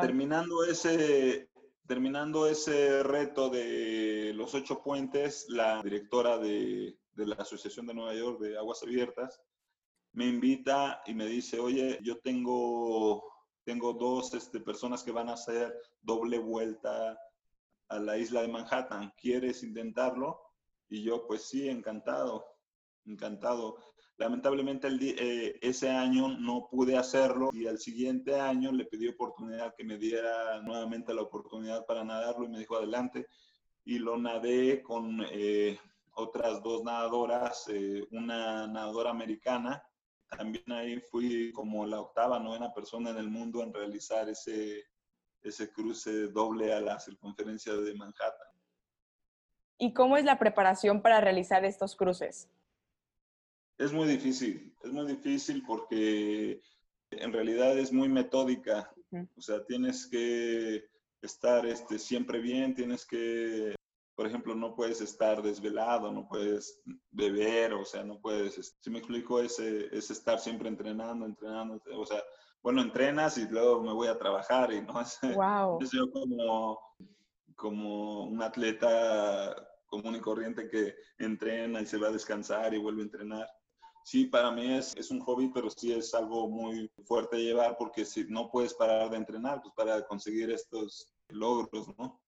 Terminando, 0.00 0.62
ese, 0.62 1.50
terminando 1.86 2.46
ese 2.46 3.02
reto 3.02 3.50
de 3.50 4.32
los 4.34 4.54
ocho 4.54 4.82
puentes, 4.84 5.46
la 5.48 5.82
directora 5.82 6.38
de, 6.38 6.96
de 7.14 7.26
la 7.26 7.34
Asociación 7.34 7.86
de 7.86 7.94
Nueva 7.94 8.14
York 8.14 8.40
de 8.40 8.56
Aguas 8.56 8.84
Abiertas 8.84 9.40
me 10.12 10.26
invita 10.26 11.02
y 11.06 11.14
me 11.14 11.26
dice, 11.26 11.60
oye, 11.60 11.98
yo 12.02 12.18
tengo 12.18 13.29
tengo 13.64 13.92
dos 13.92 14.34
este, 14.34 14.60
personas 14.60 15.02
que 15.02 15.12
van 15.12 15.28
a 15.28 15.34
hacer 15.34 15.74
doble 16.00 16.38
vuelta 16.38 17.18
a 17.88 17.98
la 17.98 18.18
isla 18.18 18.42
de 18.42 18.48
Manhattan. 18.48 19.12
¿Quieres 19.16 19.62
intentarlo? 19.62 20.40
Y 20.88 21.02
yo, 21.02 21.26
pues 21.26 21.48
sí, 21.48 21.68
encantado, 21.68 22.46
encantado. 23.04 23.78
Lamentablemente 24.16 24.86
el, 24.86 24.98
eh, 25.02 25.58
ese 25.62 25.88
año 25.90 26.28
no 26.28 26.68
pude 26.70 26.96
hacerlo 26.96 27.50
y 27.52 27.66
al 27.66 27.78
siguiente 27.78 28.38
año 28.38 28.72
le 28.72 28.84
pedí 28.84 29.08
oportunidad 29.08 29.74
que 29.74 29.84
me 29.84 29.96
diera 29.96 30.60
nuevamente 30.60 31.14
la 31.14 31.22
oportunidad 31.22 31.86
para 31.86 32.04
nadarlo 32.04 32.44
y 32.44 32.48
me 32.48 32.58
dijo 32.58 32.76
adelante. 32.76 33.26
Y 33.84 33.98
lo 33.98 34.18
nadé 34.18 34.82
con 34.82 35.24
eh, 35.30 35.78
otras 36.14 36.62
dos 36.62 36.82
nadadoras, 36.84 37.66
eh, 37.68 38.06
una 38.10 38.66
nadadora 38.66 39.10
americana 39.10 39.82
también 40.36 40.70
ahí 40.72 41.00
fui 41.00 41.52
como 41.52 41.86
la 41.86 42.00
octava, 42.00 42.38
novena 42.38 42.72
persona 42.72 43.10
en 43.10 43.18
el 43.18 43.28
mundo 43.28 43.62
en 43.62 43.74
realizar 43.74 44.28
ese, 44.28 44.84
ese 45.42 45.72
cruce 45.72 46.28
doble 46.28 46.72
a 46.72 46.80
la 46.80 46.98
circunferencia 46.98 47.74
de 47.74 47.94
Manhattan. 47.94 48.48
¿Y 49.78 49.92
cómo 49.92 50.16
es 50.16 50.24
la 50.24 50.38
preparación 50.38 51.02
para 51.02 51.20
realizar 51.20 51.64
estos 51.64 51.96
cruces? 51.96 52.48
Es 53.78 53.92
muy 53.92 54.06
difícil, 54.06 54.74
es 54.82 54.92
muy 54.92 55.06
difícil 55.06 55.64
porque 55.66 56.60
en 57.10 57.32
realidad 57.32 57.78
es 57.78 57.92
muy 57.92 58.08
metódica. 58.08 58.92
O 59.36 59.40
sea, 59.40 59.64
tienes 59.64 60.06
que 60.06 60.84
estar 61.22 61.66
este, 61.66 61.98
siempre 61.98 62.38
bien, 62.40 62.74
tienes 62.74 63.04
que 63.06 63.74
por 64.20 64.26
ejemplo, 64.26 64.54
no 64.54 64.74
puedes 64.74 65.00
estar 65.00 65.40
desvelado, 65.40 66.12
no 66.12 66.28
puedes 66.28 66.82
beber, 67.10 67.72
o 67.72 67.86
sea, 67.86 68.04
no 68.04 68.20
puedes, 68.20 68.76
si 68.78 68.90
me 68.90 68.98
explico, 68.98 69.40
es, 69.40 69.58
es 69.58 70.10
estar 70.10 70.38
siempre 70.38 70.68
entrenando, 70.68 71.24
entrenando, 71.24 71.80
o 71.96 72.04
sea, 72.04 72.22
bueno, 72.62 72.82
entrenas 72.82 73.38
y 73.38 73.48
luego 73.48 73.80
me 73.80 73.94
voy 73.94 74.08
a 74.08 74.18
trabajar 74.18 74.74
y 74.74 74.82
no 74.82 75.00
es, 75.00 75.18
wow. 75.22 75.78
yo 75.90 76.10
como, 76.12 76.78
como 77.56 78.24
un 78.24 78.42
atleta 78.42 79.56
común 79.86 80.16
y 80.16 80.20
corriente 80.20 80.68
que 80.68 80.96
entrena 81.16 81.80
y 81.80 81.86
se 81.86 81.96
va 81.96 82.08
a 82.08 82.12
descansar 82.12 82.74
y 82.74 82.78
vuelve 82.78 83.00
a 83.00 83.04
entrenar. 83.04 83.48
Sí, 84.04 84.26
para 84.26 84.50
mí 84.50 84.74
es, 84.74 84.94
es 84.96 85.10
un 85.10 85.20
hobby, 85.20 85.48
pero 85.48 85.70
sí 85.70 85.94
es 85.94 86.12
algo 86.12 86.46
muy 86.46 86.92
fuerte 87.06 87.38
llevar 87.38 87.74
porque 87.78 88.04
si 88.04 88.24
no 88.24 88.50
puedes 88.50 88.74
parar 88.74 89.08
de 89.08 89.16
entrenar, 89.16 89.62
pues 89.62 89.72
para 89.74 90.06
conseguir 90.06 90.50
estos 90.50 91.10
logros, 91.30 91.88
¿no? 91.96 92.20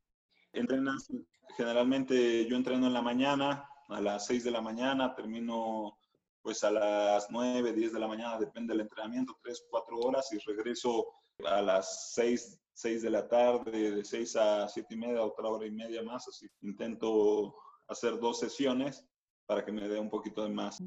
Entrenas, 0.52 1.08
generalmente 1.56 2.46
yo 2.46 2.56
entreno 2.56 2.86
en 2.86 2.92
la 2.92 3.02
mañana, 3.02 3.68
a 3.88 4.00
las 4.00 4.26
6 4.26 4.44
de 4.44 4.50
la 4.50 4.60
mañana, 4.60 5.14
termino 5.14 5.98
pues 6.42 6.64
a 6.64 6.70
las 6.70 7.30
9, 7.30 7.72
10 7.72 7.92
de 7.92 8.00
la 8.00 8.08
mañana, 8.08 8.38
depende 8.38 8.72
del 8.72 8.82
entrenamiento, 8.82 9.38
3, 9.42 9.66
4 9.70 9.96
horas 9.98 10.32
y 10.32 10.38
regreso 10.38 11.06
a 11.46 11.62
las 11.62 12.12
6, 12.14 12.60
6 12.74 13.02
de 13.02 13.10
la 13.10 13.28
tarde, 13.28 13.92
de 13.92 14.04
6 14.04 14.36
a 14.36 14.68
7 14.68 14.94
y 14.94 14.96
media, 14.96 15.22
otra 15.22 15.48
hora 15.48 15.66
y 15.66 15.70
media 15.70 16.02
más, 16.02 16.26
así 16.26 16.48
intento 16.62 17.54
hacer 17.86 18.18
dos 18.18 18.40
sesiones 18.40 19.06
para 19.46 19.64
que 19.64 19.72
me 19.72 19.88
dé 19.88 20.00
un 20.00 20.10
poquito 20.10 20.42
de 20.42 20.50
más 20.50 20.82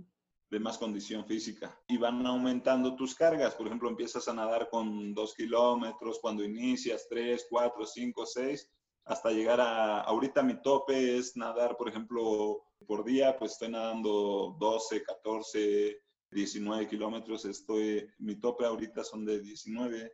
de 0.51 0.59
más 0.59 0.77
condición 0.77 1.25
física 1.25 1.75
y 1.87 1.97
van 1.97 2.25
aumentando 2.25 2.95
tus 2.95 3.15
cargas. 3.15 3.55
Por 3.55 3.65
ejemplo, 3.65 3.89
empiezas 3.89 4.27
a 4.27 4.33
nadar 4.33 4.69
con 4.69 5.13
2 5.13 5.33
kilómetros, 5.35 6.19
cuando 6.21 6.43
inicias 6.43 7.07
3, 7.09 7.47
4, 7.49 7.85
5, 7.85 8.25
6 8.25 8.71
hasta 9.05 9.31
llegar 9.31 9.61
a, 9.61 10.01
ahorita 10.01 10.41
mi 10.41 10.61
tope 10.61 11.17
es 11.17 11.37
nadar, 11.37 11.77
por 11.77 11.87
ejemplo, 11.87 12.63
por 12.87 13.03
día, 13.05 13.37
pues 13.37 13.53
estoy 13.53 13.69
nadando 13.69 14.55
12, 14.59 15.03
14, 15.03 16.01
19 16.31 16.87
kilómetros, 16.87 17.45
estoy, 17.45 18.07
mi 18.17 18.35
tope 18.35 18.65
ahorita 18.65 19.03
son 19.03 19.23
de 19.25 19.39
19. 19.39 20.11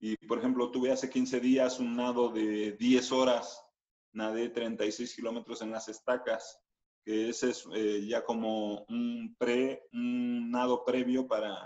Y, 0.00 0.16
por 0.26 0.38
ejemplo, 0.38 0.70
tuve 0.72 0.90
hace 0.90 1.08
15 1.08 1.38
días 1.38 1.78
un 1.78 1.96
nado 1.96 2.30
de 2.30 2.72
10 2.72 3.12
horas, 3.12 3.64
nadé 4.12 4.48
36 4.48 5.14
kilómetros 5.14 5.62
en 5.62 5.70
las 5.70 5.88
estacas, 5.88 6.60
que 7.04 7.28
ese 7.28 7.50
es 7.50 7.64
eh, 7.74 8.04
ya 8.06 8.24
como 8.24 8.84
un, 8.88 9.36
pre, 9.38 9.86
un 9.92 10.50
nado 10.50 10.84
previo 10.84 11.28
para, 11.28 11.56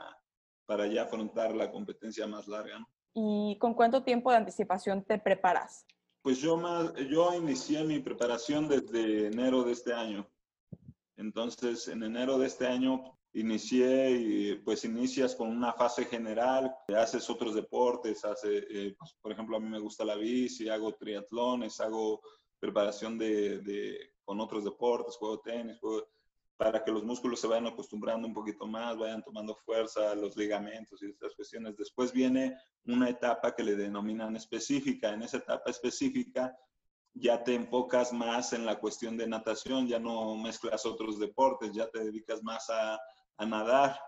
para 0.66 0.86
ya 0.86 1.04
afrontar 1.04 1.54
la 1.56 1.70
competencia 1.70 2.26
más 2.26 2.46
larga. 2.46 2.86
¿Y 3.14 3.56
con 3.58 3.72
cuánto 3.72 4.02
tiempo 4.02 4.30
de 4.30 4.36
anticipación 4.36 5.02
te 5.02 5.18
preparas? 5.18 5.86
Pues 6.26 6.40
yo, 6.40 6.56
más, 6.56 6.92
yo 7.08 7.32
inicié 7.36 7.84
mi 7.84 8.00
preparación 8.00 8.66
desde 8.66 9.28
enero 9.28 9.62
de 9.62 9.70
este 9.70 9.92
año. 9.92 10.28
Entonces, 11.16 11.86
en 11.86 12.02
enero 12.02 12.36
de 12.36 12.48
este 12.48 12.66
año 12.66 13.16
inicié 13.32 14.10
y 14.10 14.54
pues 14.56 14.84
inicias 14.84 15.36
con 15.36 15.46
una 15.50 15.72
fase 15.72 16.04
general, 16.04 16.74
haces 16.98 17.30
otros 17.30 17.54
deportes, 17.54 18.24
hace, 18.24 18.56
eh, 18.68 18.96
pues, 18.98 19.14
por 19.22 19.30
ejemplo, 19.30 19.56
a 19.56 19.60
mí 19.60 19.68
me 19.68 19.78
gusta 19.78 20.04
la 20.04 20.16
bici, 20.16 20.68
hago 20.68 20.96
triatlones, 20.96 21.78
hago 21.78 22.20
preparación 22.58 23.16
de, 23.18 23.60
de, 23.60 24.12
con 24.24 24.40
otros 24.40 24.64
deportes, 24.64 25.14
juego 25.14 25.38
tenis, 25.38 25.78
para 26.56 26.82
que 26.82 26.90
los 26.90 27.04
músculos 27.04 27.40
se 27.40 27.46
vayan 27.46 27.66
acostumbrando 27.66 28.26
un 28.26 28.34
poquito 28.34 28.66
más, 28.66 28.96
vayan 28.96 29.22
tomando 29.22 29.54
fuerza, 29.54 30.14
los 30.14 30.36
ligamentos 30.36 31.02
y 31.02 31.10
estas 31.10 31.34
cuestiones. 31.34 31.76
Después 31.76 32.12
viene 32.12 32.56
una 32.86 33.10
etapa 33.10 33.54
que 33.54 33.62
le 33.62 33.76
denominan 33.76 34.36
específica. 34.36 35.12
En 35.12 35.22
esa 35.22 35.38
etapa 35.38 35.70
específica 35.70 36.56
ya 37.12 37.42
te 37.42 37.54
enfocas 37.54 38.12
más 38.12 38.52
en 38.52 38.64
la 38.64 38.78
cuestión 38.78 39.16
de 39.16 39.26
natación, 39.26 39.86
ya 39.86 39.98
no 39.98 40.36
mezclas 40.36 40.86
otros 40.86 41.18
deportes, 41.18 41.72
ya 41.72 41.88
te 41.90 42.04
dedicas 42.04 42.42
más 42.42 42.68
a, 42.70 42.98
a 43.38 43.46
nadar. 43.46 43.98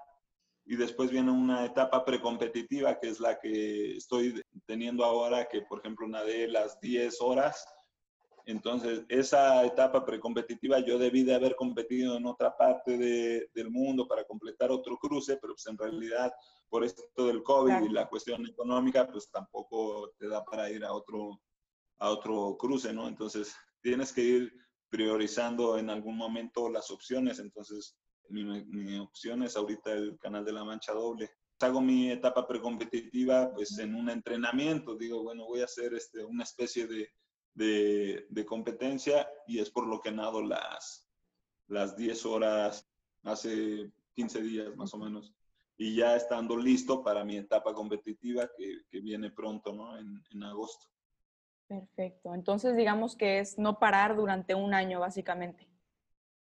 y 0.64 0.76
después 0.76 1.11
viene 1.11 1.30
una 1.30 1.64
etapa 1.64 2.05
precompetitiva 2.05 2.99
que 2.99 3.09
es 3.09 3.20
la 3.20 3.38
que 3.38 3.96
estoy 3.96 4.42
teniendo 4.66 5.05
ahora, 5.05 5.49
que 5.49 5.62
por 5.62 5.80
ejemplo 5.80 6.07
nadé 6.07 6.46
las 6.49 6.78
10 6.80 7.20
horas. 7.20 7.66
Entonces, 8.49 9.03
esa 9.11 9.62
etapa 9.66 10.07
precompetitiva 10.07 10.80
yo 10.80 10.99
debí 10.99 11.22
de 11.22 11.34
haber 11.34 11.55
competido 11.55 12.16
en 12.16 12.24
otra 12.24 12.57
parte 12.57 12.96
de, 12.96 13.51
del 13.55 13.70
mundo 13.70 14.09
para 14.09 14.24
completar 14.24 14.70
otro 14.70 14.96
cruce, 14.96 15.36
pero 15.36 15.53
pues 15.53 15.66
en 15.66 15.76
realidad 15.76 16.32
por 16.70 16.82
esto 16.82 17.26
del 17.26 17.42
COVID 17.42 17.82
y 17.82 17.92
la 17.92 18.09
cuestión 18.09 18.46
económica, 18.46 19.07
pues 19.07 19.30
tampoco 19.30 20.14
te 20.16 20.28
da 20.28 20.42
para 20.46 20.70
ir 20.70 20.82
a 20.82 20.94
otro, 20.94 21.38
a 21.99 22.09
otro 22.09 22.57
cruce, 22.59 22.90
¿no? 22.90 23.07
Entonces, 23.07 23.55
tienes 23.82 24.14
que 24.14 24.22
ir 24.22 24.53
priorizando 24.88 25.76
en 25.76 25.90
algún 25.90 26.16
momento 26.16 26.70
las 26.70 26.90
opciones. 26.90 27.40
Entonces, 27.40 27.99
mi, 28.30 28.99
opción 28.99 29.42
es 29.42 29.59
ahorita 29.59 29.92
el 29.92 30.18
Canal 30.18 30.46
de 30.46 30.53
la 30.55 30.64
Mancha 30.64 30.94
Doble. 30.94 31.30
Hago 31.61 31.82
mi 31.82 32.11
etapa 32.11 32.49
precompetitiva 32.49 33.53
pues 33.53 33.78
en 33.78 33.94
un 33.94 34.09
entrenamiento, 34.09 34.96
digo, 34.96 35.22
bueno, 35.22 35.44
voy 35.44 35.61
a 35.61 35.66
hacer 35.66 35.92
este, 35.92 36.24
una 36.24 36.44
especie 36.44 36.86
de, 36.86 37.11
de, 37.59 38.26
de 38.30 38.46
competencia 38.46 39.28
y 39.46 39.59
es 39.59 39.68
por 39.70 39.86
lo 39.86 40.00
que 40.00 40.12
nado 40.12 40.40
las, 40.42 41.06
las 41.66 41.96
10 41.96 42.26
horas 42.26 42.88
hace 43.24 43.90
15 44.14 44.42
días 44.42 44.76
más 44.76 44.94
o 44.94 44.98
menos. 44.98 45.34
Y 45.76 45.96
ya 45.96 46.16
estando 46.16 46.56
listo 46.56 47.02
para 47.02 47.24
mi 47.24 47.36
etapa 47.36 47.72
competitiva 47.74 48.48
que, 48.56 48.82
que 48.88 49.00
viene 49.00 49.30
pronto, 49.30 49.72
¿no? 49.72 49.98
En, 49.98 50.22
en 50.30 50.42
agosto. 50.42 50.88
Perfecto. 51.66 52.34
Entonces, 52.34 52.76
digamos 52.76 53.16
que 53.16 53.40
es 53.40 53.59
no 53.59 53.78
parar 53.78 54.16
durante 54.16 54.54
un 54.54 54.72
año, 54.72 55.00
básicamente. 55.00 55.68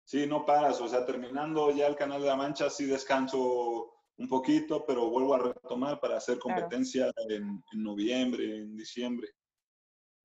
Sí, 0.04 0.26
no 0.26 0.44
paras. 0.44 0.80
O 0.80 0.88
sea, 0.88 1.06
terminando 1.06 1.70
ya 1.70 1.86
el 1.86 1.96
Canal 1.96 2.20
de 2.20 2.26
la 2.26 2.36
Mancha, 2.36 2.68
sí 2.68 2.84
descanso 2.84 3.94
un 4.16 4.28
poquito, 4.28 4.84
pero 4.86 5.08
vuelvo 5.08 5.34
a 5.34 5.38
retomar 5.38 6.00
para 6.00 6.16
hacer 6.16 6.38
competencia 6.38 7.10
en, 7.28 7.62
noviembre, 7.72 8.58
en 8.58 8.76
diciembre. 8.76 9.28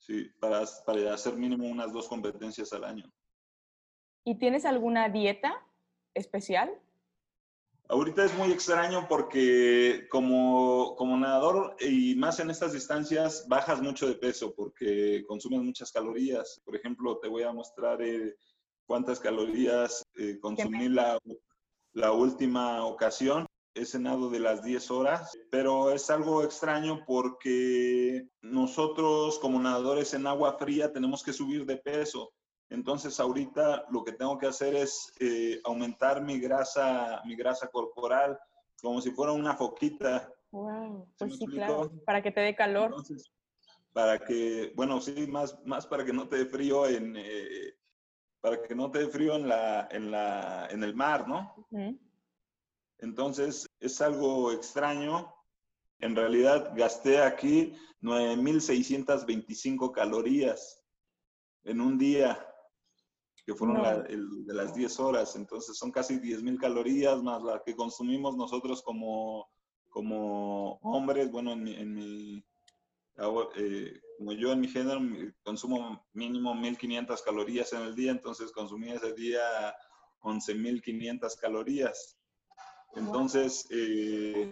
Sí, 0.09 0.27
para, 0.39 0.63
para 0.87 1.13
hacer 1.13 1.35
mínimo 1.35 1.67
unas 1.67 1.93
dos 1.93 2.07
competencias 2.07 2.73
al 2.73 2.83
año. 2.83 3.05
¿Y 4.23 4.39
tienes 4.39 4.65
alguna 4.65 5.07
dieta 5.07 5.63
especial? 6.15 6.71
Ahorita 7.89 8.25
es 8.25 8.35
muy 8.35 8.51
extraño 8.51 9.07
porque 9.07 10.07
como, 10.09 10.95
como 10.95 11.15
nadador 11.15 11.75
y 11.79 12.15
más 12.15 12.39
en 12.39 12.49
estas 12.49 12.73
distancias 12.73 13.45
bajas 13.47 13.83
mucho 13.83 14.07
de 14.07 14.15
peso 14.15 14.55
porque 14.55 15.23
consumes 15.27 15.61
muchas 15.61 15.91
calorías. 15.91 16.59
Por 16.65 16.75
ejemplo, 16.75 17.19
te 17.19 17.27
voy 17.27 17.43
a 17.43 17.53
mostrar 17.53 18.01
eh, 18.01 18.35
cuántas 18.87 19.19
calorías 19.19 20.03
eh, 20.15 20.39
consumí 20.39 20.89
la, 20.89 21.19
la 21.93 22.11
última 22.13 22.83
ocasión. 22.83 23.45
He 23.75 23.85
cenado 23.85 24.29
de 24.29 24.39
las 24.39 24.63
10 24.63 24.91
horas, 24.91 25.37
pero 25.51 25.91
es 25.91 26.09
algo 26.09 26.43
extraño 26.43 27.03
porque 27.05 28.27
nosotros 28.41 29.39
como 29.39 29.59
nadadores 29.59 30.13
en 30.13 30.27
agua 30.27 30.57
fría 30.57 30.91
tenemos 30.91 31.23
que 31.23 31.33
subir 31.33 31.65
de 31.65 31.77
peso. 31.77 32.31
Entonces 32.69 33.19
ahorita 33.19 33.85
lo 33.91 34.03
que 34.03 34.11
tengo 34.13 34.37
que 34.37 34.47
hacer 34.47 34.75
es 34.75 35.11
eh, 35.19 35.59
aumentar 35.63 36.21
mi 36.21 36.39
grasa, 36.39 37.21
mi 37.25 37.35
grasa 37.35 37.67
corporal 37.67 38.37
como 38.81 39.01
si 39.01 39.11
fuera 39.11 39.31
una 39.31 39.55
foquita. 39.55 40.31
Wow, 40.51 41.07
pues 41.17 41.37
sí, 41.37 41.45
claro, 41.45 41.91
para 42.05 42.21
que 42.21 42.31
te 42.31 42.41
dé 42.41 42.55
calor. 42.55 42.95
para 43.93 44.19
que, 44.19 44.71
bueno, 44.75 44.99
sí, 45.01 45.27
más, 45.27 45.57
más 45.65 45.85
para 45.85 46.05
que 46.05 46.13
no 46.13 46.27
te 46.27 46.37
dé 46.37 46.45
frío 46.45 46.87
en, 46.87 47.15
eh, 47.17 47.73
para 48.41 48.61
que 48.61 48.73
no 48.73 48.89
te 48.89 48.99
dé 48.99 49.07
frío 49.07 49.35
en 49.35 49.47
la, 49.47 49.87
en 49.91 50.11
la, 50.11 50.67
en 50.71 50.83
el 50.83 50.95
mar, 50.95 51.27
¿no? 51.27 51.67
Entonces 52.99 53.67
es 53.79 54.01
algo 54.01 54.51
extraño. 54.51 55.33
En 55.99 56.15
realidad 56.15 56.73
gasté 56.75 57.21
aquí 57.21 57.73
9.625 58.01 59.91
calorías 59.91 60.81
en 61.63 61.81
un 61.81 61.97
día 61.97 62.45
que 63.45 63.55
fueron 63.55 64.05
de 64.45 64.53
las 64.53 64.73
10 64.75 64.99
horas. 64.99 65.35
Entonces 65.35 65.77
son 65.77 65.91
casi 65.91 66.19
10 66.19 66.43
mil 66.43 66.59
calorías 66.59 67.21
más 67.21 67.41
la 67.43 67.61
que 67.63 67.75
consumimos 67.75 68.37
nosotros 68.37 68.81
como, 68.83 69.49
como 69.89 70.73
hombres. 70.83 71.31
Bueno, 71.31 71.53
en 71.53 71.67
en 71.67 71.93
mi 71.93 72.43
eh, 73.55 73.99
como 74.17 74.31
yo 74.31 74.51
en 74.53 74.61
mi 74.61 74.67
género 74.67 75.01
consumo 75.43 76.07
mínimo 76.13 76.55
1500 76.55 77.21
calorías 77.21 77.73
en 77.73 77.81
el 77.81 77.95
día, 77.95 78.11
entonces 78.11 78.51
consumí 78.51 78.91
ese 78.91 79.13
día 79.13 79.41
11.500 80.21 81.39
calorías. 81.39 82.18
Entonces, 82.95 83.65
eh, 83.71 84.51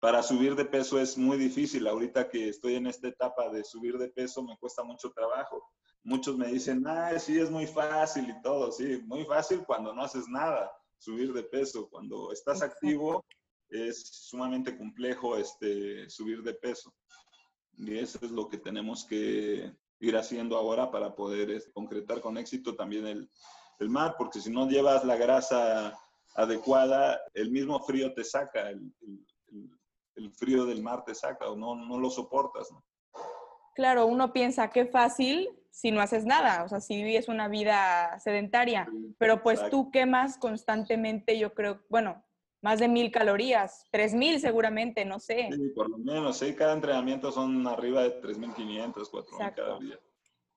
para 0.00 0.22
subir 0.22 0.54
de 0.54 0.64
peso 0.64 1.00
es 1.00 1.18
muy 1.18 1.36
difícil. 1.36 1.86
Ahorita 1.86 2.28
que 2.28 2.48
estoy 2.48 2.74
en 2.74 2.86
esta 2.86 3.08
etapa 3.08 3.48
de 3.48 3.64
subir 3.64 3.98
de 3.98 4.08
peso 4.08 4.42
me 4.42 4.56
cuesta 4.58 4.84
mucho 4.84 5.10
trabajo 5.10 5.64
muchos 6.08 6.36
me 6.36 6.48
dicen, 6.48 6.86
ah, 6.86 7.18
sí, 7.18 7.38
es 7.38 7.50
muy 7.50 7.66
fácil 7.66 8.28
y 8.30 8.42
todo, 8.42 8.72
sí, 8.72 9.00
muy 9.04 9.24
fácil 9.24 9.64
cuando 9.66 9.92
no 9.94 10.02
haces 10.02 10.26
nada, 10.28 10.70
subir 10.98 11.32
de 11.32 11.42
peso. 11.42 11.88
Cuando 11.90 12.32
estás 12.32 12.62
activo 12.62 13.24
es 13.68 14.08
sumamente 14.28 14.76
complejo 14.76 15.36
este, 15.36 16.08
subir 16.08 16.42
de 16.42 16.54
peso. 16.54 16.94
Y 17.76 17.98
eso 17.98 18.18
es 18.22 18.30
lo 18.30 18.48
que 18.48 18.56
tenemos 18.56 19.04
que 19.04 19.72
ir 20.00 20.16
haciendo 20.16 20.56
ahora 20.56 20.90
para 20.90 21.14
poder 21.14 21.50
este, 21.50 21.70
concretar 21.72 22.20
con 22.20 22.38
éxito 22.38 22.74
también 22.74 23.06
el, 23.06 23.30
el, 23.78 23.90
mar, 23.90 24.14
porque 24.16 24.40
si 24.40 24.50
no 24.50 24.68
llevas 24.68 25.04
la 25.04 25.16
grasa 25.16 25.98
adecuada, 26.38 27.20
el 27.34 27.50
mismo 27.50 27.80
frío 27.80 28.14
te 28.14 28.22
saca, 28.22 28.70
el, 28.70 28.92
el 30.14 30.32
frío 30.32 30.64
del 30.66 30.82
mar 30.82 31.04
te 31.04 31.14
saca 31.14 31.50
o 31.50 31.56
no, 31.56 31.74
no 31.74 31.98
lo 31.98 32.10
soportas. 32.10 32.70
¿no? 32.70 32.84
Claro, 33.74 34.06
uno 34.06 34.32
piensa 34.32 34.70
qué 34.70 34.86
fácil 34.86 35.50
si 35.70 35.90
no 35.90 36.00
haces 36.00 36.24
nada, 36.24 36.64
o 36.64 36.68
sea, 36.68 36.80
si 36.80 37.02
vives 37.02 37.28
una 37.28 37.46
vida 37.46 38.18
sedentaria, 38.18 38.88
pero 39.18 39.42
pues 39.42 39.60
tú 39.70 39.90
quemas 39.92 40.36
constantemente, 40.36 41.38
yo 41.38 41.54
creo, 41.54 41.82
bueno, 41.88 42.24
más 42.60 42.80
de 42.80 42.88
mil 42.88 43.12
calorías, 43.12 43.86
tres 43.92 44.14
mil 44.14 44.40
seguramente, 44.40 45.04
no 45.04 45.20
sé. 45.20 45.48
Sí, 45.52 45.68
por 45.68 45.88
lo 45.88 45.98
menos, 45.98 46.38
sí, 46.38 46.54
cada 46.54 46.72
entrenamiento 46.72 47.30
son 47.30 47.64
arriba 47.68 48.02
de 48.02 48.20
3.500, 48.20 48.92
4.000 48.92 49.54
cada 49.54 49.78
día. 49.78 50.00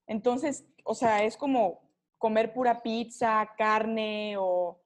Entonces, 0.08 0.66
o 0.84 0.96
sea, 0.96 1.24
es 1.24 1.38
como 1.38 1.88
comer 2.18 2.54
pura 2.54 2.82
pizza, 2.82 3.48
carne 3.56 4.36
o... 4.40 4.81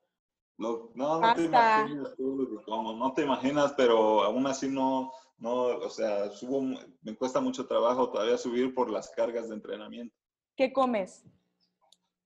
No, 0.57 0.89
no, 0.95 1.19
no 1.19 1.33
te 1.33 1.43
imaginas 1.43 2.15
no 2.17 3.13
te 3.13 3.23
imaginas, 3.23 3.73
pero 3.75 4.23
aún 4.23 4.47
así 4.47 4.69
no, 4.69 5.11
no, 5.37 5.53
o 5.53 5.89
sea, 5.89 6.29
subo, 6.31 6.61
me 7.01 7.15
cuesta 7.15 7.41
mucho 7.41 7.67
trabajo 7.67 8.09
todavía 8.09 8.37
subir 8.37 8.73
por 8.73 8.89
las 8.89 9.09
cargas 9.11 9.49
de 9.49 9.55
entrenamiento. 9.55 10.15
¿Qué 10.55 10.71
comes? 10.71 11.25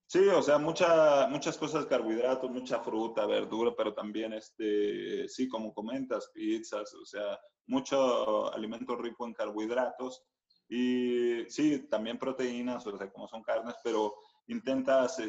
Sí, 0.06 0.28
o 0.28 0.42
sea, 0.42 0.58
mucha, 0.58 1.28
muchas 1.28 1.58
cosas, 1.58 1.86
carbohidratos, 1.86 2.50
mucha 2.50 2.80
fruta, 2.80 3.26
verdura, 3.26 3.74
pero 3.78 3.94
también, 3.94 4.34
este, 4.34 5.28
sí, 5.28 5.48
como 5.48 5.74
comentas, 5.74 6.32
pizzas, 6.34 6.94
o 6.96 7.06
sea, 7.06 7.40
mucho 7.68 8.52
alimento 8.52 8.96
rico 8.96 9.28
en 9.28 9.34
carbohidratos 9.34 10.24
y 10.68 11.46
sí, 11.48 11.88
también 11.90 12.18
proteínas, 12.18 12.86
o 12.88 12.98
sea, 12.98 13.12
como 13.12 13.28
son 13.28 13.44
carnes, 13.44 13.76
pero 13.84 14.16
intentas, 14.48 15.20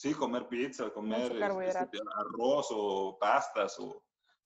sí, 0.00 0.14
comer 0.14 0.48
pizza, 0.48 0.88
comer 0.90 1.30
este, 1.62 1.98
arroz 2.16 2.68
o 2.70 3.18
pastas 3.18 3.78
o 3.78 4.02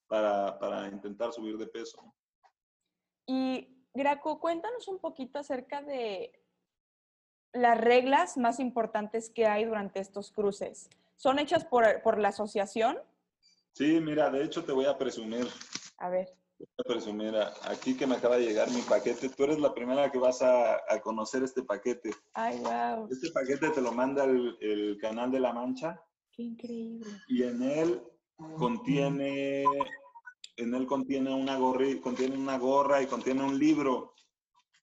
para, 0.09 0.59
para 0.59 0.89
intentar 0.89 1.33
subir 1.33 1.57
de 1.57 1.69
peso. 1.69 2.13
Y 3.25 3.87
Graco, 3.95 4.41
cuéntanos 4.41 4.89
un 4.89 4.99
poquito 4.99 5.39
acerca 5.39 5.81
de 5.81 6.33
las 7.53 7.81
reglas 7.81 8.37
más 8.37 8.59
importantes 8.59 9.31
que 9.31 9.47
hay 9.47 9.65
durante 9.65 10.01
estos 10.01 10.33
cruces. 10.33 10.91
¿Son 11.15 11.39
hechas 11.39 11.65
por, 11.65 12.19
la 12.19 12.29
asociación? 12.29 12.99
Sí, 13.75 14.01
mira, 14.01 14.31
de 14.31 14.43
hecho 14.43 14.65
te 14.65 14.73
voy 14.73 14.87
a 14.87 14.99
presumir. 14.99 15.47
A 15.99 16.09
ver. 16.09 16.35
Voy 16.59 16.69
a 16.79 16.83
presumir 16.85 17.35
aquí 17.65 17.97
que 17.97 18.07
me 18.07 18.17
acaba 18.17 18.37
de 18.37 18.47
llegar 18.47 18.71
mi 18.71 18.81
paquete. 18.83 19.29
Tú 19.29 19.45
eres 19.45 19.59
la 19.59 19.75
primera 19.75 20.11
que 20.11 20.19
vas 20.19 20.41
a, 20.43 20.81
conocer 21.03 21.43
este 21.43 21.63
paquete. 21.63 22.11
Ay, 22.33 22.59
wow. 22.61 23.09
Este 23.11 23.31
paquete 23.33 23.71
te 23.71 23.81
lo 23.81 23.93
manda 23.93 24.25
el, 24.25 24.57
el 24.61 24.99
Canal 25.01 25.31
de 25.31 25.41
la 25.41 25.53
Mancha. 25.53 26.01
Qué 26.33 26.43
increíble. 26.43 27.07
Y 27.29 27.43
en 27.43 27.63
él 27.63 28.03
contiene 28.57 29.65
en 30.57 30.75
él 30.75 30.87
contiene 30.87 31.35
una, 31.35 31.59
gorra, 31.59 31.87
contiene 32.01 32.37
una 32.37 32.59
gorra 32.59 33.03
y 33.03 33.07
contiene 33.07 33.43
un 33.43 33.59
libro, 33.59 34.15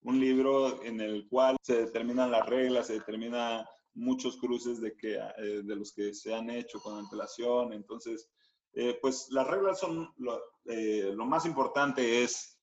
un 0.04 0.20
libro 0.20 0.84
en 0.84 1.00
el 1.00 1.28
cual 1.30 1.58
se 1.62 1.86
determinan 1.86 2.32
las 2.32 2.46
reglas, 2.46 2.88
se 2.88 2.94
determinan 2.94 3.66
muchos 3.94 4.38
cruces 4.38 4.82
de, 4.82 4.96
que, 4.96 5.16
eh, 5.16 5.62
de 5.64 5.76
los 5.76 5.94
que 5.94 6.14
se 6.14 6.34
han 6.34 6.50
hecho 6.50 6.80
con 6.82 6.98
antelación. 6.98 7.74
Entonces, 7.74 8.30
eh, 8.74 8.98
pues 9.02 9.28
las 9.32 9.48
reglas 9.48 9.80
son, 9.80 10.14
lo, 10.18 10.42
eh, 10.66 11.12
lo 11.16 11.26
más 11.26 11.46
importante 11.46 12.24
es, 12.24 12.60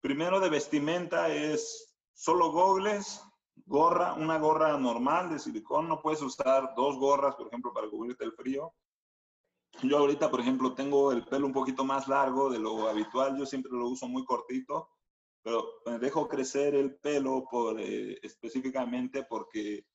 primero 0.00 0.40
de 0.40 0.50
vestimenta 0.50 1.28
es 1.28 1.96
solo 2.12 2.52
gogles, 2.52 3.22
gorra, 3.66 4.14
una 4.14 4.38
gorra 4.38 4.76
normal 4.78 5.30
de 5.30 5.38
silicón, 5.38 5.88
no 5.88 6.00
puedes 6.00 6.22
usar 6.22 6.74
dos 6.76 6.96
gorras, 6.98 7.36
por 7.36 7.46
ejemplo, 7.48 7.72
para 7.72 7.88
cubrirte 7.88 8.24
el 8.24 8.32
frío. 8.32 8.74
Yo 9.82 9.98
ahorita, 9.98 10.30
por 10.30 10.40
ejemplo, 10.40 10.74
tengo 10.74 11.12
el 11.12 11.24
pelo 11.26 11.46
un 11.46 11.52
poquito 11.52 11.84
más 11.84 12.06
largo 12.06 12.50
de 12.50 12.58
lo 12.58 12.88
habitual, 12.88 13.38
yo 13.38 13.46
siempre 13.46 13.72
lo 13.72 13.88
uso 13.88 14.06
muy 14.06 14.24
cortito, 14.24 14.90
pero 15.42 15.64
me 15.86 15.98
dejo 15.98 16.28
crecer 16.28 16.74
el 16.74 16.96
pelo 16.96 17.44
por, 17.50 17.80
eh, 17.80 18.18
específicamente 18.22 19.24
porque 19.24 19.86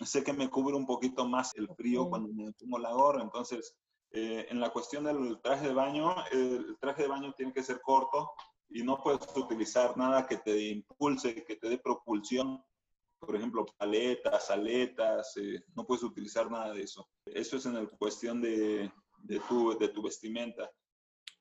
sé 0.00 0.22
que 0.22 0.32
me 0.32 0.48
cubre 0.48 0.76
un 0.76 0.86
poquito 0.86 1.26
más 1.26 1.54
el 1.56 1.68
frío 1.74 2.08
cuando 2.08 2.28
me 2.32 2.52
pongo 2.52 2.78
la 2.78 2.92
gorra, 2.92 3.22
entonces 3.22 3.76
eh, 4.16 4.46
en 4.48 4.60
la 4.60 4.70
cuestión 4.70 5.02
del 5.02 5.40
traje 5.42 5.66
de 5.66 5.74
baño, 5.74 6.14
el 6.30 6.78
traje 6.78 7.02
de 7.02 7.08
baño 7.08 7.34
tiene 7.36 7.52
que 7.52 7.64
ser 7.64 7.80
corto 7.80 8.30
y 8.68 8.84
no 8.84 9.02
puedes 9.02 9.26
utilizar 9.36 9.96
nada 9.96 10.24
que 10.28 10.36
te 10.36 10.56
impulse, 10.68 11.44
que 11.44 11.56
te 11.56 11.68
dé 11.68 11.78
propulsión. 11.78 12.64
Por 13.18 13.34
ejemplo, 13.34 13.66
paletas, 13.76 14.50
aletas, 14.52 15.36
eh, 15.36 15.64
no 15.74 15.84
puedes 15.84 16.04
utilizar 16.04 16.48
nada 16.48 16.72
de 16.72 16.82
eso. 16.82 17.08
Eso 17.26 17.56
es 17.56 17.66
en 17.66 17.74
la 17.74 17.86
cuestión 17.86 18.40
de, 18.40 18.88
de, 19.18 19.40
tu, 19.48 19.76
de 19.76 19.88
tu 19.88 20.00
vestimenta. 20.00 20.70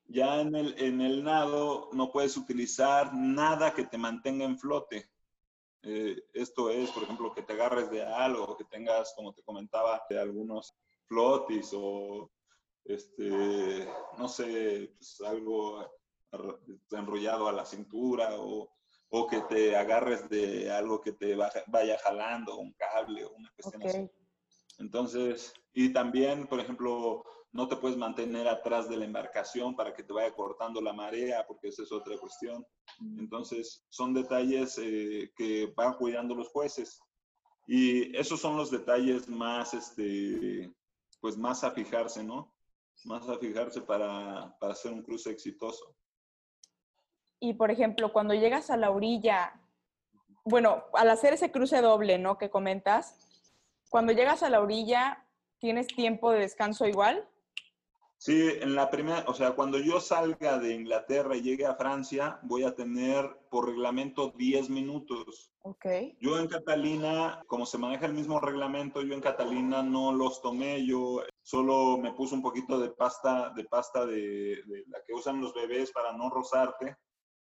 Ya 0.05 0.41
en 0.41 0.55
el, 0.55 0.75
en 0.81 0.99
el 0.99 1.23
nado 1.23 1.89
no 1.93 2.11
puedes 2.11 2.35
utilizar 2.37 3.13
nada 3.13 3.75
que 3.75 3.85
te 3.85 3.99
mantenga 3.99 4.45
en 4.45 4.57
flote. 4.57 5.11
Eh, 5.83 6.23
esto 6.33 6.71
es, 6.71 6.89
por 6.89 7.03
ejemplo, 7.03 7.35
que 7.35 7.43
te 7.43 7.53
agarres 7.53 7.91
de 7.91 8.03
algo, 8.03 8.57
que 8.57 8.63
tengas, 8.63 9.13
como 9.15 9.31
te 9.31 9.43
comentaba, 9.43 10.01
de 10.09 10.19
algunos 10.19 10.73
flotis 11.05 11.71
o, 11.75 12.31
este, 12.85 13.87
no 14.17 14.27
sé, 14.27 14.93
pues 14.97 15.21
algo 15.21 15.89
enrollado 16.91 17.47
a 17.47 17.53
la 17.53 17.65
cintura 17.65 18.35
o, 18.39 18.69
o, 19.09 19.27
que 19.27 19.41
te 19.41 19.75
agarres 19.75 20.27
de 20.29 20.71
algo 20.71 21.01
que 21.01 21.11
te 21.11 21.35
vaya 21.35 21.97
jalando, 22.03 22.57
un 22.57 22.73
cable 22.73 23.25
o 23.25 23.31
una 23.33 23.51
cuestión 23.55 23.83
así. 23.83 24.09
Entonces, 24.79 25.53
y 25.73 25.93
también, 25.93 26.47
por 26.47 26.59
ejemplo, 26.59 27.23
no 27.51 27.67
te 27.67 27.75
puedes 27.75 27.97
mantener 27.97 28.47
atrás 28.47 28.89
de 28.89 28.97
la 28.97 29.05
embarcación 29.05 29.75
para 29.75 29.93
que 29.93 30.03
te 30.03 30.11
vaya 30.11 30.33
cortando 30.33 30.81
la 30.81 30.91
marea, 30.91 31.45
porque 31.47 31.67
esa 31.67 31.83
es 31.83 31.91
otra 31.91 32.17
cuestión. 32.17 32.65
Mm. 32.99 33.19
Entonces, 33.19 33.85
son 33.89 34.13
detalles 34.13 34.77
eh, 34.79 35.31
que 35.35 35.71
van 35.75 35.93
cuidando 35.93 36.33
los 36.33 36.49
jueces. 36.49 36.99
Y 37.67 38.15
esos 38.17 38.41
son 38.41 38.57
los 38.57 38.71
detalles 38.71 39.29
más, 39.29 39.73
este, 39.75 40.73
pues 41.21 41.37
más 41.37 41.63
a 41.63 41.71
fijarse, 41.71 42.23
¿no? 42.23 42.53
Más 43.05 43.27
a 43.27 43.37
fijarse 43.37 43.81
para, 43.81 44.55
para 44.59 44.73
hacer 44.73 44.93
un 44.93 45.03
cruce 45.03 45.29
exitoso. 45.29 45.95
Y, 47.39 47.53
por 47.55 47.71
ejemplo, 47.71 48.13
cuando 48.13 48.33
llegas 48.33 48.69
a 48.69 48.77
la 48.77 48.91
orilla, 48.91 49.59
bueno, 50.45 50.85
al 50.93 51.09
hacer 51.09 51.33
ese 51.33 51.51
cruce 51.51 51.81
doble, 51.81 52.17
¿no? 52.17 52.37
Que 52.37 52.49
comentas, 52.49 53.17
cuando 53.89 54.13
llegas 54.13 54.43
a 54.43 54.49
la 54.49 54.61
orilla, 54.61 55.25
¿tienes 55.59 55.87
tiempo 55.87 56.31
de 56.31 56.39
descanso 56.39 56.87
igual? 56.87 57.27
Sí, 58.23 58.53
en 58.61 58.73
la 58.73 58.89
primera, 58.89 59.25
o 59.27 59.33
sea, 59.33 59.51
cuando 59.51 59.77
yo 59.79 59.99
salga 59.99 60.57
de 60.57 60.73
Inglaterra 60.73 61.35
y 61.35 61.41
llegue 61.41 61.65
a 61.65 61.75
Francia, 61.75 62.39
voy 62.43 62.63
a 62.63 62.73
tener 62.73 63.29
por 63.49 63.67
reglamento 63.67 64.31
10 64.37 64.69
minutos. 64.69 65.51
Ok. 65.63 65.85
Yo 66.21 66.39
en 66.39 66.47
Catalina, 66.47 67.43
como 67.47 67.65
se 67.65 67.77
maneja 67.77 68.05
el 68.05 68.13
mismo 68.13 68.39
reglamento, 68.39 69.01
yo 69.01 69.13
en 69.13 69.19
Catalina 69.19 69.83
no 69.83 70.13
los 70.13 70.41
tomé, 70.41 70.85
yo 70.85 71.21
solo 71.41 71.97
me 71.97 72.13
puse 72.13 72.33
un 72.33 72.41
poquito 72.41 72.79
de 72.79 72.91
pasta, 72.91 73.49
de 73.57 73.65
pasta 73.65 74.05
de, 74.05 74.63
la 74.87 75.01
que 75.05 75.13
usan 75.13 75.41
los 75.41 75.53
bebés 75.53 75.91
para 75.91 76.13
no 76.13 76.29
rozarte, 76.29 76.95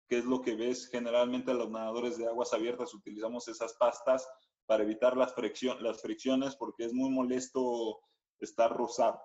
que 0.07 0.19
es 0.19 0.27
lo 0.27 0.43
que 0.43 0.55
ves 0.55 0.91
generalmente 0.91 1.55
los 1.55 1.71
nadadores 1.71 2.19
de 2.19 2.27
aguas 2.27 2.53
abiertas, 2.53 2.93
utilizamos 2.93 3.49
esas 3.49 3.73
pastas 3.79 4.29
para 4.67 4.83
evitar 4.83 5.17
las, 5.17 5.35
fricción, 5.35 5.83
las 5.83 6.03
fricciones 6.03 6.57
porque 6.57 6.85
es 6.85 6.93
muy 6.93 7.09
molesto 7.09 8.01
estar 8.39 8.71
rozado 8.77 9.19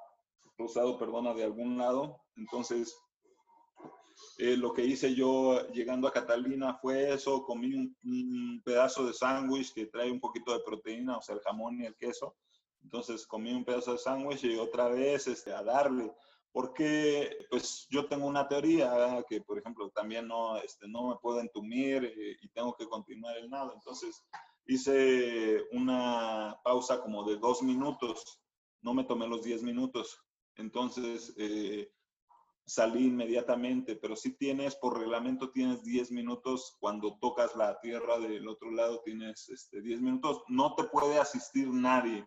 rosado, 0.58 0.98
perdona, 0.98 1.34
de 1.34 1.44
algún 1.44 1.78
lado. 1.78 2.22
Entonces, 2.36 2.96
eh, 4.38 4.58
lo 4.58 4.74
que 4.74 4.86
hice 4.86 5.14
yo 5.14 5.68
llegando 5.70 6.08
a 6.08 6.12
Catalina 6.12 6.76
fue 6.82 7.14
eso, 7.14 7.44
comí 7.44 7.74
un, 7.74 8.62
pedazo 8.64 9.06
de 9.06 9.14
sándwich 9.14 9.74
que 9.74 9.88
trae 9.88 10.12
un 10.12 10.20
poquito 10.20 10.54
de 10.54 10.64
proteína, 10.64 11.18
o 11.18 11.22
sea, 11.22 11.36
el 11.36 11.42
jamón 11.42 11.80
y 11.80 11.86
el 11.86 11.96
queso. 11.96 12.36
Entonces 12.82 13.26
comí 13.26 13.54
un 13.54 13.64
pedazo 13.64 13.94
de 13.94 14.00
sándwich 14.00 14.44
y 14.44 14.58
otra 14.58 14.88
vez 14.90 15.28
este, 15.28 15.54
a 15.54 15.64
darle, 15.64 16.12
porque 16.52 17.38
pues 17.50 17.88
yo 17.90 18.08
tengo 18.08 18.28
una 18.28 18.48
teoría 18.48 19.24
que, 19.28 19.42
por 19.42 19.58
ejemplo, 19.58 19.90
también 19.92 20.28
no, 20.28 20.58
este, 20.58 20.88
no 20.88 21.10
me 21.10 21.16
puedo 21.22 21.40
entumir 21.40 22.04
eh, 22.06 22.38
y 22.42 22.50
tengo 22.50 22.76
que 22.76 22.88
continuar 22.88 23.38
el 23.38 23.50
nado. 23.50 23.74
Entonces 23.74 24.26
hice 24.66 25.64
una 25.72 26.58
pausa 26.64 27.02
como 27.02 27.24
de 27.24 27.38
dos 27.38 27.62
minutos, 27.62 28.42
no 28.82 28.94
me 28.94 29.04
tomé 29.04 29.28
los 29.28 29.44
diez 29.44 29.64
minutos 29.64 30.20
entonces 30.56 31.34
eh, 31.38 31.92
salí 32.66 33.08
inmediatamente, 33.08 33.96
pero 33.96 34.16
si 34.16 34.36
tienes, 34.38 34.76
por 34.76 35.00
reglamento 35.00 35.52
tienes 35.52 35.84
10 35.84 36.12
minutos, 36.12 36.78
cuando 36.80 37.18
tocas 37.20 37.56
la 37.56 37.80
tierra 37.82 38.20
del 38.20 38.48
otro 38.48 38.72
lado 38.72 39.02
tienes 39.04 39.50
este, 39.50 39.82
10 39.82 40.02
minutos, 40.02 40.44
no 40.48 40.76
te 40.76 40.86
puede 40.86 41.20
asistir 41.20 41.68
nadie, 41.70 42.26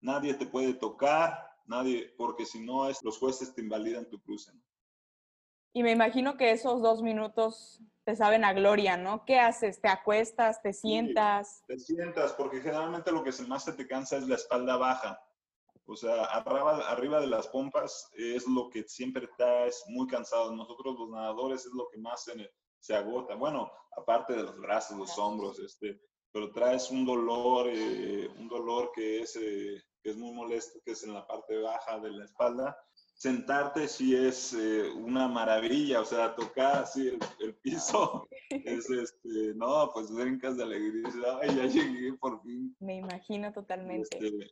nadie 0.00 0.34
te 0.34 0.46
puede 0.46 0.74
tocar, 0.74 1.50
nadie, 1.64 2.14
porque 2.16 2.44
si 2.44 2.60
no, 2.60 2.88
es, 2.88 3.02
los 3.02 3.18
jueces 3.18 3.54
te 3.54 3.62
invalidan 3.62 4.08
tu 4.08 4.20
cruce. 4.20 4.52
Y 5.72 5.82
me 5.82 5.92
imagino 5.92 6.36
que 6.38 6.52
esos 6.52 6.80
dos 6.80 7.02
minutos 7.02 7.82
te 8.04 8.16
saben 8.16 8.44
a 8.44 8.52
gloria, 8.52 8.96
¿no? 8.96 9.24
¿Qué 9.26 9.38
haces? 9.38 9.80
¿Te 9.80 9.88
acuestas? 9.88 10.62
¿Te 10.62 10.72
sientas? 10.72 11.64
te 11.66 11.78
sientas, 11.78 12.32
porque 12.32 12.60
generalmente 12.60 13.12
lo 13.12 13.22
que 13.22 13.30
más 13.46 13.64
se 13.64 13.72
te 13.72 13.86
cansa 13.86 14.16
es 14.16 14.26
la 14.26 14.36
espalda 14.36 14.76
baja. 14.76 15.20
O 15.86 15.96
sea, 15.96 16.24
arriba, 16.24 16.78
arriba 16.88 17.20
de 17.20 17.28
las 17.28 17.46
pompas 17.48 18.10
es 18.14 18.46
lo 18.46 18.68
que 18.70 18.82
siempre 18.88 19.24
está 19.24 19.66
es 19.66 19.84
muy 19.88 20.06
cansado. 20.06 20.52
Nosotros 20.54 20.98
los 20.98 21.10
nadadores 21.10 21.64
es 21.64 21.72
lo 21.72 21.88
que 21.88 21.98
más 21.98 22.24
se, 22.24 22.50
se 22.80 22.94
agota. 22.94 23.34
Bueno, 23.36 23.70
aparte 23.96 24.34
de 24.34 24.42
los 24.42 24.58
brazos, 24.58 24.98
los 24.98 25.16
hombros, 25.18 25.58
este, 25.58 26.00
pero 26.32 26.50
traes 26.50 26.90
un 26.90 27.06
dolor, 27.06 27.66
eh, 27.68 28.28
un 28.38 28.48
dolor 28.48 28.90
que 28.94 29.20
es, 29.20 29.36
eh, 29.36 29.82
que 30.02 30.10
es 30.10 30.16
muy 30.16 30.32
molesto, 30.32 30.78
que 30.84 30.92
es 30.92 31.02
en 31.04 31.14
la 31.14 31.26
parte 31.26 31.56
baja 31.58 31.98
de 31.98 32.10
la 32.10 32.24
espalda. 32.24 32.76
Sentarte 33.14 33.88
sí 33.88 34.14
es 34.14 34.52
eh, 34.52 34.90
una 34.94 35.26
maravilla, 35.28 36.02
o 36.02 36.04
sea, 36.04 36.34
tocar 36.34 36.82
así 36.82 37.18
el, 37.40 37.54
piso, 37.54 38.28
es 38.50 38.90
este, 38.90 39.54
no, 39.54 39.90
pues 39.94 40.12
brincas 40.12 40.58
de 40.58 40.64
alegría, 40.64 41.08
ay, 41.40 41.56
ya 41.56 41.64
llegué 41.64 42.12
por 42.18 42.42
fin. 42.42 42.76
Me 42.80 42.96
imagino 42.96 43.52
totalmente. 43.52 44.18
Este, 44.20 44.50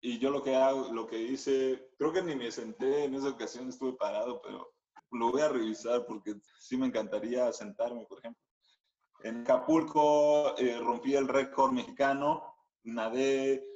y 0.00 0.18
yo 0.18 0.30
lo 0.30 0.42
que 0.42 0.54
hago, 0.54 0.92
lo 0.92 1.06
que 1.06 1.20
hice, 1.20 1.90
creo 1.98 2.12
que 2.12 2.22
ni 2.22 2.34
me 2.34 2.50
senté 2.50 3.04
en 3.04 3.14
esa 3.14 3.30
ocasión, 3.30 3.68
estuve 3.68 3.94
parado, 3.94 4.40
pero 4.42 4.72
lo 5.10 5.30
voy 5.30 5.42
a 5.42 5.48
revisar 5.48 6.04
porque 6.06 6.34
sí 6.58 6.76
me 6.76 6.86
encantaría 6.86 7.52
sentarme, 7.52 8.04
por 8.06 8.18
ejemplo. 8.18 8.42
En 9.22 9.40
Acapulco 9.40 10.56
eh, 10.58 10.78
rompí 10.78 11.14
el 11.14 11.26
récord 11.26 11.72
mexicano, 11.72 12.54
nadé 12.84 13.66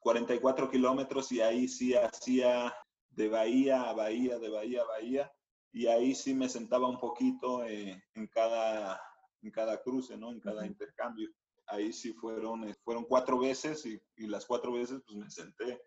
44 0.00 0.70
kilómetros 0.70 1.30
y 1.32 1.40
ahí 1.40 1.68
sí 1.68 1.94
hacía 1.94 2.74
de 3.10 3.28
bahía 3.28 3.82
a 3.84 3.92
bahía, 3.92 4.38
de 4.38 4.48
bahía 4.48 4.82
a 4.82 4.86
bahía, 4.86 5.32
y 5.72 5.86
ahí 5.86 6.14
sí 6.14 6.34
me 6.34 6.48
sentaba 6.48 6.88
un 6.88 6.98
poquito 6.98 7.64
eh, 7.64 8.02
en, 8.14 8.26
cada, 8.26 9.00
en 9.42 9.50
cada 9.50 9.80
cruce, 9.80 10.16
¿no? 10.16 10.32
En 10.32 10.40
cada 10.40 10.66
intercambio 10.66 11.30
ahí 11.70 11.92
sí 11.92 12.12
fueron, 12.12 12.68
eh, 12.68 12.74
fueron 12.84 13.04
cuatro 13.04 13.38
veces 13.38 13.86
y, 13.86 14.00
y 14.16 14.26
las 14.26 14.44
cuatro 14.46 14.72
veces 14.72 15.00
pues 15.06 15.16
me 15.16 15.30
senté 15.30 15.82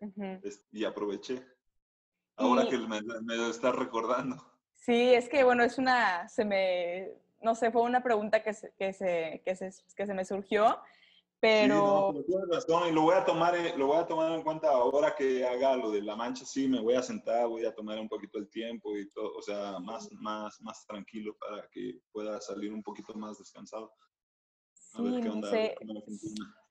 y 0.71 0.83
aproveché. 0.83 1.45
Ahora 2.35 2.67
que 2.67 2.77
me, 2.77 2.99
me 3.01 3.49
está 3.49 3.71
recordando. 3.71 4.37
Sí, 4.73 5.13
es 5.13 5.29
que 5.29 5.43
bueno, 5.43 5.63
es 5.63 5.77
una, 5.77 6.27
se 6.27 6.43
me, 6.43 7.11
no 7.41 7.55
sé, 7.55 7.71
fue 7.71 7.83
una 7.83 8.01
pregunta 8.01 8.41
que 8.41 8.53
se, 8.53 8.73
que 8.77 8.91
se, 8.91 9.41
que 9.45 9.55
se, 9.55 9.71
que 9.95 10.07
se 10.07 10.13
me 10.13 10.25
surgió, 10.25 10.77
pero... 11.39 12.11
Sí, 12.13 12.23
tienes 12.27 12.49
razón 12.49 12.89
y 12.89 12.91
lo 12.91 13.03
voy, 13.03 13.15
a 13.15 13.23
tomar, 13.23 13.55
eh, 13.55 13.73
lo 13.77 13.87
voy 13.87 13.97
a 13.97 14.07
tomar 14.07 14.31
en 14.31 14.41
cuenta 14.41 14.69
ahora 14.69 15.13
que 15.15 15.45
haga 15.45 15.77
lo 15.77 15.91
de 15.91 16.01
la 16.01 16.15
mancha, 16.15 16.45
sí, 16.45 16.67
me 16.67 16.81
voy 16.81 16.95
a 16.95 17.03
sentar, 17.03 17.47
voy 17.47 17.65
a 17.65 17.75
tomar 17.75 17.99
un 17.99 18.09
poquito 18.09 18.39
el 18.39 18.49
tiempo 18.49 18.97
y 18.97 19.09
todo, 19.11 19.35
o 19.37 19.41
sea, 19.41 19.79
más, 19.79 20.09
más, 20.13 20.59
más 20.61 20.85
tranquilo 20.87 21.35
para 21.37 21.67
que 21.69 21.99
pueda 22.11 22.41
salir 22.41 22.73
un 22.73 22.81
poquito 22.81 23.13
más 23.13 23.37
descansado. 23.37 23.93
A 24.95 25.01
ver 25.01 25.21
qué 25.21 25.29
onda, 25.29 25.51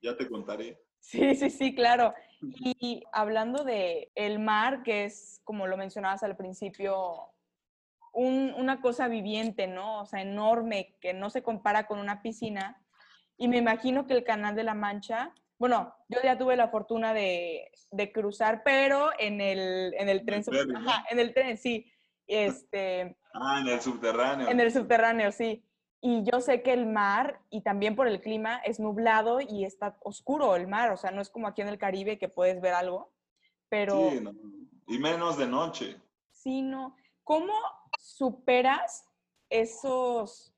Ya 0.02 0.16
te 0.16 0.28
contaré. 0.28 0.78
Sí, 1.00 1.34
sí, 1.34 1.50
sí, 1.50 1.74
claro. 1.74 2.14
Y 2.40 3.02
hablando 3.12 3.64
de 3.64 4.12
el 4.14 4.38
mar, 4.38 4.82
que 4.82 5.04
es, 5.04 5.40
como 5.44 5.66
lo 5.66 5.76
mencionabas 5.76 6.22
al 6.22 6.36
principio, 6.36 7.32
una 8.12 8.80
cosa 8.80 9.08
viviente, 9.08 9.66
¿no? 9.66 10.02
O 10.02 10.06
sea, 10.06 10.22
enorme, 10.22 10.96
que 11.00 11.12
no 11.12 11.30
se 11.30 11.42
compara 11.42 11.86
con 11.86 11.98
una 11.98 12.22
piscina. 12.22 12.80
Y 13.36 13.48
me 13.48 13.58
imagino 13.58 14.06
que 14.06 14.14
el 14.14 14.24
Canal 14.24 14.54
de 14.54 14.64
la 14.64 14.74
Mancha, 14.74 15.32
bueno, 15.58 15.94
yo 16.08 16.20
ya 16.22 16.38
tuve 16.38 16.56
la 16.56 16.68
fortuna 16.68 17.14
de, 17.14 17.70
cruzar, 18.12 18.62
pero 18.64 19.10
en 19.18 19.40
el, 19.40 19.94
en 19.94 20.08
el 20.08 20.24
tren. 20.24 20.44
en 21.10 21.18
el 21.18 21.34
tren, 21.34 21.56
sí. 21.56 21.90
Este, 22.26 23.16
ah, 23.34 23.58
en 23.60 23.68
el 23.68 23.80
subterráneo. 23.80 24.48
En 24.48 24.60
el 24.60 24.72
subterráneo, 24.72 25.32
sí. 25.32 25.64
Y 26.04 26.24
yo 26.24 26.40
sé 26.40 26.62
que 26.62 26.72
el 26.72 26.86
mar, 26.86 27.40
y 27.48 27.60
también 27.60 27.94
por 27.94 28.08
el 28.08 28.20
clima, 28.20 28.56
es 28.58 28.80
nublado 28.80 29.40
y 29.40 29.64
está 29.64 29.96
oscuro 30.00 30.56
el 30.56 30.66
mar. 30.66 30.90
O 30.90 30.96
sea, 30.96 31.12
no 31.12 31.22
es 31.22 31.30
como 31.30 31.46
aquí 31.46 31.62
en 31.62 31.68
el 31.68 31.78
Caribe 31.78 32.18
que 32.18 32.28
puedes 32.28 32.60
ver 32.60 32.74
algo. 32.74 33.12
Pero... 33.68 34.10
Sí, 34.10 34.24
y 34.88 34.98
menos 34.98 35.38
de 35.38 35.46
noche. 35.46 35.96
sí, 36.32 36.60
no. 36.60 36.96
¿Cómo 37.22 37.52
superas 37.98 39.06
esos... 39.48 40.52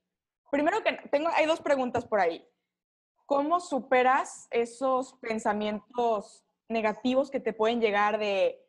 Primero 0.49 0.81
que 0.83 0.93
tengo, 1.11 1.29
hay 1.35 1.45
dos 1.45 1.61
preguntas 1.61 2.05
por 2.05 2.19
ahí. 2.19 2.43
¿Cómo 3.27 3.59
superas 3.59 4.47
esos 4.49 5.13
pensamientos 5.13 6.43
negativos 6.69 7.29
que 7.29 7.39
te 7.39 7.53
pueden 7.53 7.81
llegar 7.81 8.17
de 8.17 8.65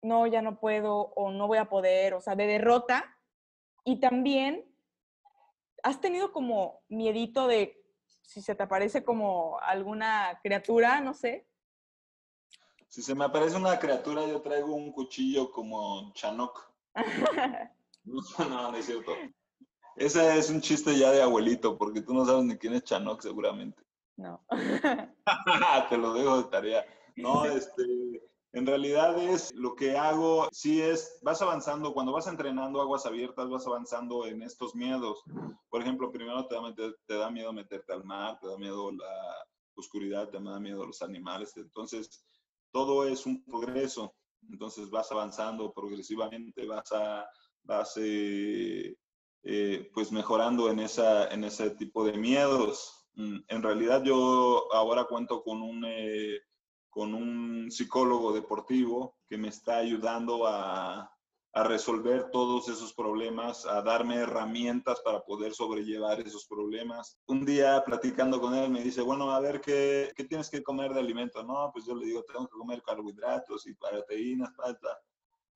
no, 0.00 0.28
ya 0.28 0.42
no 0.42 0.60
puedo 0.60 0.94
o 0.96 1.32
no 1.32 1.48
voy 1.48 1.58
a 1.58 1.68
poder, 1.68 2.14
o 2.14 2.20
sea, 2.20 2.36
de 2.36 2.46
derrota? 2.46 3.16
Y 3.84 3.98
también, 3.98 4.64
¿has 5.82 6.00
tenido 6.00 6.32
como 6.32 6.82
miedito 6.88 7.46
de 7.46 7.82
si 8.22 8.40
se 8.40 8.54
te 8.54 8.62
aparece 8.62 9.04
como 9.04 9.58
alguna 9.60 10.38
criatura, 10.42 11.00
no 11.00 11.14
sé? 11.14 11.46
Si 12.88 13.02
se 13.02 13.14
me 13.14 13.24
aparece 13.24 13.56
una 13.56 13.78
criatura, 13.78 14.26
yo 14.26 14.42
traigo 14.42 14.74
un 14.74 14.92
cuchillo 14.92 15.50
como 15.50 16.12
Chanok. 16.14 16.72
no, 18.04 18.70
no 18.70 18.76
es 18.76 18.86
cierto. 18.86 19.12
Ese 19.96 20.38
es 20.38 20.50
un 20.50 20.60
chiste 20.60 20.96
ya 20.98 21.10
de 21.10 21.22
abuelito, 21.22 21.76
porque 21.76 22.00
tú 22.00 22.14
no 22.14 22.24
sabes 22.24 22.44
ni 22.44 22.56
quién 22.56 22.74
es 22.74 22.84
Chanok 22.84 23.20
seguramente. 23.20 23.82
No. 24.16 24.44
Te 25.88 25.98
lo 25.98 26.14
dejo 26.14 26.42
de 26.42 26.50
tarea. 26.50 26.84
No, 27.16 27.44
este, 27.44 28.22
en 28.52 28.66
realidad 28.66 29.18
es 29.18 29.50
lo 29.54 29.74
que 29.74 29.96
hago, 29.96 30.48
sí 30.52 30.80
es, 30.80 31.18
vas 31.22 31.40
avanzando, 31.40 31.94
cuando 31.94 32.12
vas 32.12 32.26
entrenando 32.26 32.80
aguas 32.80 33.06
abiertas, 33.06 33.48
vas 33.48 33.66
avanzando 33.66 34.26
en 34.26 34.42
estos 34.42 34.74
miedos. 34.74 35.22
Por 35.70 35.80
ejemplo, 35.80 36.12
primero 36.12 36.46
te 36.46 36.54
da, 36.54 36.74
te 37.06 37.14
da 37.14 37.30
miedo 37.30 37.52
meterte 37.52 37.92
al 37.92 38.04
mar, 38.04 38.38
te 38.40 38.48
da 38.48 38.58
miedo 38.58 38.92
la 38.92 39.46
oscuridad, 39.74 40.28
te 40.28 40.38
da 40.38 40.60
miedo 40.60 40.84
los 40.84 41.00
animales. 41.00 41.56
Entonces, 41.56 42.24
todo 42.72 43.06
es 43.06 43.24
un 43.24 43.42
progreso. 43.44 44.14
Entonces 44.50 44.90
vas 44.90 45.10
avanzando 45.12 45.72
progresivamente, 45.72 46.66
vas 46.66 46.90
a, 46.92 47.26
vas 47.62 47.94
eh, 47.96 48.96
eh, 49.44 49.90
pues 49.94 50.12
mejorando 50.12 50.70
en, 50.70 50.80
esa, 50.80 51.28
en 51.28 51.44
ese 51.44 51.70
tipo 51.70 52.04
de 52.04 52.18
miedos. 52.18 53.06
Mm, 53.14 53.38
en 53.48 53.62
realidad 53.62 54.02
yo 54.04 54.72
ahora 54.72 55.04
cuento 55.04 55.42
con 55.42 55.62
un, 55.62 55.84
eh, 55.86 56.38
con 56.92 57.14
un 57.14 57.70
psicólogo 57.70 58.34
deportivo 58.34 59.16
que 59.26 59.38
me 59.38 59.48
está 59.48 59.78
ayudando 59.78 60.46
a, 60.46 61.10
a 61.54 61.64
resolver 61.64 62.30
todos 62.30 62.68
esos 62.68 62.92
problemas, 62.92 63.64
a 63.64 63.80
darme 63.80 64.16
herramientas 64.16 65.00
para 65.00 65.22
poder 65.22 65.54
sobrellevar 65.54 66.20
esos 66.20 66.46
problemas. 66.46 67.18
Un 67.26 67.46
día 67.46 67.82
platicando 67.82 68.42
con 68.42 68.54
él 68.54 68.70
me 68.70 68.82
dice, 68.82 69.00
bueno, 69.00 69.30
a 69.30 69.40
ver, 69.40 69.62
¿qué, 69.62 70.12
qué 70.14 70.24
tienes 70.24 70.50
que 70.50 70.62
comer 70.62 70.92
de 70.92 71.00
alimento? 71.00 71.42
No, 71.42 71.70
pues 71.72 71.86
yo 71.86 71.94
le 71.94 72.04
digo, 72.04 72.22
tengo 72.24 72.46
que 72.46 72.58
comer 72.58 72.82
carbohidratos 72.82 73.66
y 73.66 73.74
proteínas, 73.74 74.54
falta. 74.54 75.00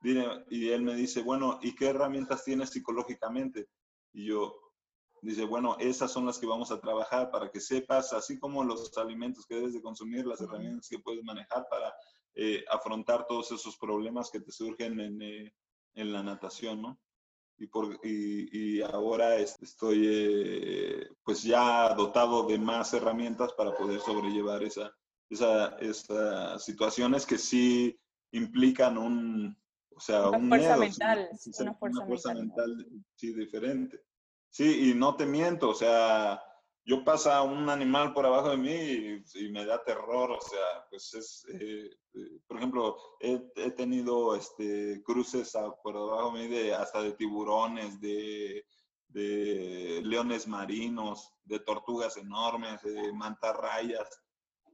Y 0.03 0.71
él 0.71 0.83
me 0.83 0.95
dice, 0.95 1.21
bueno, 1.23 1.59
¿y 1.61 1.75
qué 1.75 1.89
herramientas 1.89 2.45
tienes 2.45 2.71
psicológicamente? 2.71 3.69
Y 4.15 4.27
yo, 4.27 4.66
dice, 5.27 5.45
bueno, 5.45 5.77
esas 5.81 6.11
son 6.13 6.27
las 6.27 6.39
que 6.39 6.47
vamos 6.47 6.71
a 6.71 6.81
trabajar 6.81 7.31
para 7.31 7.51
que 7.51 7.61
sepas, 7.61 8.13
así 8.13 8.39
como 8.39 8.65
los 8.65 8.97
alimentos 8.97 9.47
que 9.47 9.57
debes 9.57 9.73
de 9.73 9.83
consumir, 9.83 10.27
las 10.27 10.41
herramientas 10.41 10.89
que 10.89 10.99
puedes 10.99 11.23
manejar 11.25 11.67
para 11.69 11.95
eh, 12.35 12.65
afrontar 12.71 13.27
todos 13.27 13.51
esos 13.53 13.77
problemas 13.77 14.31
que 14.31 14.41
te 14.41 14.53
surgen 14.53 15.01
en, 15.01 15.23
eh, 15.23 15.55
en 15.95 16.13
la 16.13 16.23
natación, 16.23 16.83
¿no? 16.83 17.01
Y, 17.59 17.67
por, 17.69 17.99
y, 18.03 18.77
y 18.77 18.83
ahora 18.83 19.37
estoy 19.37 20.07
eh, 20.07 21.09
pues 21.25 21.43
ya 21.43 21.95
dotado 21.95 22.47
de 22.47 22.59
más 22.59 22.93
herramientas 22.93 23.55
para 23.55 23.75
poder 23.75 24.01
sobrellevar 24.01 24.63
esa, 24.63 24.95
esa, 25.31 25.77
esas 25.79 26.63
situaciones 26.63 27.25
que 27.25 27.39
sí 27.39 27.99
implican 28.33 28.99
un, 28.99 29.57
o 29.97 30.01
sea, 30.01 30.29
una 30.29 30.39
un 30.39 30.49
fuerza 30.49 30.77
miedo, 30.77 30.81
mental, 30.81 31.29
sí, 31.39 31.51
una 31.59 31.75
fuerza, 31.75 31.99
una 31.99 32.07
fuerza 32.07 32.35
mental. 32.35 32.77
mental, 32.77 33.03
sí, 33.15 33.33
diferente. 33.33 34.06
Sí, 34.57 34.89
y 34.89 34.95
no 34.95 35.17
te 35.17 35.27
miento, 35.27 35.69
o 35.69 35.75
sea, 35.75 36.43
yo 36.83 37.05
pasa 37.05 37.43
un 37.43 37.69
animal 37.69 38.15
por 38.15 38.25
abajo 38.25 38.49
de 38.49 38.57
mí 38.57 39.21
y, 39.35 39.51
me 39.51 39.67
da 39.67 39.85
terror, 39.85 40.31
o 40.31 40.41
sea, 40.41 40.87
pues 40.89 41.13
es, 41.13 41.45
eh, 41.53 41.91
eh, 42.15 42.41
por 42.47 42.57
ejemplo, 42.57 42.97
he, 43.21 43.39
tenido 43.73 44.35
este, 44.35 45.03
cruces 45.03 45.53
por 45.83 45.95
abajo 45.95 46.39
de 46.39 46.49
mí 46.49 46.71
hasta 46.71 47.03
de 47.03 47.13
tiburones, 47.13 48.01
de, 48.01 48.65
leones 50.03 50.49
marinos, 50.49 51.35
de 51.45 51.61
tortugas 51.61 52.17
enormes, 52.17 52.83
de 52.83 53.13
mantarrayas. 53.13 54.09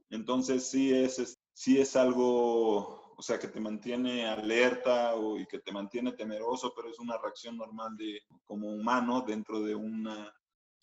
Entonces 0.09 0.65
sí 0.69 0.93
es, 0.93 1.37
sí 1.51 1.81
es 1.81 1.97
algo, 1.97 3.02
sea, 3.23 3.39
que 3.39 3.47
te 3.47 3.59
mantiene 3.59 4.27
alerta 4.27 5.15
o, 5.15 5.37
y 5.37 5.45
que 5.45 5.59
te 5.59 5.71
mantiene 5.71 6.11
temeroso, 6.11 6.73
pero 6.75 6.89
es 6.89 6.99
una 6.99 7.17
reacción 7.17 7.57
normal 7.57 7.95
de, 7.97 8.21
como 8.45 8.71
humano 8.71 9.21
dentro 9.21 9.61
de 9.61 9.75
una 9.75 10.33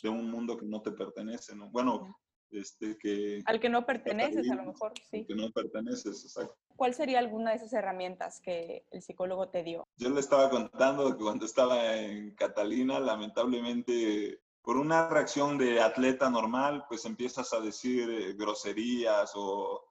de 0.02 0.08
un 0.08 0.30
mundo 0.30 0.56
que 0.56 0.66
no 0.66 0.80
te 0.80 0.92
pertenece, 0.92 1.54
¿no? 1.54 1.68
Bueno, 1.70 2.16
este 2.50 2.96
que... 2.98 3.42
Al 3.44 3.60
que 3.60 3.68
no 3.68 3.86
perteneces, 3.86 4.50
a 4.50 4.54
lo 4.54 4.64
mejor, 4.64 4.92
sí. 5.10 5.24
Que 5.24 5.34
no 5.34 5.50
perteneces, 5.50 6.24
exacto. 6.24 6.56
¿Cuál 6.76 6.94
sería 6.94 7.18
alguna 7.18 7.50
de 7.50 7.56
esas 7.56 7.72
herramientas 7.72 8.40
que 8.40 8.86
el 8.90 9.02
psicólogo 9.02 9.50
te 9.50 9.62
dio? 9.62 9.86
Yo 9.96 10.10
le 10.10 10.20
estaba 10.20 10.50
contando 10.50 11.16
que 11.16 11.22
cuando 11.22 11.44
estaba 11.44 11.96
en 11.96 12.34
Catalina, 12.34 12.98
lamentablemente, 12.98 14.40
por 14.62 14.76
una 14.76 15.08
reacción 15.08 15.58
de 15.58 15.80
atleta 15.80 16.30
normal, 16.30 16.84
pues 16.88 17.04
empiezas 17.04 17.52
a 17.52 17.60
decir 17.60 18.10
eh, 18.10 18.32
groserías 18.32 19.32
o, 19.34 19.89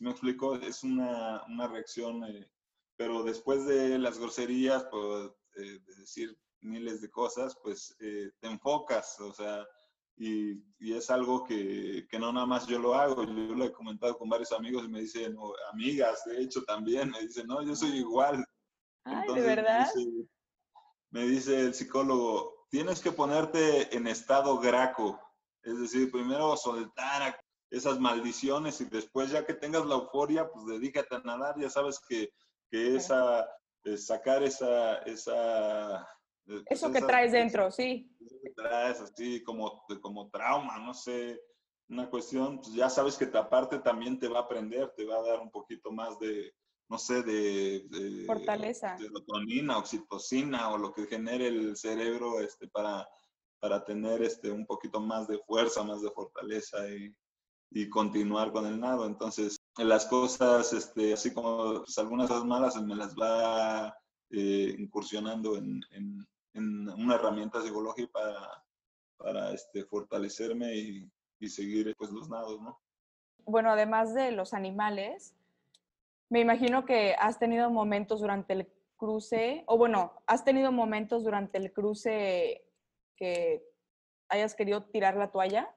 si 0.00 0.04
me 0.04 0.12
explico, 0.12 0.56
es 0.56 0.82
una, 0.82 1.44
una 1.46 1.68
reacción, 1.68 2.24
eh, 2.24 2.50
pero 2.96 3.22
después 3.22 3.66
de 3.66 3.98
las 3.98 4.18
groserías, 4.18 4.86
pues, 4.90 5.30
eh, 5.56 5.78
de 5.78 5.94
decir 5.96 6.34
miles 6.62 7.02
de 7.02 7.10
cosas, 7.10 7.54
pues 7.62 7.94
eh, 8.00 8.30
te 8.40 8.48
enfocas, 8.48 9.20
o 9.20 9.30
sea, 9.34 9.66
y, 10.16 10.52
y 10.78 10.94
es 10.94 11.10
algo 11.10 11.44
que, 11.44 12.06
que, 12.10 12.18
no 12.18 12.32
nada 12.32 12.46
más 12.46 12.66
yo 12.66 12.78
lo 12.78 12.94
hago, 12.94 13.24
yo 13.24 13.54
lo 13.54 13.64
he 13.66 13.72
comentado 13.72 14.16
con 14.16 14.30
varios 14.30 14.52
amigos 14.52 14.84
y 14.86 14.88
me 14.88 15.00
dicen, 15.00 15.36
o 15.38 15.52
amigas, 15.70 16.24
de 16.24 16.40
hecho 16.44 16.62
también, 16.64 17.10
me 17.10 17.20
dicen, 17.20 17.46
no, 17.46 17.60
yo 17.62 17.76
soy 17.76 17.98
igual. 17.98 18.42
Ay, 19.04 19.16
Entonces, 19.20 19.44
¿de 19.44 19.54
verdad? 19.54 19.86
Me 19.94 20.00
dice, 20.00 20.28
me 21.10 21.26
dice 21.26 21.60
el 21.60 21.74
psicólogo, 21.74 22.66
tienes 22.70 23.00
que 23.00 23.12
ponerte 23.12 23.94
en 23.94 24.06
estado 24.06 24.58
graco, 24.60 25.20
es 25.62 25.78
decir, 25.78 26.10
primero 26.10 26.56
soltar 26.56 27.38
esas 27.70 28.00
maldiciones 28.00 28.80
y 28.80 28.84
después 28.86 29.30
ya 29.30 29.46
que 29.46 29.54
tengas 29.54 29.86
la 29.86 29.94
euforia, 29.94 30.50
pues 30.50 30.66
dedícate 30.66 31.14
a 31.14 31.20
nadar, 31.20 31.58
ya 31.58 31.70
sabes 31.70 32.00
que, 32.06 32.30
que 32.70 32.96
esa, 32.96 33.48
eh, 33.84 33.96
sacar 33.96 34.42
esa, 34.42 34.96
esa 34.98 36.06
eso 36.66 36.88
pues 36.88 37.00
que 37.00 37.06
traes 37.06 37.32
dentro, 37.32 37.70
sí. 37.70 38.10
Eso 38.20 38.36
que 38.42 38.50
traes 38.50 39.00
así 39.00 39.42
como, 39.44 39.84
como 40.00 40.28
trauma, 40.30 40.78
no 40.78 40.92
sé, 40.92 41.40
una 41.88 42.10
cuestión, 42.10 42.58
pues 42.58 42.72
ya 42.72 42.90
sabes 42.90 43.16
que 43.16 43.24
aparte 43.36 43.78
también 43.78 44.18
te 44.18 44.28
va 44.28 44.40
a 44.40 44.42
aprender, 44.42 44.92
te 44.96 45.04
va 45.04 45.18
a 45.18 45.22
dar 45.22 45.40
un 45.40 45.50
poquito 45.50 45.92
más 45.92 46.18
de, 46.18 46.52
no 46.88 46.98
sé, 46.98 47.22
de, 47.22 47.84
de 47.88 48.24
fortaleza. 48.26 48.98
Serotonina, 48.98 49.78
oxitocina 49.78 50.70
o 50.72 50.78
lo 50.78 50.92
que 50.92 51.06
genere 51.06 51.46
el 51.46 51.76
cerebro 51.76 52.40
este, 52.40 52.66
para, 52.68 53.08
para 53.60 53.84
tener 53.84 54.22
este, 54.22 54.50
un 54.50 54.66
poquito 54.66 55.00
más 55.00 55.28
de 55.28 55.38
fuerza, 55.38 55.84
más 55.84 56.02
de 56.02 56.10
fortaleza 56.10 56.88
y, 56.88 57.14
y 57.70 57.88
continuar 57.88 58.52
con 58.52 58.66
el 58.66 58.80
nado. 58.80 59.06
Entonces, 59.06 59.58
las 59.78 60.06
cosas, 60.06 60.72
este, 60.72 61.12
así 61.12 61.32
como 61.32 61.82
pues, 61.84 61.96
algunas 61.98 62.28
cosas 62.28 62.44
malas, 62.44 62.82
me 62.82 62.96
las 62.96 63.14
va 63.14 63.96
eh, 64.30 64.74
incursionando 64.78 65.56
en, 65.56 65.80
en, 65.92 66.26
en, 66.54 66.88
una 66.88 67.14
herramienta 67.14 67.62
psicológica 67.62 68.10
para, 68.12 68.64
para 69.16 69.52
este, 69.52 69.84
fortalecerme 69.84 70.74
y, 70.74 71.10
y, 71.38 71.48
seguir 71.48 71.94
pues, 71.96 72.10
los 72.10 72.28
nados, 72.28 72.60
¿no? 72.60 72.80
Bueno, 73.44 73.70
además 73.70 74.14
de 74.14 74.32
los 74.32 74.52
animales, 74.52 75.34
me 76.28 76.40
imagino 76.40 76.84
que 76.84 77.14
has 77.18 77.38
tenido 77.38 77.70
momentos 77.70 78.20
durante 78.20 78.52
el 78.52 78.68
cruce, 78.96 79.64
o 79.66 79.78
bueno, 79.78 80.12
has 80.26 80.44
tenido 80.44 80.70
momentos 80.72 81.24
durante 81.24 81.58
el 81.58 81.72
cruce 81.72 82.64
que 83.16 83.64
hayas 84.28 84.54
querido 84.54 84.84
tirar 84.84 85.16
la 85.16 85.30
toalla. 85.30 85.74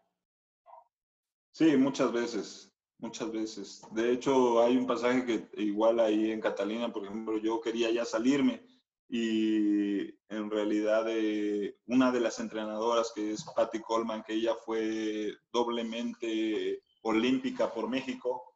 Sí, 1.53 1.77
muchas 1.77 2.11
veces, 2.11 2.73
muchas 2.97 3.31
veces. 3.31 3.81
De 3.91 4.11
hecho, 4.11 4.59
hay 4.63 4.75
un 4.75 4.87
pasaje 4.87 5.23
que 5.23 5.47
igual 5.61 5.99
ahí 5.99 6.31
en 6.31 6.41
Catalina, 6.41 6.91
por 6.91 7.05
ejemplo, 7.05 7.37
yo 7.37 7.61
quería 7.61 7.91
ya 7.91 8.05
salirme 8.05 8.65
y 9.07 9.99
en 10.29 10.49
realidad 10.49 11.05
eh, 11.09 11.77
una 11.85 12.11
de 12.11 12.21
las 12.21 12.39
entrenadoras 12.39 13.11
que 13.13 13.33
es 13.33 13.45
Patty 13.55 13.81
Coleman, 13.81 14.23
que 14.23 14.33
ella 14.33 14.55
fue 14.65 15.37
doblemente 15.51 16.81
olímpica 17.03 17.71
por 17.71 17.87
México, 17.87 18.55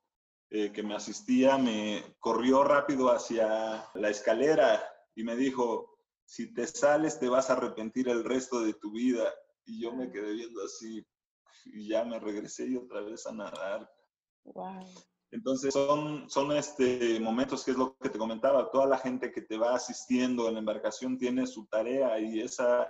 eh, 0.49 0.71
que 0.71 0.81
me 0.81 0.95
asistía, 0.95 1.59
me 1.59 2.15
corrió 2.19 2.63
rápido 2.63 3.11
hacia 3.11 3.87
la 3.93 4.09
escalera 4.09 4.83
y 5.13 5.23
me 5.23 5.35
dijo, 5.35 5.99
si 6.25 6.51
te 6.51 6.65
sales 6.65 7.19
te 7.19 7.29
vas 7.29 7.51
a 7.51 7.53
arrepentir 7.53 8.09
el 8.09 8.23
resto 8.23 8.61
de 8.61 8.73
tu 8.73 8.91
vida. 8.91 9.31
Y 9.65 9.81
yo 9.81 9.91
me 9.93 10.09
quedé 10.09 10.33
viendo 10.33 10.63
así 10.63 11.05
y 11.65 11.87
ya 11.89 12.03
me 12.05 12.19
regresé 12.19 12.67
y 12.67 12.77
otra 12.77 13.01
vez 13.01 13.25
a 13.27 13.33
nadar. 13.33 13.89
Wow. 14.43 14.85
Entonces 15.31 15.73
son, 15.73 16.29
son 16.29 16.51
este, 16.53 17.19
momentos 17.19 17.63
que 17.65 17.71
es 17.71 17.77
lo 17.77 17.97
que 17.97 18.09
te 18.09 18.17
comentaba, 18.17 18.71
toda 18.71 18.87
la 18.87 18.97
gente 18.97 19.31
que 19.31 19.41
te 19.41 19.57
va 19.57 19.75
asistiendo 19.75 20.47
en 20.47 20.53
la 20.53 20.59
embarcación 20.59 21.17
tiene 21.17 21.45
su 21.45 21.65
tarea 21.67 22.17
y, 22.19 22.39
esa, 22.39 22.87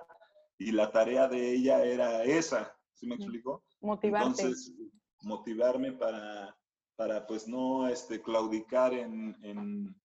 y 0.57 0.71
la 0.71 0.91
tarea 0.91 1.27
de 1.27 1.53
ella 1.53 1.83
era 1.83 2.23
esa, 2.23 2.75
¿sí 2.93 3.07
me 3.07 3.15
explico? 3.15 3.63
Motivarte. 3.81 4.41
Entonces, 4.43 4.73
motivarme 5.21 5.93
para, 5.93 6.55
para 6.95 7.25
pues 7.25 7.47
no 7.47 7.87
este, 7.87 8.21
claudicar 8.21 8.93
en, 8.93 9.35
en, 9.43 9.95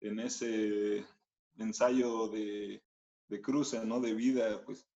en 0.00 0.20
ese 0.20 1.04
ensayo 1.58 2.28
de, 2.28 2.82
de 3.28 3.42
cruce, 3.42 3.84
¿no? 3.84 4.00
De 4.00 4.14
vida, 4.14 4.62
pues 4.64 4.88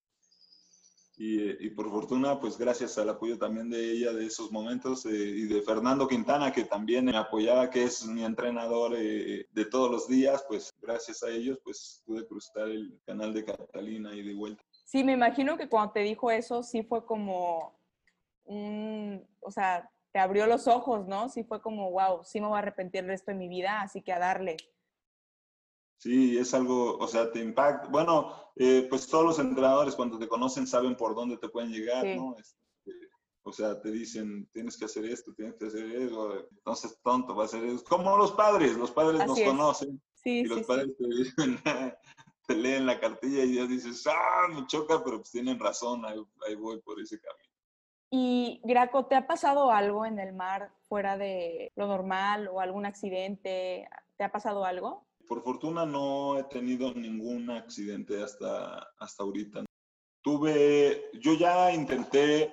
y, 1.25 1.71
por 1.71 1.89
fortuna, 1.89 2.41
pues 2.41 2.59
gracias 2.59 2.99
al 2.99 3.09
apoyo 3.09 3.39
también 3.39 3.71
de 3.71 3.93
ella 3.93 4.13
de 4.13 4.27
esos 4.27 4.51
momentos 4.51 5.07
eh, 5.07 5.11
y 5.11 5.45
de 5.45 5.63
Fernando 5.63 6.09
Quintana, 6.09 6.51
que 6.51 6.65
también 6.65 7.05
me 7.05 7.17
apoyaba, 7.17 7.71
que 7.71 7.85
es 7.85 8.05
mi 8.07 8.25
entrenador 8.25 8.95
eh, 8.97 9.47
de 9.53 9.65
todos 9.67 9.89
los 9.89 10.09
días, 10.09 10.45
pues 10.49 10.75
gracias 10.83 11.23
a 11.23 11.31
ellos, 11.31 11.61
pues 11.63 12.03
pude 12.05 12.27
cruzar 12.27 12.69
el 12.69 13.01
canal 13.07 13.33
de 13.33 13.45
Catalina 13.45 14.13
y 14.13 14.23
de 14.23 14.35
vuelta. 14.35 14.65
Sí, 14.85 15.05
me 15.05 15.13
imagino 15.13 15.57
que 15.57 15.69
cuando 15.69 15.93
te 15.93 16.01
dijo 16.01 16.29
eso, 16.29 16.65
sí 16.65 16.83
fue 16.83 17.07
como 17.07 17.79
un, 18.45 19.25
o 19.39 19.53
sea, 19.53 19.89
te 20.11 20.19
abrió 20.19 20.49
los 20.49 20.67
ojos, 20.67 21.07
¿no? 21.07 21.29
Sí 21.29 21.45
fue 21.45 21.63
como, 21.63 21.93
wow, 21.93 22.25
sí 22.25 22.41
me 22.41 22.49
voy 22.49 22.57
a 22.57 22.59
arrepentir 22.59 23.03
el 23.03 23.11
resto 23.11 23.31
de 23.31 23.37
mi 23.37 23.47
vida, 23.47 23.81
así 23.81 24.03
que 24.03 24.13
a 24.13 24.19
darle. 24.19 24.57
Sí, 26.03 26.37
es 26.37 26.53
algo, 26.53 26.99
o 26.99 27.07
sea, 27.07 27.31
te 27.31 27.39
impacta. 27.39 27.87
Bueno, 27.89 28.35
eh, 28.57 28.89
pues 28.91 29.07
todos 29.07 29.25
los 29.25 29.39
entrenadores 29.39 29.95
cuando 29.95 30.19
te 30.19 30.27
conocen 30.27 30.67
saben 30.67 30.97
por 30.97 31.15
dónde 31.15 31.37
te 31.37 31.49
pueden 31.49 31.71
llegar, 31.71 32.05
¿no? 32.17 32.35
Este, 32.37 32.93
o 33.45 33.53
sea, 33.53 33.81
te 33.81 33.93
dicen, 33.93 34.49
tienes 34.53 34.77
que 34.77 34.87
hacer 34.87 35.05
esto, 35.05 35.33
tienes 35.33 35.55
que 35.55 35.67
hacer 35.67 35.87
eso, 35.93 36.41
entonces 36.51 36.99
tonto 37.05 37.37
va 37.37 37.45
a 37.45 37.49
ser 37.49 37.63
eso. 37.63 37.85
Como 37.85 38.17
los 38.17 38.33
padres, 38.33 38.77
los 38.77 38.91
padres 38.91 39.25
nos 39.25 39.39
conocen. 39.39 40.03
Sí, 40.15 40.41
y 40.41 40.45
los 40.45 40.67
padres 40.67 40.93
te 40.99 41.07
dicen, 41.07 41.61
te 42.49 42.57
leen 42.57 42.85
la 42.85 42.99
cartilla 42.99 43.45
y 43.45 43.55
ya 43.55 43.67
dices, 43.67 44.05
ah, 44.09 44.49
me 44.53 44.67
choca, 44.67 45.05
pero 45.05 45.19
pues 45.19 45.31
tienen 45.31 45.61
razón, 45.61 46.05
ahí, 46.05 46.21
ahí 46.49 46.57
voy 46.57 46.81
por 46.81 47.01
ese 47.01 47.21
camino. 47.21 47.55
Y 48.11 48.61
Graco, 48.65 49.07
¿te 49.07 49.15
ha 49.15 49.29
pasado 49.29 49.71
algo 49.71 50.05
en 50.05 50.19
el 50.19 50.33
mar 50.33 50.73
fuera 50.89 51.17
de 51.17 51.71
lo 51.77 51.87
normal 51.87 52.49
o 52.49 52.59
algún 52.59 52.87
accidente? 52.87 53.87
¿Te 54.17 54.25
ha 54.25 54.33
pasado 54.33 54.65
algo? 54.65 55.07
Por 55.33 55.43
fortuna 55.43 55.87
no 55.87 56.39
he 56.39 56.45
tenido 56.45 56.93
ningún 56.93 57.49
accidente 57.49 58.23
hasta, 58.23 58.87
hasta 58.99 59.23
ahorita. 59.23 59.65
Tuve, 60.23 61.11
yo 61.23 61.33
ya 61.33 61.73
intenté 61.73 62.53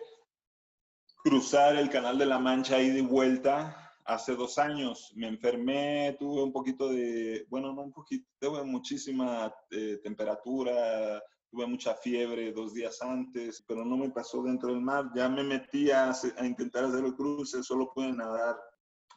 cruzar 1.21 1.75
el 1.75 1.89
Canal 1.89 2.17
de 2.17 2.25
la 2.25 2.39
Mancha 2.39 2.81
y 2.81 2.91
de 2.91 3.01
vuelta 3.01 3.91
hace 4.05 4.33
dos 4.33 4.57
años. 4.57 5.11
Me 5.17 5.27
enfermé, 5.27 6.15
tuve 6.17 6.41
un 6.41 6.53
poquito 6.53 6.87
de, 6.87 7.45
bueno, 7.49 7.73
no 7.73 7.81
un 7.81 7.91
poquito, 7.91 8.25
tuve 8.39 8.63
muchísima 8.63 9.53
eh, 9.71 9.99
temperatura, 10.01 11.21
tuve 11.51 11.67
mucha 11.67 11.95
fiebre 11.95 12.53
dos 12.53 12.73
días 12.73 13.01
antes, 13.01 13.61
pero 13.67 13.83
no 13.83 13.97
me 13.97 14.09
pasó 14.09 14.41
dentro 14.41 14.69
del 14.69 14.79
mar. 14.79 15.11
Ya 15.13 15.27
me 15.27 15.43
metí 15.43 15.91
a, 15.91 16.11
a 16.11 16.45
intentar 16.45 16.85
hacer 16.85 17.03
el 17.03 17.13
cruce, 17.13 17.61
solo 17.61 17.91
pude 17.93 18.13
nadar 18.13 18.57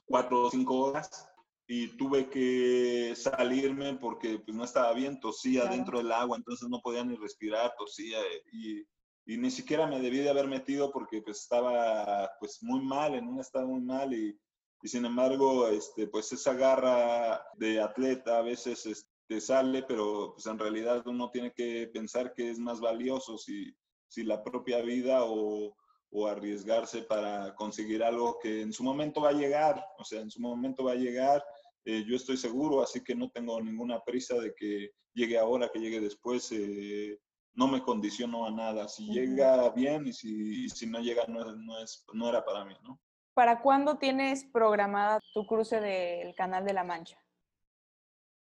cuatro 0.05 0.47
o 0.47 0.51
cinco 0.51 0.79
horas 0.79 1.32
y 1.75 1.89
tuve 1.97 2.29
que 2.29 3.14
salirme 3.16 3.95
porque 3.95 4.39
pues, 4.41 4.55
no 4.55 4.62
estaba 4.62 4.93
bien, 4.93 5.18
tosía 5.18 5.64
dentro 5.64 5.97
del 5.97 6.12
agua, 6.12 6.37
entonces 6.37 6.68
no 6.68 6.83
podía 6.83 7.03
ni 7.03 7.16
respirar, 7.16 7.75
tosía 7.79 8.18
y, 8.53 8.81
y, 9.25 9.39
ni 9.39 9.51
siquiera 9.51 9.87
me 9.87 9.99
debí 9.99 10.18
de 10.18 10.29
haber 10.29 10.49
metido 10.49 10.93
porque 10.93 11.23
pues 11.23 11.41
estaba 11.41 12.31
pues 12.39 12.62
muy 12.62 12.83
mal, 12.83 13.14
en 13.14 13.27
un 13.27 13.41
estado 13.41 13.68
muy 13.68 13.81
mal 13.81 14.12
y, 14.12 14.39
y 14.83 14.89
sin 14.89 15.07
embargo 15.07 15.66
este, 15.68 16.09
pues 16.09 16.31
esa 16.33 16.53
garra 16.53 17.43
de 17.57 17.81
atleta 17.81 18.37
a 18.37 18.43
veces 18.43 18.83
te 18.83 18.91
este, 18.91 19.41
sale, 19.41 19.83
pero 19.83 20.35
pues 20.35 20.45
en 20.45 20.59
realidad 20.59 21.07
uno 21.07 21.31
tiene 21.31 21.55
que 21.55 21.89
pensar 21.91 22.35
que 22.35 22.51
es 22.51 22.59
más 22.59 22.81
valioso 22.81 23.39
si, 23.39 23.75
si 24.09 24.25
la 24.25 24.45
propia 24.45 24.83
vida 24.83 25.25
o, 25.25 25.75
o 26.11 26.27
arriesgarse 26.27 27.03
para 27.03 27.55
conseguir 27.55 28.05
algo 28.05 28.39
que 28.39 28.61
en 28.61 28.75
su 28.75 28.85
momento 28.85 29.23
va 29.23 29.31
a 29.31 29.41
llegar, 29.41 29.83
o 29.99 30.05
sea, 30.05 30.20
en 30.20 30.31
su 30.31 30.39
momento 30.39 30.85
va 30.85 30.93
a 30.93 30.97
llegar, 30.97 31.43
eh, 31.85 32.05
yo 32.07 32.16
estoy 32.16 32.37
seguro, 32.37 32.83
así 32.83 33.03
que 33.03 33.14
no 33.14 33.30
tengo 33.30 33.61
ninguna 33.61 34.01
prisa 34.01 34.37
de 34.39 34.55
que 34.55 34.91
llegue 35.14 35.39
ahora, 35.39 35.70
que 35.72 35.80
llegue 35.80 36.01
después, 36.01 36.51
eh, 36.53 37.18
no 37.55 37.68
me 37.68 37.83
condiciono 37.83 38.47
a 38.47 38.51
nada, 38.51 38.89
si 38.89 39.07
llega 39.07 39.68
bien 39.70 40.07
y 40.07 40.12
si, 40.12 40.68
si 40.68 40.87
no 40.87 41.01
llega 41.01 41.26
no, 41.26 41.45
no, 41.57 41.78
es, 41.78 42.05
no 42.12 42.28
era 42.28 42.45
para 42.45 42.64
mí, 42.64 42.74
¿no? 42.83 43.01
¿Para 43.35 43.62
cuándo 43.62 43.99
tienes 43.99 44.45
programada 44.45 45.20
tu 45.33 45.47
cruce 45.47 45.80
del 45.80 46.35
Canal 46.35 46.64
de 46.64 46.72
la 46.74 46.85
Mancha? 46.85 47.18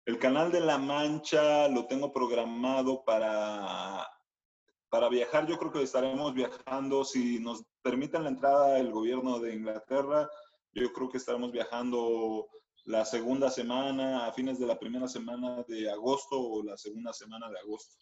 El 0.04 0.18
Canal 0.18 0.50
de 0.50 0.60
la 0.60 0.78
Mancha 0.78 1.68
lo 1.68 1.86
tengo 1.86 2.12
programado 2.12 3.04
para 3.04 4.08
para 4.92 5.08
viajar 5.08 5.46
yo 5.46 5.56
creo 5.56 5.72
que 5.72 5.82
estaremos 5.82 6.34
viajando, 6.34 7.02
si 7.02 7.40
nos 7.40 7.64
permiten 7.80 8.24
la 8.24 8.28
entrada 8.28 8.78
el 8.78 8.92
gobierno 8.92 9.38
de 9.38 9.54
Inglaterra, 9.54 10.28
yo 10.74 10.92
creo 10.92 11.08
que 11.08 11.16
estaremos 11.16 11.50
viajando 11.50 12.46
la 12.84 13.04
segunda 13.04 13.50
semana, 13.50 14.26
a 14.26 14.32
fines 14.32 14.58
de 14.58 14.66
la 14.66 14.78
primera 14.78 15.08
semana 15.08 15.64
de 15.68 15.90
agosto 15.90 16.40
o 16.40 16.62
la 16.62 16.76
segunda 16.76 17.12
semana 17.12 17.48
de 17.48 17.58
agosto. 17.58 17.96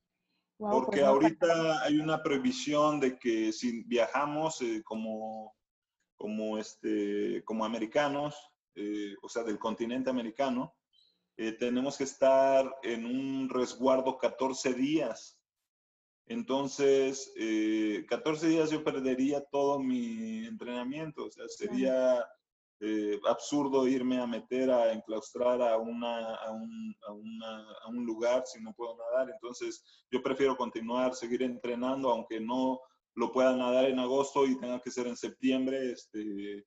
Pues 0.57 0.73
Porque 0.73 1.03
ahorita 1.03 1.83
hay 1.83 1.99
una 1.99 2.23
previsión 2.23 3.01
de 3.01 3.19
que 3.19 3.53
si 3.53 3.83
viajamos 3.85 4.61
eh, 4.63 4.83
como, 4.85 5.55
como, 6.17 6.59
este, 6.59 7.43
como 7.45 7.65
americanos, 7.65 8.37
eh, 8.75 9.15
o 9.23 9.29
sea, 9.29 9.43
del 9.43 9.59
continente 9.59 10.11
americano, 10.11 10.75
eh, 11.37 11.53
tenemos 11.53 11.97
que 11.97 12.05
estar 12.05 12.71
en 12.83 13.07
un 13.07 13.49
resguardo 13.49 14.19
14 14.19 14.75
días. 14.75 15.39
Entonces, 16.27 17.33
14 18.09 18.47
eh, 18.47 18.49
días 18.49 18.71
yo 18.71 18.85
perdería 18.85 19.45
todo 19.47 19.81
mi 19.81 20.47
entrenamiento, 20.47 21.25
o 21.25 21.31
sea, 21.31 21.49
sería 21.49 22.25
eh, 22.83 23.21
absurdo 23.29 23.87
irme 23.87 24.19
a 24.19 24.27
meter 24.27 24.71
a 24.71 24.93
enclaustrar 24.93 25.61
a, 25.61 25.77
una, 25.77 26.35
a, 26.35 26.51
un, 26.51 26.95
a, 27.05 27.89
un 27.89 28.07
lugar 28.07 28.45
si 28.47 28.61
no 28.63 28.73
puedo 28.73 28.97
nadar. 28.97 29.31
Entonces, 29.31 29.85
yo 30.11 30.23
prefiero 30.23 30.57
continuar, 30.57 31.15
seguir 31.15 31.43
entrenando, 31.43 32.11
aunque 32.11 32.41
no 32.41 32.81
lo 33.15 33.33
pueda 33.33 33.55
nadar 33.55 33.85
en 33.87 33.99
agosto 33.99 34.47
y 34.47 34.59
tenga 34.59 34.81
que 34.81 34.91
ser 34.91 35.07
en 35.09 35.17
septiembre, 35.17 35.93
este, 35.93 36.65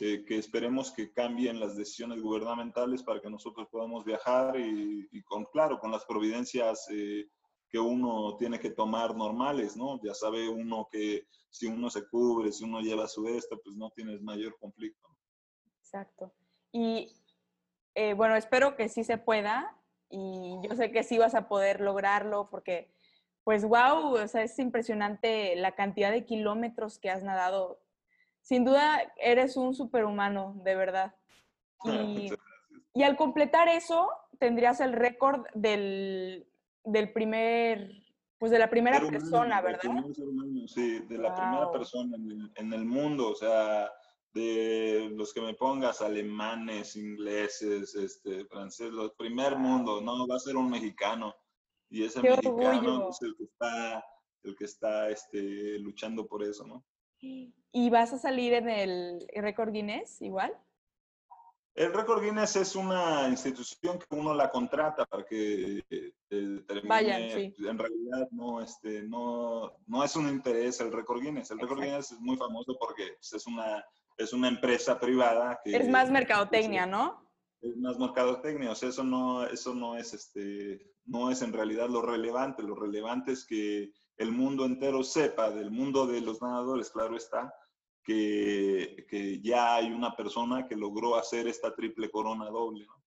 eh, 0.00 0.24
que 0.24 0.38
esperemos 0.38 0.92
que 0.92 1.12
cambien 1.12 1.60
las 1.60 1.76
decisiones 1.76 2.22
gubernamentales 2.22 3.02
para 3.02 3.20
que 3.20 3.28
nosotros 3.28 3.68
podamos 3.70 4.04
viajar 4.04 4.58
y, 4.58 5.22
con, 5.24 5.44
claro, 5.46 5.78
con 5.78 5.90
las 5.90 6.06
providencias 6.06 6.86
que 7.70 7.78
uno 7.78 8.36
tiene 8.38 8.58
que 8.58 8.70
tomar 8.70 9.14
normales, 9.14 9.76
¿no? 9.76 10.00
Ya 10.02 10.14
sabe 10.14 10.48
uno 10.48 10.88
que 10.90 11.26
si 11.50 11.66
uno 11.66 11.90
se 11.90 12.06
cubre, 12.08 12.50
si 12.50 12.64
uno 12.64 12.80
lleva 12.80 13.06
su 13.06 13.26
esta, 13.28 13.56
pues 13.56 13.76
no 13.76 13.90
tienes 13.90 14.20
mayor 14.22 14.56
conflicto. 14.58 15.09
Exacto. 15.92 16.32
Y 16.72 17.12
eh, 17.94 18.14
bueno, 18.14 18.36
espero 18.36 18.76
que 18.76 18.88
sí 18.88 19.04
se 19.04 19.18
pueda 19.18 19.76
y 20.08 20.56
yo 20.62 20.74
sé 20.76 20.92
que 20.92 21.02
sí 21.02 21.18
vas 21.18 21.34
a 21.34 21.48
poder 21.48 21.80
lograrlo 21.80 22.48
porque, 22.50 22.90
pues, 23.44 23.64
wow, 23.64 24.14
o 24.14 24.28
sea, 24.28 24.42
es 24.42 24.58
impresionante 24.58 25.56
la 25.56 25.72
cantidad 25.72 26.10
de 26.10 26.24
kilómetros 26.24 26.98
que 26.98 27.10
has 27.10 27.22
nadado. 27.22 27.80
Sin 28.40 28.64
duda, 28.64 29.00
eres 29.16 29.56
un 29.56 29.74
superhumano, 29.74 30.54
de 30.64 30.74
verdad. 30.74 31.14
Y, 31.82 32.30
y 32.92 33.04
al 33.04 33.16
completar 33.16 33.68
eso, 33.68 34.10
tendrías 34.38 34.80
el 34.80 34.92
récord 34.92 35.46
del 35.54 36.46
del 36.84 37.12
primer, 37.12 37.90
pues 38.38 38.50
de 38.50 38.58
la 38.58 38.70
primera 38.70 39.00
persona, 39.00 39.60
¿verdad? 39.60 40.04
sí, 40.66 41.00
de 41.00 41.18
la 41.18 41.34
primera 41.34 41.70
persona 41.70 42.16
en 42.56 42.72
el, 42.72 42.84
mundo, 42.84 43.30
o 43.30 43.34
sea, 43.34 43.90
de 44.32 45.10
los 45.14 45.32
que 45.32 45.40
me 45.40 45.54
pongas 45.54 46.00
alemanes, 46.00 46.96
ingleses, 46.96 47.94
este, 47.94 48.44
franceses, 48.46 48.94
el 48.98 49.12
primer 49.12 49.56
mundo, 49.56 50.00
no, 50.00 50.26
va 50.26 50.36
a 50.36 50.40
ser 50.40 50.56
un 50.56 50.70
mexicano. 50.70 51.34
Y 51.88 52.04
ese 52.04 52.22
mexicano 52.22 53.10
es 53.10 53.22
el 53.22 53.36
que 53.36 53.44
está, 53.44 54.04
el 54.44 54.56
que 54.56 54.64
está 54.64 55.10
este, 55.10 55.78
luchando 55.80 56.26
por 56.26 56.44
eso, 56.44 56.66
¿no? 56.66 56.84
¿Y 57.20 57.90
vas 57.90 58.12
a 58.12 58.18
salir 58.18 58.54
en 58.54 58.68
el 58.68 59.26
récord 59.34 59.72
Guinness 59.72 60.22
igual? 60.22 60.56
El 61.74 61.92
récord 61.94 62.22
Guinness 62.22 62.56
es 62.56 62.74
una 62.74 63.28
institución 63.28 63.98
que 63.98 64.14
uno 64.14 64.34
la 64.34 64.50
contrata 64.50 65.06
para 65.06 65.24
que 65.24 65.82
eh, 65.88 66.12
termine. 66.66 67.54
En 67.56 67.78
realidad 67.78 68.28
no, 68.32 68.60
este, 68.60 69.02
no, 69.02 69.72
no 69.86 70.04
es 70.04 70.16
un 70.16 70.28
interés 70.28 70.80
el 70.80 70.92
récord 70.92 71.22
Guinness. 71.22 71.50
El 71.52 71.60
récord 71.60 71.80
Guinness 71.80 72.12
es 72.12 72.20
muy 72.20 72.36
famoso 72.36 72.76
porque 72.78 73.14
pues, 73.14 73.32
es, 73.32 73.46
una, 73.46 73.84
es 74.20 74.32
una 74.32 74.48
empresa 74.48 75.00
privada 75.00 75.60
que... 75.64 75.74
Es 75.76 75.88
más 75.88 76.10
mercadotecnia, 76.10 76.86
¿no? 76.86 77.26
Es 77.60 77.76
más 77.76 77.98
mercadotecnia. 77.98 78.70
O 78.70 78.74
sea, 78.74 78.90
eso 78.90 79.02
no, 79.02 79.44
eso 79.46 79.74
no 79.74 79.96
es, 79.96 80.12
este, 80.12 80.94
no 81.06 81.30
es 81.30 81.42
en 81.42 81.52
realidad 81.52 81.88
lo 81.88 82.02
relevante. 82.02 82.62
Lo 82.62 82.74
relevante 82.74 83.32
es 83.32 83.46
que 83.46 83.92
el 84.16 84.32
mundo 84.32 84.66
entero 84.66 85.02
sepa 85.02 85.50
del 85.50 85.70
mundo 85.70 86.06
de 86.06 86.20
los 86.20 86.42
nadadores, 86.42 86.90
claro 86.90 87.16
está, 87.16 87.54
que, 88.04 89.06
que 89.08 89.40
ya 89.40 89.76
hay 89.76 89.90
una 89.90 90.14
persona 90.14 90.68
que 90.68 90.76
logró 90.76 91.16
hacer 91.16 91.48
esta 91.48 91.74
triple 91.74 92.10
corona 92.10 92.50
doble. 92.50 92.86
¿no? 92.86 92.99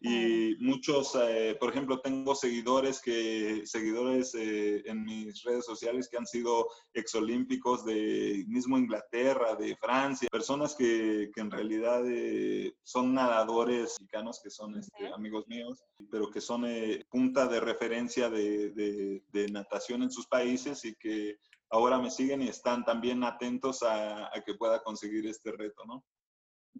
Y 0.00 0.56
muchos, 0.60 1.16
eh, 1.20 1.56
por 1.58 1.70
ejemplo, 1.70 2.00
tengo 2.00 2.34
seguidores 2.34 3.00
que 3.00 3.62
seguidores 3.64 4.34
eh, 4.34 4.82
en 4.86 5.04
mis 5.04 5.42
redes 5.44 5.64
sociales 5.64 6.08
que 6.08 6.16
han 6.16 6.26
sido 6.26 6.68
exolímpicos 6.92 7.84
de 7.84 8.44
mismo 8.48 8.78
Inglaterra, 8.78 9.54
de 9.54 9.76
Francia, 9.76 10.28
personas 10.30 10.74
que, 10.74 11.30
que 11.34 11.40
en 11.40 11.50
realidad 11.50 12.02
eh, 12.06 12.74
son 12.82 13.14
nadadores 13.14 13.96
mexicanos 14.00 14.40
que 14.42 14.50
son 14.50 14.76
este, 14.76 15.08
amigos 15.12 15.46
míos, 15.46 15.84
pero 16.10 16.30
que 16.30 16.40
son 16.40 16.66
punta 17.10 17.46
de 17.46 17.60
referencia 17.60 18.28
de, 18.28 18.70
de, 18.70 19.22
de, 19.32 19.48
natación 19.48 20.02
en 20.02 20.10
sus 20.10 20.26
países 20.26 20.84
y 20.84 20.94
que 20.96 21.36
ahora 21.70 21.98
me 21.98 22.10
siguen 22.10 22.42
y 22.42 22.48
están 22.48 22.84
también 22.84 23.22
atentos 23.24 23.82
a, 23.82 24.26
a 24.26 24.42
que 24.44 24.54
pueda 24.54 24.82
conseguir 24.82 25.26
este 25.26 25.52
reto, 25.52 25.84
¿no? 25.86 26.04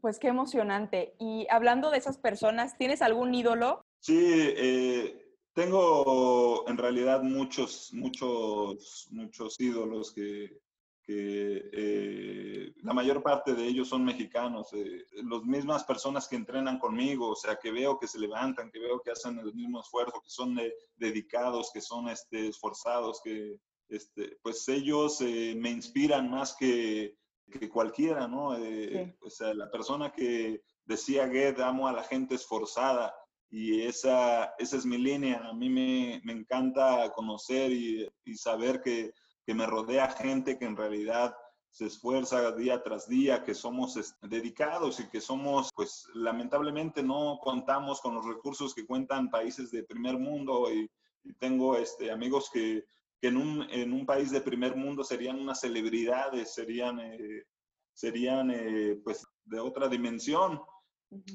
Pues 0.00 0.18
qué 0.18 0.28
emocionante. 0.28 1.14
Y 1.18 1.46
hablando 1.50 1.90
de 1.90 1.98
esas 1.98 2.18
personas, 2.18 2.76
¿tienes 2.76 3.02
algún 3.02 3.34
ídolo? 3.34 3.84
Sí, 4.00 4.16
eh, 4.18 5.34
tengo 5.52 6.64
en 6.68 6.76
realidad 6.76 7.22
muchos, 7.22 7.92
muchos, 7.92 9.08
muchos 9.10 9.58
ídolos 9.58 10.12
que, 10.12 10.60
eh, 11.08 12.72
la 12.82 12.92
mayor 12.92 13.22
parte 13.22 13.54
de 13.54 13.64
ellos 13.64 13.88
son 13.88 14.04
mexicanos, 14.04 14.72
eh, 14.72 15.06
las 15.22 15.42
mismas 15.44 15.84
personas 15.84 16.26
que 16.26 16.34
entrenan 16.34 16.80
conmigo, 16.80 17.30
o 17.30 17.36
sea, 17.36 17.56
que 17.56 17.70
veo 17.70 17.98
que 17.98 18.08
se 18.08 18.18
levantan, 18.18 18.72
que 18.72 18.80
veo 18.80 19.00
que 19.00 19.12
hacen 19.12 19.38
el 19.38 19.54
mismo 19.54 19.80
esfuerzo, 19.80 20.20
que 20.20 20.30
son 20.30 20.58
dedicados, 20.96 21.70
que 21.72 21.80
son 21.80 22.08
este, 22.08 22.48
esforzados, 22.48 23.20
que 23.22 23.60
este, 23.88 24.36
pues 24.42 24.68
ellos 24.68 25.20
me 25.20 25.70
inspiran 25.70 26.28
más 26.28 26.56
que, 26.56 27.16
que 27.50 27.68
cualquiera, 27.68 28.26
¿no? 28.26 28.56
Eh, 28.56 29.16
o 29.20 29.30
sea, 29.30 29.54
la 29.54 29.70
persona 29.70 30.12
que 30.12 30.62
decía 30.84 31.28
Get, 31.28 31.60
amo 31.60 31.88
a 31.88 31.92
la 31.92 32.02
gente 32.02 32.34
esforzada, 32.34 33.14
y 33.50 33.82
esa, 33.82 34.54
esa 34.58 34.76
es 34.76 34.84
mi 34.84 34.98
línea. 34.98 35.40
A 35.48 35.52
mí 35.52 35.68
me, 35.68 36.20
me 36.24 36.32
encanta 36.32 37.12
conocer 37.14 37.70
y, 37.70 38.08
y 38.24 38.34
saber 38.34 38.82
que, 38.82 39.12
que, 39.44 39.54
me 39.54 39.66
rodea 39.66 40.10
gente 40.10 40.58
que 40.58 40.64
en 40.64 40.76
realidad 40.76 41.34
se 41.70 41.86
esfuerza 41.86 42.52
día 42.52 42.82
tras 42.82 43.08
día, 43.08 43.44
que 43.44 43.54
somos 43.54 44.16
dedicados 44.22 44.98
y 44.98 45.08
que 45.08 45.20
somos, 45.20 45.70
pues 45.74 46.08
lamentablemente 46.14 47.02
no 47.02 47.38
contamos 47.42 48.00
con 48.00 48.14
los 48.14 48.26
recursos 48.26 48.74
que 48.74 48.86
cuentan 48.86 49.30
países 49.30 49.70
de 49.70 49.84
primer 49.84 50.18
mundo 50.18 50.72
y, 50.72 50.90
y 51.22 51.32
tengo 51.34 51.76
este, 51.76 52.10
amigos 52.10 52.50
que, 52.52 52.84
que 53.20 53.28
en 53.28 53.36
un, 53.36 53.62
en 53.70 53.92
un 53.92 54.04
país 54.04 54.30
de 54.30 54.40
primer 54.40 54.76
mundo 54.76 55.04
serían 55.04 55.38
unas 55.38 55.60
celebridades, 55.60 56.52
serían, 56.52 57.00
eh, 57.00 57.44
serían 57.92 58.50
eh, 58.50 59.00
pues 59.02 59.26
de 59.44 59.60
otra 59.60 59.88
dimensión. 59.88 60.60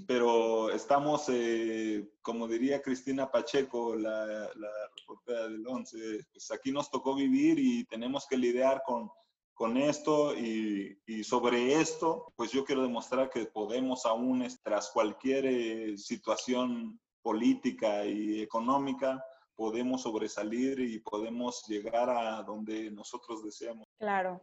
Pero 0.06 0.70
estamos, 0.70 1.30
eh, 1.30 2.06
como 2.22 2.48
diría 2.48 2.82
Cristina 2.82 3.32
Pacheco, 3.32 3.96
la, 3.96 4.26
la 4.26 4.70
reportera 4.98 5.48
del 5.48 5.66
11, 5.66 6.28
pues 6.32 6.52
aquí 6.52 6.72
nos 6.74 6.92
tocó 6.92 7.16
vivir 7.16 7.58
y 7.58 7.86
tenemos 7.86 8.28
que 8.28 8.36
lidiar 8.36 8.84
con, 8.86 9.10
con 9.54 9.78
esto 9.78 10.38
y, 10.38 11.00
y, 11.06 11.24
sobre 11.24 11.80
esto, 11.80 12.34
pues 12.36 12.52
yo 12.52 12.66
quiero 12.66 12.84
demostrar 12.84 13.30
que 13.30 13.46
podemos 13.46 14.06
aún, 14.06 14.46
tras 14.62 14.92
cualquier 14.92 15.98
situación 15.98 17.00
política 17.22 18.06
y 18.06 18.42
económica, 18.42 19.24
podemos 19.56 20.04
sobresalir 20.04 20.80
y 20.80 21.00
podemos 21.00 21.66
llegar 21.68 22.10
a 22.10 22.42
donde 22.44 22.92
nosotros 22.92 23.44
deseamos. 23.44 23.88
Claro. 24.00 24.42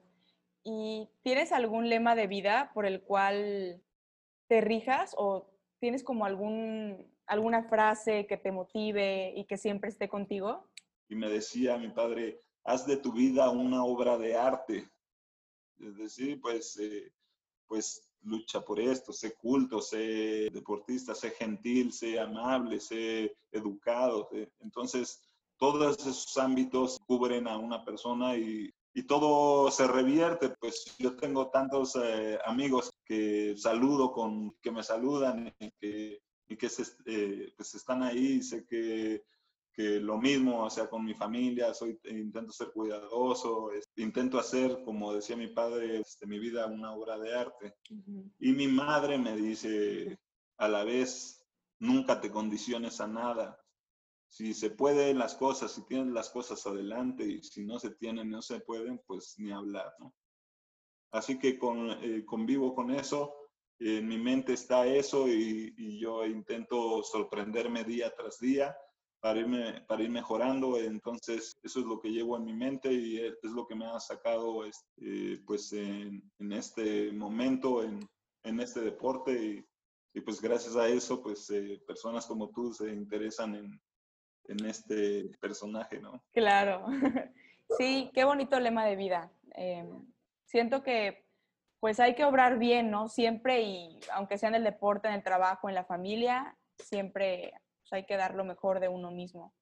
¿Y 0.65 1.09
tienes 1.23 1.53
algún 1.53 1.89
lema 1.89 2.15
de 2.15 2.27
vida 2.27 2.71
por 2.75 2.87
el 2.87 3.03
cual 3.03 3.83
te 4.49 4.61
rijas 4.61 5.15
o 5.17 5.51
tienes 5.81 6.03
como 6.03 6.25
algún, 6.25 7.15
alguna 7.27 7.69
frase 7.69 8.27
que 8.27 8.37
te 8.37 8.53
motive 8.53 9.33
y 9.37 9.45
que 9.47 9.57
siempre 9.57 9.91
esté 9.91 10.09
contigo? 10.09 10.69
Y 11.09 11.15
me 11.15 11.29
decía 11.29 11.79
mi 11.79 11.89
padre, 11.89 12.43
haz 12.65 12.87
de 12.87 12.97
tu 12.97 13.13
vida 13.13 13.51
una 13.51 13.85
obra 13.85 14.19
de 14.19 14.37
arte. 14.37 14.91
Es 15.81 15.97
decir, 15.97 16.41
pues, 16.41 16.77
eh, 16.79 17.13
pues 17.67 18.08
lucha 18.29 18.61
por 18.61 18.79
esto, 18.79 19.13
sé 19.13 19.35
culto, 19.35 19.81
sé 19.81 20.49
deportista, 20.53 21.15
sé 21.15 21.31
gentil, 21.31 21.93
sé 21.93 22.19
amable, 22.19 22.81
sé 22.81 23.37
educado. 23.51 24.29
Entonces, 24.61 25.21
todos 25.57 25.99
esos 25.99 26.37
ámbitos 26.39 26.99
cubren 27.07 27.49
a 27.49 27.57
una 27.57 27.85
persona 27.85 28.37
y, 28.37 28.71
y 28.95 29.03
todo 29.05 29.71
se 29.71 29.87
revierte. 29.87 30.51
Pues 30.61 30.97
yo 30.99 31.17
tengo 31.17 31.51
tantos 31.51 31.97
eh, 31.97 32.39
amigos 32.45 32.91
que 33.05 33.55
saludo 33.57 34.13
con, 34.13 34.55
que 34.63 34.71
me 34.71 34.83
saludan 34.83 35.53
y 35.59 35.71
que, 35.81 36.21
y 36.49 36.57
que 36.57 36.69
se, 36.69 36.85
eh, 37.07 37.53
pues 37.57 37.75
están 37.75 38.03
ahí. 38.03 38.43
Sé 38.43 38.65
que 38.67 39.25
que 39.79 40.01
lo 40.01 40.19
mismo, 40.19 40.65
o 40.65 40.71
sea, 40.71 40.91
con 40.91 41.05
mi 41.05 41.15
familia, 41.15 41.73
soy, 41.73 42.01
intento 42.07 42.53
ser 42.53 42.73
cuidadoso, 42.73 43.71
intento 43.95 44.41
hacer, 44.41 44.83
como 44.85 45.15
decía 45.15 45.37
mi 45.37 45.47
padre, 45.47 46.01
este, 46.01 46.27
mi 46.27 46.41
vida 46.41 46.67
una 46.67 46.93
obra 46.93 47.17
de 47.17 47.33
arte. 47.33 47.75
Y 48.41 48.53
mi 48.55 48.67
madre 48.67 49.19
me 49.19 49.37
dice 49.37 50.19
a 50.57 50.67
la 50.67 50.83
vez, 50.83 51.47
nunca 51.79 52.21
te 52.21 52.29
condiciones 52.29 53.01
a 53.01 53.07
nada. 53.07 53.57
Si 54.27 54.53
se 54.53 54.71
pueden 54.71 55.17
las 55.17 55.37
cosas, 55.37 55.71
si 55.71 55.87
tienes 55.87 56.13
las 56.13 56.31
cosas 56.31 56.67
adelante 56.67 57.23
y 57.23 57.41
si 57.45 57.65
no 57.65 57.79
se 57.79 57.91
tienen, 57.91 58.31
no 58.31 58.43
se 58.43 58.59
pueden, 58.59 59.01
pues 59.07 59.37
ni 59.39 59.53
hablar, 59.53 59.95
¿no? 60.01 60.13
Así 61.13 61.39
que 61.39 61.57
con, 61.57 61.93
eh, 62.03 62.25
convivo 62.27 62.75
con 62.75 62.91
eso, 62.91 63.33
en 63.79 64.09
mi 64.09 64.19
mente 64.19 64.55
está 64.55 64.89
eso 64.89 65.29
y, 65.29 65.73
y 65.79 66.01
yo 66.01 66.27
intento 66.27 67.01
sorprenderme 67.05 67.85
día 67.85 68.13
tras 68.17 68.41
día 68.41 68.77
para, 69.21 69.41
irme, 69.41 69.81
para 69.89 70.03
ir 70.03 70.11
mejorando. 70.11 70.79
Entonces, 70.79 71.59
eso 71.63 71.81
es 71.81 71.87
lo 71.87 72.01
que 72.01 72.11
llevo 72.11 72.37
en 72.37 72.45
mi 72.45 72.53
mente 72.53 72.93
y 72.93 73.19
es 73.19 73.35
lo 73.43 73.67
que 73.67 73.75
me 73.75 73.87
ha 73.87 73.99
sacado 74.01 74.65
este, 74.65 75.43
pues 75.47 75.73
en, 75.73 76.23
en, 76.39 76.53
este 76.53 77.13
momento, 77.13 77.83
en, 77.83 78.09
en 78.45 78.61
este 78.61 78.81
deporte. 78.81 79.33
Y, 79.33 79.65
y, 80.15 80.21
pues 80.21 80.41
gracias 80.41 80.77
a 80.77 80.89
eso, 80.89 81.23
pues 81.23 81.49
eh, 81.51 81.81
personas 81.87 82.27
como 82.27 82.51
tú 82.51 82.73
se 82.73 82.93
interesan 82.93 83.55
en, 83.55 83.81
en 84.45 84.65
este 84.67 85.31
personaje, 85.41 86.01
¿no? 86.01 86.23
Claro. 86.33 86.87
Sí, 87.77 88.11
qué 88.15 88.25
bonito 88.25 88.59
lema 88.59 88.87
de 88.87 88.97
vida. 88.97 89.31
Eh, 89.55 89.87
siento 90.47 90.83
que 90.83 91.27
pues 91.81 92.01
hay 92.01 92.15
que 92.15 92.25
obrar 92.25 92.59
bien, 92.59 92.91
¿no? 92.91 93.09
Siempre 93.09 93.61
y 93.61 94.01
aunque 94.13 94.39
sea 94.39 94.49
en 94.49 94.57
el 94.57 94.65
deporte, 94.65 95.09
en 95.09 95.15
el 95.15 95.23
trabajo, 95.23 95.69
en 95.69 95.75
la 95.75 95.85
familia, 95.85 96.57
siempre 96.79 97.53
pues, 97.89 98.01
hay 98.01 98.07
que 98.07 98.17
dar 98.17 98.35
lo 98.35 98.45
mejor 98.45 98.81
de 98.81 98.89
uno 98.89 99.11
mismo. 99.11 99.55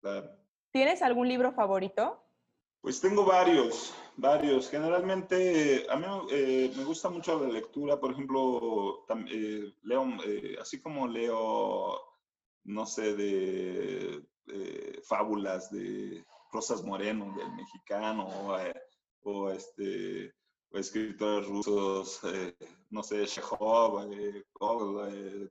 Claro. 0.00 0.30
¿Tienes 0.72 1.02
algún 1.02 1.28
libro 1.28 1.52
favorito? 1.52 2.22
Pues 2.80 3.00
tengo 3.00 3.24
varios, 3.24 3.94
varios. 4.16 4.70
Generalmente 4.70 5.86
a 5.90 5.96
mí 5.96 6.06
eh, 6.30 6.72
me 6.76 6.84
gusta 6.84 7.10
mucho 7.10 7.38
la 7.40 7.48
lectura, 7.48 7.98
por 7.98 8.12
ejemplo, 8.12 9.04
eh, 9.30 9.72
leo, 9.82 10.06
eh, 10.26 10.56
así 10.60 10.80
como 10.80 11.06
leo, 11.06 11.98
no 12.64 12.86
sé, 12.86 13.14
de 13.14 14.22
fábulas 15.04 15.70
de 15.70 16.24
Rosas 16.52 16.82
Moreno, 16.82 17.34
del 17.36 17.52
mexicano, 17.52 18.28
o, 19.22 19.50
este, 19.50 20.32
o 20.70 20.78
escritores 20.78 21.46
rusos, 21.46 22.20
no 22.88 23.02
sé, 23.02 23.26
Chekhov, 23.26 24.08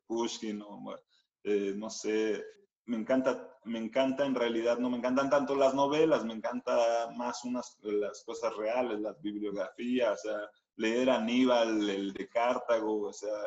Pushkin, 0.08 0.62
o, 0.62 0.96
eh, 1.44 1.74
no 1.76 1.90
sé, 1.90 2.44
me 2.86 2.98
encanta, 2.98 3.58
me 3.66 3.80
encanta 3.80 4.26
en 4.26 4.36
realidad, 4.36 4.80
no 4.80 4.90
me 4.90 4.98
encantan 4.98 5.30
tanto 5.30 5.56
las 5.56 5.74
novelas, 5.74 6.26
me 6.26 6.34
encanta 6.34 7.12
más 7.16 7.44
unas 7.46 7.78
las 7.82 8.24
cosas 8.24 8.56
reales, 8.58 9.00
las 9.00 9.22
bibliografías, 9.22 10.20
o 10.20 10.30
sea, 10.30 10.50
leer 10.76 11.10
Aníbal, 11.10 11.90
el 11.90 12.14
de 12.14 12.28
Cartago, 12.30 13.08
o 13.08 13.14
sea, 13.14 13.38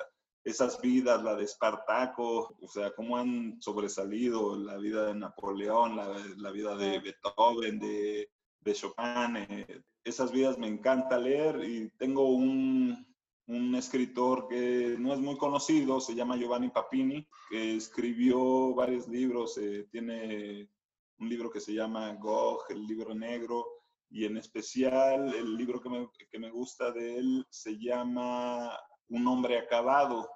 esas 0.45 0.81
vidas, 0.81 1.23
la 1.23 1.35
de 1.35 1.45
Espartaco, 1.45 2.57
o 2.61 2.69
sea, 2.69 2.93
cómo 2.93 3.17
han 3.17 3.61
sobresalido 3.61 4.57
la 4.57 4.77
vida 4.77 5.07
de 5.07 5.15
Napoleón, 5.15 5.97
la, 5.97 6.09
la 6.37 6.51
vida 6.51 6.77
de 6.77 6.99
Beethoven, 7.01 7.79
de, 7.79 8.29
de 8.61 8.73
Chopin, 8.75 9.37
eh, 9.37 9.83
esas 10.05 10.33
vidas 10.33 10.59
me 10.59 10.67
encanta 10.67 11.19
leer 11.19 11.63
y 11.65 11.91
tengo 11.91 12.29
un, 12.29 13.12
un 13.47 13.75
escritor 13.75 14.47
que 14.49 14.97
no 14.99 15.13
es 15.13 15.21
muy 15.21 15.37
conocido, 15.37 16.01
se 16.01 16.15
llama 16.15 16.37
Giovanni 16.37 16.71
Papini, 16.71 17.27
que 17.51 17.77
escribió 17.77 18.75
varios 18.75 19.09
libros, 19.09 19.59
eh, 19.59 19.89
tiene 19.91 20.71
un 21.19 21.29
libro 21.29 21.51
que 21.51 21.61
se 21.61 21.75
llama 21.75 22.15
Gog, 22.15 22.65
el 22.71 22.87
libro 22.87 23.15
negro, 23.15 23.67
y 24.11 24.25
en 24.27 24.37
especial 24.37 25.35
el 25.35 25.57
libro 25.57 25.81
que 25.81 25.89
me, 25.89 26.09
que 26.31 26.39
me 26.39 26.51
gusta 26.51 26.93
de 26.93 27.17
él 27.17 27.47
se 27.49 27.79
llama 27.79 28.79
Un 29.09 29.27
hombre 29.27 29.59
acabado, 29.59 30.29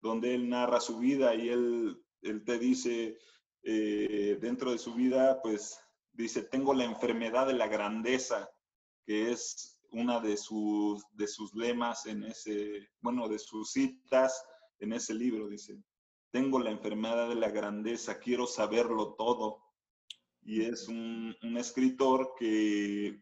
donde 0.00 0.34
él 0.34 0.48
narra 0.48 0.80
su 0.80 0.98
vida 0.98 1.34
y 1.34 1.48
él, 1.48 2.02
él 2.22 2.44
te 2.44 2.58
dice, 2.58 3.18
eh, 3.62 4.38
dentro 4.40 4.72
de 4.72 4.78
su 4.78 4.94
vida, 4.94 5.40
pues 5.42 5.78
dice, 6.12 6.42
tengo 6.42 6.72
la 6.72 6.84
enfermedad 6.84 7.46
de 7.46 7.54
la 7.54 7.66
grandeza, 7.66 8.48
que 9.04 9.30
es 9.30 9.75
una 9.98 10.20
de 10.20 10.36
sus, 10.36 11.04
de 11.12 11.26
sus 11.26 11.54
lemas 11.54 12.06
en 12.06 12.24
ese, 12.24 12.88
bueno, 13.00 13.28
de 13.28 13.38
sus 13.38 13.72
citas 13.72 14.44
en 14.78 14.92
ese 14.92 15.14
libro, 15.14 15.48
dice, 15.48 15.76
tengo 16.30 16.58
la 16.58 16.70
enfermedad 16.70 17.28
de 17.28 17.34
la 17.34 17.50
grandeza, 17.50 18.18
quiero 18.18 18.46
saberlo 18.46 19.14
todo. 19.14 19.62
Y 20.42 20.62
es 20.62 20.86
un, 20.88 21.34
escritor 21.56 22.34
que, 22.38 23.20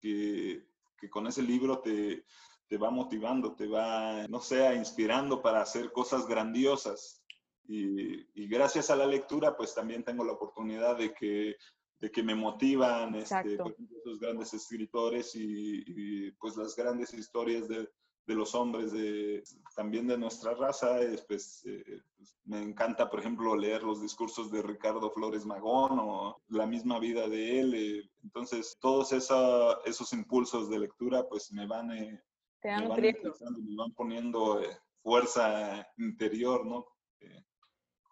que, 0.00 0.66
con 1.10 1.26
ese 1.26 1.42
libro 1.42 1.80
te, 1.80 2.24
te 2.68 2.76
va 2.76 2.90
motivando, 2.90 3.54
te 3.54 3.66
va, 3.66 4.26
no 4.28 4.40
sé, 4.40 4.74
inspirando 4.74 5.40
para 5.40 5.62
hacer 5.62 5.92
cosas 5.92 6.26
grandiosas. 6.26 7.22
Y, 7.68 8.46
gracias 8.48 8.90
a 8.90 8.96
la 8.96 9.06
lectura, 9.06 9.56
pues 9.56 9.74
también 9.74 10.04
tengo 10.04 10.24
la 10.24 10.32
oportunidad 10.32 10.96
de 10.96 11.12
que, 11.14 11.56
de 11.98 12.10
que 12.10 12.22
me 12.22 12.34
motivan 12.34 13.14
este, 13.14 13.54
esos 13.54 14.20
grandes 14.20 14.52
escritores 14.54 15.32
y, 15.34 16.30
pues 16.32 16.56
las 16.56 16.76
grandes 16.76 17.14
historias 17.14 17.68
de, 17.68 17.88
de 18.26 18.34
los 18.34 18.54
hombres, 18.54 18.92
de, 18.92 19.42
también 19.74 20.06
de 20.06 20.18
nuestra 20.18 20.54
raza. 20.54 20.98
pues, 21.26 21.62
eh, 21.64 22.02
pues, 22.16 22.36
me 22.44 22.60
encanta, 22.62 23.08
por 23.08 23.20
ejemplo, 23.20 23.56
leer 23.56 23.82
los 23.82 24.02
discursos 24.02 24.50
de 24.50 24.62
Ricardo 24.62 25.10
Flores 25.10 25.46
Magón 25.46 25.98
o 25.98 26.42
la 26.48 26.66
misma 26.66 26.98
vida 26.98 27.28
de 27.28 27.60
él. 27.60 27.74
Eh, 27.74 28.10
entonces, 28.22 28.76
todos 28.80 29.12
esos 29.12 30.12
impulsos 30.12 30.68
de 30.68 30.80
lectura, 30.80 31.26
pues 31.28 31.50
me 31.52 31.66
van, 31.66 31.92
eh, 31.92 32.22
me, 32.62 32.88
van 32.88 33.00
me 33.00 33.76
van 33.76 33.92
poniendo 33.94 34.60
fuerza 35.02 35.86
interior, 35.96 36.66
¿no? 36.66 36.86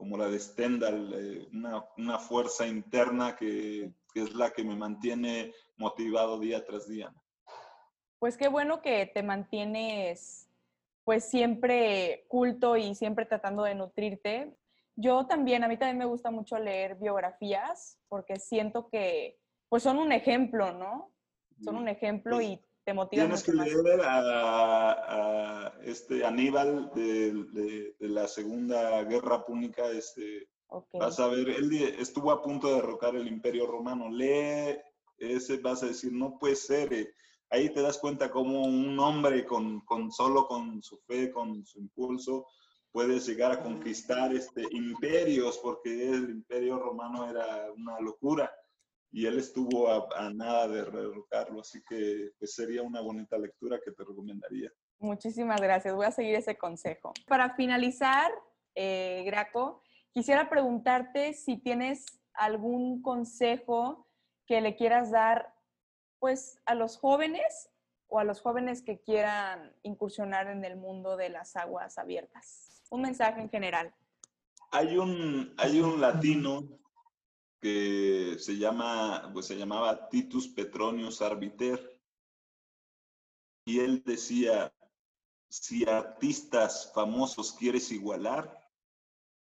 Como 0.05 0.19
la 0.19 0.29
de 0.29 0.39
Stendhal, 0.39 1.15
eh, 1.15 1.49
una, 1.55 1.83
una, 1.97 2.19
fuerza 2.19 2.67
interna 2.67 3.35
que, 3.37 3.91
que, 4.13 4.21
es 4.21 4.35
la 4.35 4.51
que 4.51 4.63
me 4.63 4.77
mantiene 4.77 5.55
motivado 5.79 6.39
día 6.39 6.63
tras 6.63 6.87
día. 6.87 7.11
Pues 8.19 8.37
qué 8.37 8.49
bueno 8.49 8.83
que 8.83 9.07
te 9.07 9.23
mantienes 9.23 10.51
pues 11.05 11.25
siempre 11.25 12.27
culto 12.29 12.77
y 12.77 12.95
siempre 12.95 13.25
tratando 13.25 13.63
de 13.63 13.77
nutrirte. 13.77 14.55
Yo 14.95 15.27
también, 15.27 15.65
a 15.65 15.69
mí 15.69 15.79
también 15.79 15.97
me 15.97 16.05
gusta 16.05 16.31
mucho 16.31 16.59
leer 16.59 16.97
biografías 16.97 17.99
porque 18.09 18.37
siento 18.37 18.91
que 18.91 19.39
pues 19.71 19.83
son 19.83 19.97
un 19.97 20.13
ejemplo, 20.13 20.75
¿no? 20.75 21.15
Son 21.63 21.77
un 21.77 21.89
ejemplo 21.89 22.43
y 22.43 22.61
Tienes 23.11 23.43
que 23.43 23.53
leer 23.53 24.01
a, 24.05 25.73
este 25.85 26.25
Aníbal 26.25 26.91
de, 26.95 27.95
la 28.01 28.29
Segunda 28.29 29.03
Guerra 29.05 29.45
Púnica. 29.47 29.91
Este, 29.91 30.49
Vas 30.93 31.19
a 31.19 31.29
ver, 31.29 31.49
él 31.49 31.73
estuvo 31.99 32.31
a 32.31 32.43
punto 32.43 32.69
de 32.69 32.75
derrocar 32.75 33.17
el 33.17 33.27
Imperio 33.27 33.67
Romano. 33.67 34.11
Lee 34.11 34.77
ese, 35.17 35.59
vas 35.59 35.83
a 35.83 35.87
decir, 35.87 36.13
no 36.13 36.39
puede 36.39 36.57
ser. 36.57 36.93
Eh". 36.93 37.15
Ahí 37.49 37.71
te 37.71 37.81
das 37.81 37.99
cuenta 37.99 38.31
cómo 38.31 38.65
un 38.65 38.99
hombre 38.99 39.47
con, 39.47 39.81
con 39.81 40.11
solo 40.13 40.47
con 40.47 40.83
su 40.83 40.99
fe, 40.99 41.31
con 41.31 41.65
su 41.65 41.79
impulso, 41.79 42.49
puede 42.93 43.19
llegar 43.19 43.53
a 43.53 43.63
conquistar 43.63 44.35
este, 44.35 44.63
imperios, 44.73 45.59
porque 45.59 46.11
el 46.11 46.31
Imperio 46.31 46.79
Romano 46.79 47.31
era 47.31 47.73
una 47.73 47.99
locura 48.01 48.53
y 49.15 49.27
él 49.27 49.39
estuvo 49.39 49.89
a, 49.89 50.29
nada 50.31 50.67
de 50.67 50.83
derrocarlo, 50.83 51.61
así 51.61 51.81
que 51.89 52.33
pues, 52.37 52.53
sería 52.53 52.83
una 52.83 53.01
bonita 53.01 53.39
lectura 53.39 53.79
que 53.83 53.93
te 53.93 54.03
recomendaría. 54.03 54.73
Muchísimas 54.99 55.61
gracias, 55.61 55.95
voy 55.95 56.07
a 56.07 56.11
seguir 56.11 56.35
ese 56.35 56.59
consejo. 56.59 57.13
Para 57.29 57.55
finalizar, 57.55 58.33
eh, 58.75 59.23
Graco, 59.25 59.85
quisiera 60.11 60.51
preguntarte 60.51 61.33
si 61.33 61.59
tienes 61.59 62.05
algún 62.33 63.03
consejo 63.03 64.09
que 64.47 64.61
le 64.61 64.75
quieras 64.75 65.13
dar 65.13 65.55
pues 66.19 66.61
a 66.67 66.75
los 66.75 66.97
jóvenes 66.97 67.71
o 68.09 68.19
a 68.19 68.25
los 68.25 68.41
jóvenes 68.41 68.83
que 68.83 68.99
quieran 68.99 69.77
incursionar 69.85 70.49
en 70.49 70.65
el 70.65 70.77
mundo 70.77 71.17
de 71.17 71.29
las 71.29 71.55
aguas 71.55 71.99
abiertas. 71.99 72.83
Un 72.91 73.03
mensaje 73.03 73.41
en 73.41 73.49
general. 73.49 73.95
Hay 74.73 74.97
un, 74.97 75.55
hay 75.57 75.79
un 75.79 76.01
latino 76.01 76.69
que 77.65 78.37
se, 78.41 78.59
llama, 78.59 79.31
pues 79.33 79.47
se 79.47 79.57
llamaba 79.57 80.11
Titus 80.11 80.49
Petronius 80.49 81.23
Arbiter. 81.23 81.99
Y 83.65 83.81
él 83.81 84.03
decía, 84.05 84.71
si 85.49 85.89
artistas 85.89 86.93
famosos 86.93 87.55
quieres 87.55 87.91
igualar, 87.91 88.55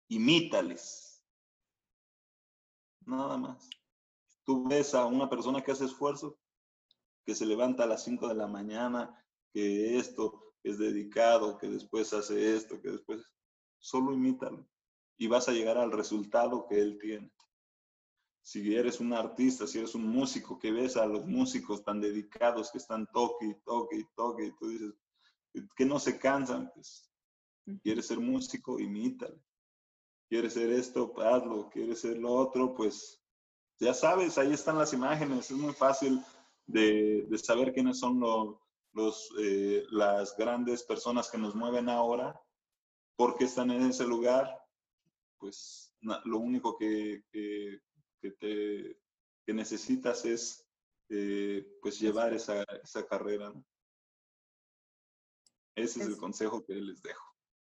imítales. 0.10 1.24
Nada 3.06 3.38
más. 3.38 3.70
Tú 4.44 4.68
ves 4.68 4.94
a 4.94 5.06
una 5.06 5.30
persona 5.30 5.62
que 5.62 5.72
hace 5.72 5.86
esfuerzo, 5.86 6.38
que 7.26 7.34
se 7.34 7.46
levanta 7.46 7.86
a 7.86 7.88
las 7.88 8.04
5 8.04 8.28
de 8.28 8.36
la 8.36 8.48
mañana, 8.48 9.24
que 9.54 9.98
esto 9.98 10.54
es 10.64 10.78
dedicado, 10.78 11.58
que 11.58 11.70
después 11.70 12.12
hace 12.12 12.58
esto, 12.58 12.82
que 12.82 12.90
después... 12.90 13.24
Solo 13.80 14.12
imítalo 14.12 14.68
y 15.18 15.28
vas 15.28 15.48
a 15.48 15.54
llegar 15.54 15.78
al 15.78 15.92
resultado 15.92 16.68
que 16.68 16.80
él 16.80 17.00
tiene 17.00 17.32
si 18.42 18.76
eres 18.76 19.00
un 19.00 19.14
artista, 19.14 19.68
si 19.68 19.78
eres 19.78 19.96
un 19.96 20.08
músico, 20.08 20.58
que 20.58 20.72
ves 20.72 20.98
a 20.98 21.06
los 21.06 21.26
músicos 21.26 21.84
tan 21.84 22.02
dedicados 22.02 22.72
que 22.72 22.80
están 22.80 23.08
toque, 23.08 23.62
toque, 23.64 24.06
toque, 24.16 24.46
y 24.48 24.56
tú 24.56 24.70
dices, 24.70 24.94
que 25.76 25.86
no 25.86 26.00
se 26.00 26.18
cansan, 26.18 26.72
pues, 26.74 27.12
quieres 27.84 28.08
ser 28.08 28.20
músico, 28.20 28.80
imítale. 28.80 29.40
Quieres 30.28 30.54
ser 30.54 30.72
esto, 30.72 31.14
hazlo. 31.22 31.70
Quieres 31.70 32.00
ser 32.02 32.18
lo 32.18 32.32
otro, 32.32 32.74
pues, 32.74 33.22
ya 33.80 33.94
sabes, 33.94 34.38
ahí 34.38 34.54
están 34.54 34.78
las 34.78 34.94
imágenes, 34.94 35.50
es 35.52 35.58
muy 35.58 35.74
fácil 35.74 36.24
de, 36.68 37.28
saber 37.44 37.74
quiénes 37.74 38.00
son 38.00 38.20
los, 38.94 39.34
eh, 39.40 39.84
las 39.90 40.38
grandes 40.38 40.84
personas 40.84 41.30
que 41.30 41.38
nos 41.38 41.56
mueven 41.56 41.90
ahora, 41.90 42.40
por 43.16 43.36
qué 43.36 43.46
están 43.46 43.72
en 43.72 43.84
ese 43.84 44.06
lugar, 44.06 44.56
pues 45.40 45.94
lo 46.26 46.38
único 46.38 46.78
que, 46.78 47.24
que, 47.32 47.80
te, 48.30 49.00
que 49.44 49.54
necesitas 49.54 50.24
es 50.26 50.68
eh, 51.10 51.66
pues 51.82 52.00
llevar 52.00 52.34
esa, 52.34 52.64
esa 52.84 53.06
carrera. 53.08 53.52
Ese 55.76 56.02
es, 56.02 56.08
el 56.08 56.18
consejo 56.18 56.64
que 56.64 56.76
les 56.76 57.02
dejo. 57.02 57.26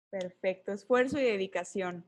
Perfecto, 0.10 0.72
esfuerzo 0.72 1.20
y 1.20 1.24
dedicación. 1.24 2.06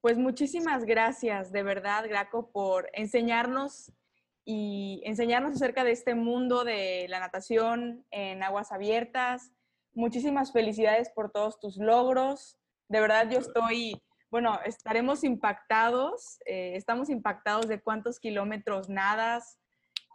Pues 0.00 0.16
muchísimas 0.16 0.84
gracias, 0.84 1.52
de 1.52 1.62
verdad, 1.62 2.08
Graco, 2.08 2.50
por 2.50 2.88
enseñarnos 2.92 3.92
y 4.44 5.00
enseñarnos 5.04 5.56
acerca 5.56 5.84
de 5.84 5.92
este 5.92 6.14
mundo 6.14 6.64
de 6.64 7.06
la 7.08 7.20
natación 7.20 8.04
en 8.10 8.42
aguas 8.42 8.72
abiertas. 8.72 9.50
Muchísimas 9.92 10.52
felicidades 10.52 11.10
por 11.10 11.30
todos 11.30 11.60
tus 11.60 11.76
logros. 11.76 12.58
De 12.88 13.00
verdad, 13.00 13.30
yo 13.30 13.38
estoy 13.38 14.02
bueno, 14.34 14.58
estaremos 14.64 15.22
impactados, 15.22 16.40
eh, 16.44 16.72
estamos 16.74 17.08
impactados 17.08 17.68
de 17.68 17.80
cuántos 17.80 18.18
kilómetros 18.18 18.88
nadas 18.88 19.60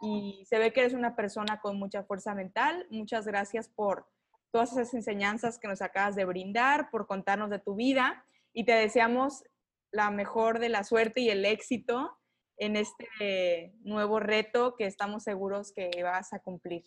y 0.02 0.44
se 0.46 0.58
ve 0.58 0.74
que 0.74 0.80
eres 0.80 0.92
una 0.92 1.16
persona 1.16 1.58
con 1.62 1.78
mucha 1.78 2.04
fuerza 2.04 2.34
mental. 2.34 2.86
Muchas 2.90 3.26
gracias 3.26 3.70
por 3.70 4.06
todas 4.50 4.72
esas 4.72 4.92
enseñanzas 4.92 5.58
que 5.58 5.68
nos 5.68 5.80
acabas 5.80 6.16
de 6.16 6.26
brindar, 6.26 6.90
por 6.90 7.06
contarnos 7.06 7.48
de 7.48 7.60
tu 7.60 7.76
vida 7.76 8.26
y 8.52 8.66
te 8.66 8.72
deseamos 8.72 9.42
la 9.90 10.10
mejor 10.10 10.58
de 10.58 10.68
la 10.68 10.84
suerte 10.84 11.22
y 11.22 11.30
el 11.30 11.46
éxito 11.46 12.14
en 12.58 12.76
este 12.76 13.72
nuevo 13.84 14.20
reto 14.20 14.74
que 14.76 14.84
estamos 14.84 15.22
seguros 15.22 15.72
que 15.72 15.90
vas 16.02 16.34
a 16.34 16.40
cumplir. 16.40 16.84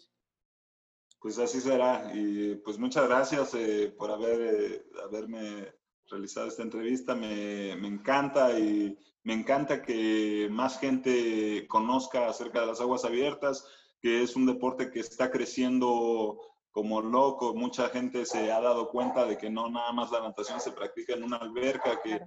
Pues 1.20 1.40
así 1.40 1.60
será. 1.60 2.12
Y 2.14 2.58
pues 2.58 2.78
muchas 2.78 3.08
gracias 3.08 3.56
eh, 3.56 3.92
por 3.98 4.12
haber, 4.12 4.40
eh, 4.40 4.86
haberme 5.04 5.74
realizar 6.14 6.48
esta 6.48 6.64
entrevista. 6.64 7.16
Me, 7.16 7.76
me, 7.76 7.88
encanta 7.88 8.58
y 8.58 8.98
me 9.24 9.34
encanta 9.34 9.82
que 9.82 10.48
más 10.50 10.80
gente 10.80 11.68
conozca 11.68 12.30
acerca 12.30 12.62
de 12.62 12.68
las 12.68 12.82
aguas 12.82 13.04
abiertas, 13.04 13.66
que 14.00 14.24
es 14.24 14.36
un 14.36 14.46
deporte 14.46 14.92
que 14.92 15.00
está 15.00 15.32
creciendo 15.32 16.40
como 16.74 17.02
loco. 17.02 17.54
Mucha 17.54 17.90
gente 17.90 18.26
se 18.26 18.52
ha 18.52 18.60
dado 18.60 18.90
cuenta 18.90 19.26
de 19.26 19.38
que 19.38 19.50
no 19.50 19.70
nada 19.70 19.92
más 19.92 20.12
la 20.12 20.22
natación 20.22 20.60
se 20.60 20.72
practica 20.72 21.14
en 21.14 21.24
una 21.24 21.38
alberca, 21.38 22.02
que, 22.04 22.20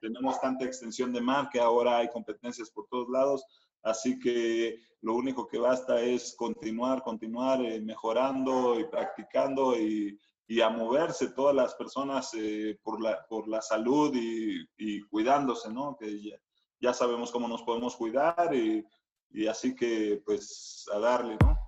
tenemos 0.00 0.40
tanta 0.40 0.64
extensión 0.64 1.12
de 1.12 1.20
mar, 1.20 1.48
que 1.50 1.60
ahora 1.60 1.98
hay 1.98 2.08
competencias 2.08 2.70
por 2.70 2.86
todos 2.88 3.08
lados. 3.08 3.44
Así 3.82 4.18
que 4.18 4.78
lo 5.00 5.14
único 5.14 5.46
que 5.46 5.58
basta 5.58 6.00
es 6.00 6.34
continuar, 6.36 7.02
continuar 7.02 7.60
eh, 7.64 7.80
mejorando 7.80 8.78
y 8.78 8.84
practicando 8.84 9.76
y 9.78 10.18
y 10.52 10.60
a 10.60 10.68
moverse 10.68 11.28
todas 11.28 11.56
las 11.56 11.74
personas 11.76 12.30
eh, 12.34 12.78
por, 12.82 13.00
la, 13.00 13.24
por 13.26 13.48
la 13.48 13.62
salud 13.62 14.14
y, 14.14 14.62
y 14.76 15.00
cuidándose, 15.04 15.72
¿no? 15.72 15.96
Que 15.98 16.22
ya, 16.22 16.36
ya, 16.78 16.92
sabemos 16.92 17.30
cómo 17.30 17.48
nos 17.48 17.62
podemos 17.62 17.96
cuidar 17.96 18.54
y, 18.54 18.84
y 19.30 19.46
así 19.46 19.74
que 19.74 20.20
pues 20.26 20.84
a 20.92 20.98
darle, 20.98 21.38
¿no? 21.40 21.58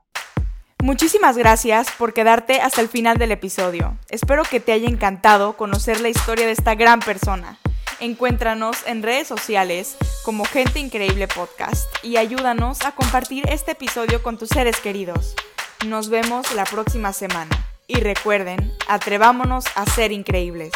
Muchísimas 0.82 1.38
gracias 1.38 1.90
por 1.98 2.12
quedarte 2.12 2.60
hasta 2.60 2.82
el 2.82 2.90
final 2.90 3.16
del 3.16 3.32
episodio. 3.32 3.96
Espero 4.10 4.42
que 4.42 4.60
te 4.60 4.72
haya 4.72 4.86
encantado 4.86 5.56
conocer 5.56 6.02
la 6.02 6.10
historia 6.10 6.44
de 6.44 6.52
esta 6.52 6.74
gran 6.74 7.00
persona. 7.00 7.58
Encuéntranos 8.00 8.86
en 8.86 9.02
redes 9.02 9.26
sociales 9.26 9.96
como 10.26 10.44
Gente 10.44 10.78
Increíble 10.78 11.26
Podcast 11.26 11.86
y 12.04 12.18
ayúdanos 12.18 12.84
a 12.84 12.94
compartir 12.94 13.48
este 13.48 13.70
episodio 13.70 14.22
con 14.22 14.36
tus 14.36 14.50
seres 14.50 14.78
queridos. 14.78 15.34
Nos 15.86 16.10
vemos 16.10 16.54
la 16.54 16.66
próxima 16.66 17.14
semana. 17.14 17.73
Y 17.86 17.96
recuerden, 18.00 18.72
atrevámonos 18.88 19.66
a 19.76 19.84
ser 19.84 20.10
increíbles. 20.10 20.72